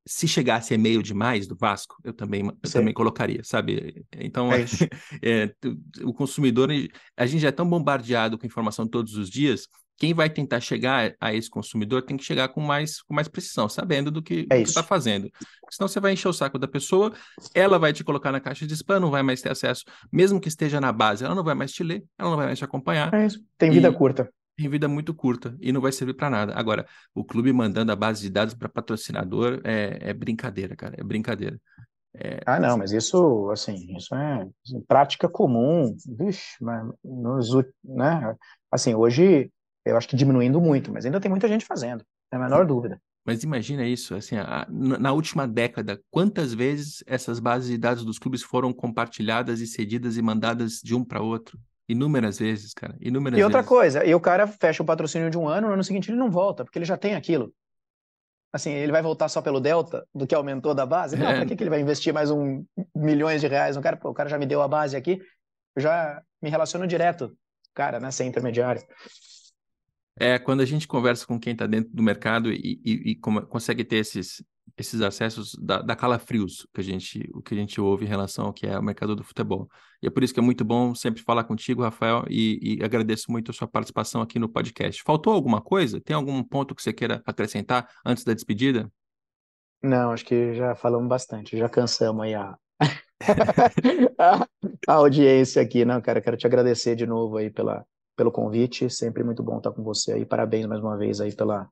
se 0.06 0.28
chegasse 0.28 0.74
e-mail 0.74 1.02
demais 1.02 1.48
do 1.48 1.56
Vasco, 1.56 1.96
eu 2.04 2.14
também, 2.14 2.46
eu 2.46 2.72
também 2.72 2.94
colocaria, 2.94 3.42
sabe? 3.44 4.06
Então, 4.12 4.52
é 4.52 4.66
é, 5.24 5.56
o 6.04 6.14
consumidor, 6.14 6.70
a 7.16 7.26
gente 7.26 7.42
já 7.42 7.48
é 7.48 7.52
tão 7.52 7.68
bombardeado 7.68 8.38
com 8.38 8.46
informação 8.46 8.88
todos 8.88 9.16
os 9.16 9.30
dias 9.30 9.68
quem 10.04 10.14
vai 10.14 10.30
tentar 10.30 10.60
chegar 10.60 11.16
a 11.18 11.34
esse 11.34 11.50
consumidor 11.50 12.02
tem 12.02 12.18
que 12.18 12.26
chegar 12.26 12.50
com 12.50 12.60
mais, 12.60 13.02
com 13.02 13.14
mais 13.14 13.30
precisão, 13.30 13.70
sabendo 13.70 14.12
do 14.12 14.22
que 14.22 14.46
é 14.52 14.60
está 14.60 14.84
fazendo. 14.84 15.32
Senão 15.72 15.88
você 15.88 15.98
vai 15.98 16.12
encher 16.12 16.28
o 16.28 16.34
saco 16.34 16.60
da 16.60 16.68
pessoa, 16.68 17.14
ela 17.56 17.80
vai 17.80 17.94
te 17.94 18.04
colocar 18.04 18.30
na 18.30 18.42
caixa 18.42 18.68
de 18.68 18.74
spam, 18.74 19.00
não 19.00 19.10
vai 19.10 19.24
mais 19.24 19.42
ter 19.42 19.50
acesso, 19.50 19.86
mesmo 20.12 20.42
que 20.42 20.50
esteja 20.50 20.82
na 20.82 20.92
base, 20.92 21.24
ela 21.24 21.34
não 21.34 21.42
vai 21.42 21.56
mais 21.56 21.72
te 21.72 21.86
ler, 21.86 22.04
ela 22.18 22.32
não 22.32 22.36
vai 22.36 22.48
mais 22.48 22.60
te 22.60 22.66
acompanhar. 22.66 23.14
É 23.14 23.28
isso. 23.28 23.42
Tem 23.58 23.72
vida 23.72 23.94
curta. 23.94 24.30
Tem 24.58 24.68
vida 24.68 24.90
muito 24.90 25.14
curta 25.14 25.56
e 25.62 25.72
não 25.72 25.80
vai 25.80 25.94
servir 25.94 26.16
para 26.16 26.30
nada. 26.30 26.54
Agora, 26.54 26.86
o 27.16 27.24
clube 27.24 27.54
mandando 27.54 27.94
a 27.94 27.96
base 27.96 28.24
de 28.24 28.30
dados 28.30 28.54
para 28.54 28.68
patrocinador 28.68 29.62
é, 29.64 30.00
é, 30.02 30.14
brincadeira, 30.14 30.76
cara, 30.76 30.96
é 30.98 31.04
brincadeira. 31.04 31.58
É, 32.14 32.42
ah, 32.46 32.60
não, 32.60 32.78
mas 32.78 32.92
isso, 32.92 33.50
assim, 33.52 33.96
isso 33.96 34.14
é 34.14 34.46
prática 34.86 35.30
comum, 35.30 35.96
vixe, 36.06 36.58
mas 36.60 36.86
nos, 37.02 37.52
né? 37.82 38.36
Assim, 38.70 38.94
hoje 38.94 39.50
eu 39.86 39.98
acho 39.98 40.08
que 40.08 40.16
diminuindo 40.16 40.60
muito, 40.62 40.92
mas 40.92 41.06
ainda 41.06 41.20
tem 41.20 41.30
muita 41.30 41.48
gente 41.48 41.66
fazendo, 41.66 42.04
não 42.32 42.40
é 42.40 42.42
a 42.42 42.46
menor 42.46 42.66
dúvida. 42.66 43.00
Mas 43.26 43.44
imagina 43.44 43.86
isso, 43.86 44.16
assim, 44.16 44.36
a, 44.36 44.68
na 44.70 45.14
última 45.14 45.48
década, 45.48 46.02
quantas 46.12 46.54
vezes 46.54 47.02
essas 47.08 47.40
bases 47.40 47.70
de 47.70 47.78
dados 47.78 48.04
dos 48.04 48.20
clubes 48.20 48.44
foram 48.44 48.74
compartilhadas 48.74 49.62
e 49.62 49.68
cedidas 49.68 50.18
e 50.18 50.22
mandadas 50.22 50.82
de 50.84 50.94
um 50.94 51.06
para 51.06 51.22
outro? 51.22 51.58
Inúmeras 51.88 52.40
vezes, 52.40 52.74
cara. 52.74 52.98
Inúmeras 53.00 53.40
e 53.40 53.44
outra 53.44 53.60
vezes. 53.60 53.70
coisa, 53.70 54.06
e 54.06 54.14
o 54.14 54.20
cara 54.20 54.46
fecha 54.46 54.84
o 54.84 54.86
patrocínio 54.86 55.30
de 55.30 55.38
um 55.38 55.48
ano, 55.48 55.68
no 55.68 55.74
ano 55.74 55.84
seguinte 55.84 56.12
ele 56.12 56.18
não 56.18 56.30
volta, 56.30 56.66
porque 56.66 56.78
ele 56.78 56.86
já 56.86 56.98
tem 56.98 57.16
aquilo. 57.16 57.54
Assim, 58.52 58.72
ele 58.72 58.92
vai 58.92 59.02
voltar 59.02 59.30
só 59.30 59.42
pelo 59.42 59.60
delta 59.60 60.06
do 60.14 60.28
que 60.28 60.36
aumentou 60.36 60.76
da 60.76 60.86
base? 60.86 61.16
Não, 61.16 61.28
é. 61.28 61.38
para 61.38 61.46
que, 61.46 61.56
que 61.56 61.64
ele 61.64 61.70
vai 61.70 61.80
investir 61.80 62.14
mais 62.14 62.30
um 62.30 62.64
milhões 62.96 63.42
de 63.42 63.48
reais? 63.48 63.78
Um 63.78 63.82
cara, 63.82 63.98
pô, 63.98 64.10
o 64.10 64.14
cara 64.14 64.30
já 64.30 64.38
me 64.38 64.46
deu 64.46 64.62
a 64.62 64.68
base 64.68 64.96
aqui, 64.96 65.20
eu 65.76 65.82
já 65.82 66.22
me 66.42 66.50
relaciono 66.50 66.86
direto, 66.86 67.36
cara, 67.74 68.00
né, 68.00 68.12
sem 68.12 68.28
intermediário. 68.28 68.82
É 70.16 70.38
quando 70.38 70.62
a 70.62 70.66
gente 70.66 70.88
conversa 70.88 71.26
com 71.26 71.40
quem 71.40 71.54
está 71.54 71.66
dentro 71.66 71.92
do 71.94 72.04
mercado 72.04 72.52
e, 72.52 72.80
e, 72.86 73.12
e 73.12 73.16
consegue 73.16 73.84
ter 73.84 73.98
esses, 73.98 74.44
esses 74.78 75.02
acessos 75.02 75.56
da, 75.60 75.82
da 75.82 75.96
calafrios 75.96 76.68
que 76.74 76.82
a 76.82 76.84
gente, 76.84 77.30
o 77.34 77.42
que 77.42 77.54
a 77.54 77.58
gente 77.58 77.80
ouve 77.82 78.06
em 78.06 78.08
relação 78.08 78.46
ao 78.46 78.54
que 78.54 78.66
é 78.66 78.78
o 78.78 78.84
mercado 78.84 79.16
do 79.16 79.24
futebol. 79.24 79.68
E 80.02 80.08
é 80.08 80.10
por 80.10 80.24
isso 80.24 80.34
que 80.34 80.40
é 80.40 80.44
muito 80.44 80.64
bom 80.64 80.94
sempre 80.94 81.22
falar 81.22 81.44
contigo, 81.44 81.82
Rafael, 81.82 82.26
e, 82.30 82.78
e 82.80 82.84
agradeço 82.84 83.32
muito 83.32 83.52
a 83.52 83.54
sua 83.54 83.68
participação 83.68 84.22
aqui 84.22 84.38
no 84.38 84.50
podcast. 84.50 85.02
Faltou 85.04 85.34
alguma 85.34 85.62
coisa? 85.62 86.02
Tem 86.02 86.16
algum 86.16 86.44
ponto 86.44 86.76
que 86.76 86.82
você 86.82 86.94
queira 86.94 87.22
acrescentar 87.26 87.88
antes 88.06 88.24
da 88.24 88.34
despedida? 88.34 88.92
Não, 89.82 90.12
acho 90.12 90.26
que 90.26 90.54
já 90.54 90.76
falamos 90.76 91.10
bastante, 91.10 91.58
já 91.58 91.68
cansamos 91.68 92.24
aí 92.24 92.36
a, 92.36 92.58
a, 94.18 94.48
a 94.88 94.94
audiência 94.94 95.62
aqui. 95.62 95.86
Não, 95.86 96.02
cara, 96.02 96.22
quero 96.22 96.38
te 96.38 96.48
agradecer 96.48 96.96
de 96.96 97.06
novo 97.06 97.38
aí 97.38 97.50
pela, 97.50 97.86
pelo 98.16 98.32
convite, 98.32 98.90
sempre 98.90 99.24
muito 99.24 99.44
bom 99.44 99.58
estar 99.58 99.72
com 99.72 99.84
você 99.84 100.14
aí. 100.14 100.26
Parabéns 100.26 100.66
mais 100.66 100.82
uma 100.82 100.98
vez 100.98 101.20
aí 101.20 101.36
pela 101.36 101.70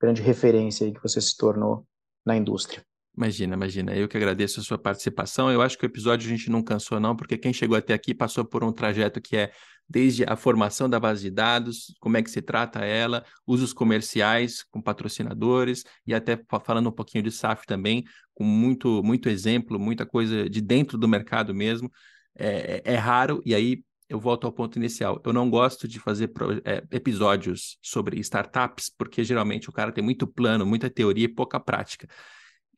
grande 0.00 0.22
referência 0.22 0.86
aí 0.86 0.92
que 0.92 1.02
você 1.02 1.20
se 1.20 1.36
tornou 1.36 1.86
na 2.24 2.36
indústria. 2.36 2.82
Imagina, 3.16 3.54
imagina. 3.54 3.94
Eu 3.94 4.08
que 4.08 4.16
agradeço 4.16 4.60
a 4.60 4.62
sua 4.62 4.78
participação. 4.78 5.50
Eu 5.50 5.60
acho 5.60 5.76
que 5.76 5.84
o 5.84 5.86
episódio 5.86 6.26
a 6.26 6.30
gente 6.30 6.50
não 6.50 6.62
cansou, 6.62 6.98
não, 6.98 7.14
porque 7.14 7.36
quem 7.36 7.52
chegou 7.52 7.76
até 7.76 7.92
aqui 7.92 8.14
passou 8.14 8.44
por 8.44 8.64
um 8.64 8.72
trajeto 8.72 9.20
que 9.20 9.36
é 9.36 9.52
desde 9.86 10.24
a 10.24 10.34
formação 10.36 10.88
da 10.88 10.98
base 10.98 11.22
de 11.22 11.30
dados, 11.30 11.94
como 12.00 12.16
é 12.16 12.22
que 12.22 12.30
se 12.30 12.40
trata 12.40 12.80
ela, 12.80 13.22
usos 13.46 13.74
comerciais 13.74 14.62
com 14.70 14.80
patrocinadores 14.80 15.84
e 16.06 16.14
até 16.14 16.40
falando 16.64 16.88
um 16.88 16.92
pouquinho 16.92 17.22
de 17.22 17.30
SAF 17.30 17.66
também, 17.66 18.04
com 18.32 18.44
muito, 18.44 19.02
muito 19.02 19.28
exemplo, 19.28 19.78
muita 19.78 20.06
coisa 20.06 20.48
de 20.48 20.62
dentro 20.62 20.96
do 20.96 21.06
mercado 21.06 21.54
mesmo. 21.54 21.92
É, 22.34 22.80
é, 22.84 22.94
é 22.94 22.96
raro, 22.96 23.42
e 23.44 23.54
aí 23.54 23.84
eu 24.12 24.20
volto 24.20 24.46
ao 24.46 24.52
ponto 24.52 24.76
inicial. 24.78 25.20
Eu 25.24 25.32
não 25.32 25.48
gosto 25.48 25.88
de 25.88 25.98
fazer 25.98 26.28
pro, 26.28 26.60
é, 26.64 26.84
episódios 26.90 27.78
sobre 27.80 28.20
startups, 28.20 28.90
porque 28.96 29.24
geralmente 29.24 29.70
o 29.70 29.72
cara 29.72 29.90
tem 29.90 30.04
muito 30.04 30.26
plano, 30.26 30.66
muita 30.66 30.90
teoria 30.90 31.24
e 31.24 31.28
pouca 31.28 31.58
prática. 31.58 32.06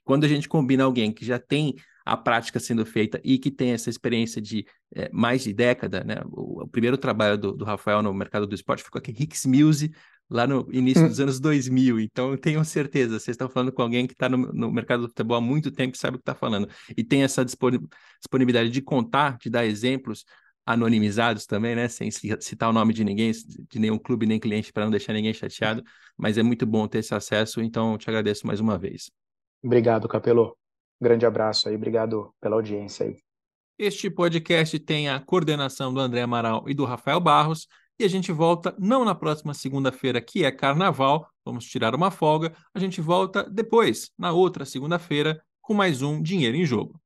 Quando 0.04 0.24
a 0.24 0.28
gente 0.28 0.48
combina 0.48 0.84
alguém 0.84 1.12
que 1.12 1.24
já 1.24 1.38
tem 1.38 1.74
a 2.06 2.16
prática 2.16 2.60
sendo 2.60 2.84
feita 2.86 3.20
e 3.24 3.38
que 3.38 3.50
tem 3.50 3.72
essa 3.72 3.90
experiência 3.90 4.40
de 4.40 4.64
é, 4.94 5.10
mais 5.12 5.42
de 5.42 5.52
década, 5.52 6.04
né? 6.04 6.22
O, 6.26 6.62
o 6.62 6.68
primeiro 6.68 6.96
trabalho 6.96 7.36
do, 7.36 7.52
do, 7.52 7.64
Rafael 7.64 8.02
no 8.02 8.12
mercado 8.14 8.46
do 8.46 8.54
esporte 8.54 8.84
ficou 8.84 8.98
aqui, 8.98 9.10
Hicks 9.10 9.46
Muse, 9.46 9.90
lá 10.30 10.46
no 10.46 10.68
início 10.70 11.08
dos 11.08 11.18
anos 11.20 11.40
2000. 11.40 11.98
Então, 11.98 12.30
eu 12.30 12.38
tenho 12.38 12.62
certeza, 12.64 13.18
vocês 13.18 13.34
estão 13.34 13.48
falando 13.48 13.72
com 13.72 13.82
alguém 13.82 14.06
que 14.06 14.12
está 14.12 14.28
no, 14.28 14.36
no, 14.36 14.70
mercado 14.70 15.02
do 15.02 15.08
futebol 15.08 15.38
há 15.38 15.40
muito 15.40 15.72
tempo 15.72 15.96
e 15.96 15.98
sabe 15.98 16.16
o 16.16 16.18
que 16.18 16.22
está 16.22 16.34
falando. 16.34 16.68
E 16.96 17.02
tem 17.02 17.24
essa 17.24 17.44
disponibilidade 17.44 18.70
de 18.70 18.82
contar, 18.82 19.38
de 19.38 19.48
dar 19.50 19.64
exemplos 19.64 20.24
anonimizados 20.66 21.46
também, 21.46 21.74
né? 21.74 21.88
Sem 21.88 22.10
citar 22.10 22.70
o 22.70 22.72
nome 22.72 22.92
de 22.92 23.04
ninguém, 23.04 23.30
de 23.32 23.78
nenhum 23.78 23.98
clube 23.98 24.26
nem 24.26 24.40
cliente, 24.40 24.72
para 24.72 24.84
não 24.84 24.90
deixar 24.90 25.12
ninguém 25.12 25.34
chateado. 25.34 25.82
Mas 26.16 26.38
é 26.38 26.42
muito 26.42 26.64
bom 26.66 26.86
ter 26.86 26.98
esse 26.98 27.14
acesso, 27.14 27.60
então 27.60 27.98
te 27.98 28.08
agradeço 28.08 28.46
mais 28.46 28.60
uma 28.60 28.78
vez. 28.78 29.10
Obrigado, 29.62 30.08
Capelo. 30.08 30.56
Grande 31.00 31.26
abraço 31.26 31.68
aí, 31.68 31.74
obrigado 31.74 32.32
pela 32.40 32.56
audiência 32.56 33.06
aí. 33.06 33.16
Este 33.78 34.08
podcast 34.08 34.78
tem 34.78 35.08
a 35.08 35.18
coordenação 35.18 35.92
do 35.92 35.98
André 35.98 36.22
Amaral 36.22 36.64
e 36.68 36.74
do 36.74 36.84
Rafael 36.84 37.20
Barros, 37.20 37.66
e 37.98 38.04
a 38.04 38.08
gente 38.08 38.32
volta 38.32 38.74
não 38.78 39.04
na 39.04 39.14
próxima 39.14 39.52
segunda-feira, 39.54 40.20
que 40.20 40.44
é 40.44 40.50
carnaval, 40.52 41.28
vamos 41.44 41.64
tirar 41.66 41.94
uma 41.94 42.10
folga, 42.10 42.54
a 42.72 42.78
gente 42.78 43.00
volta 43.00 43.42
depois, 43.50 44.10
na 44.18 44.32
outra 44.32 44.64
segunda-feira, 44.64 45.42
com 45.60 45.74
mais 45.74 46.02
um 46.02 46.22
Dinheiro 46.22 46.56
em 46.56 46.64
Jogo. 46.64 47.00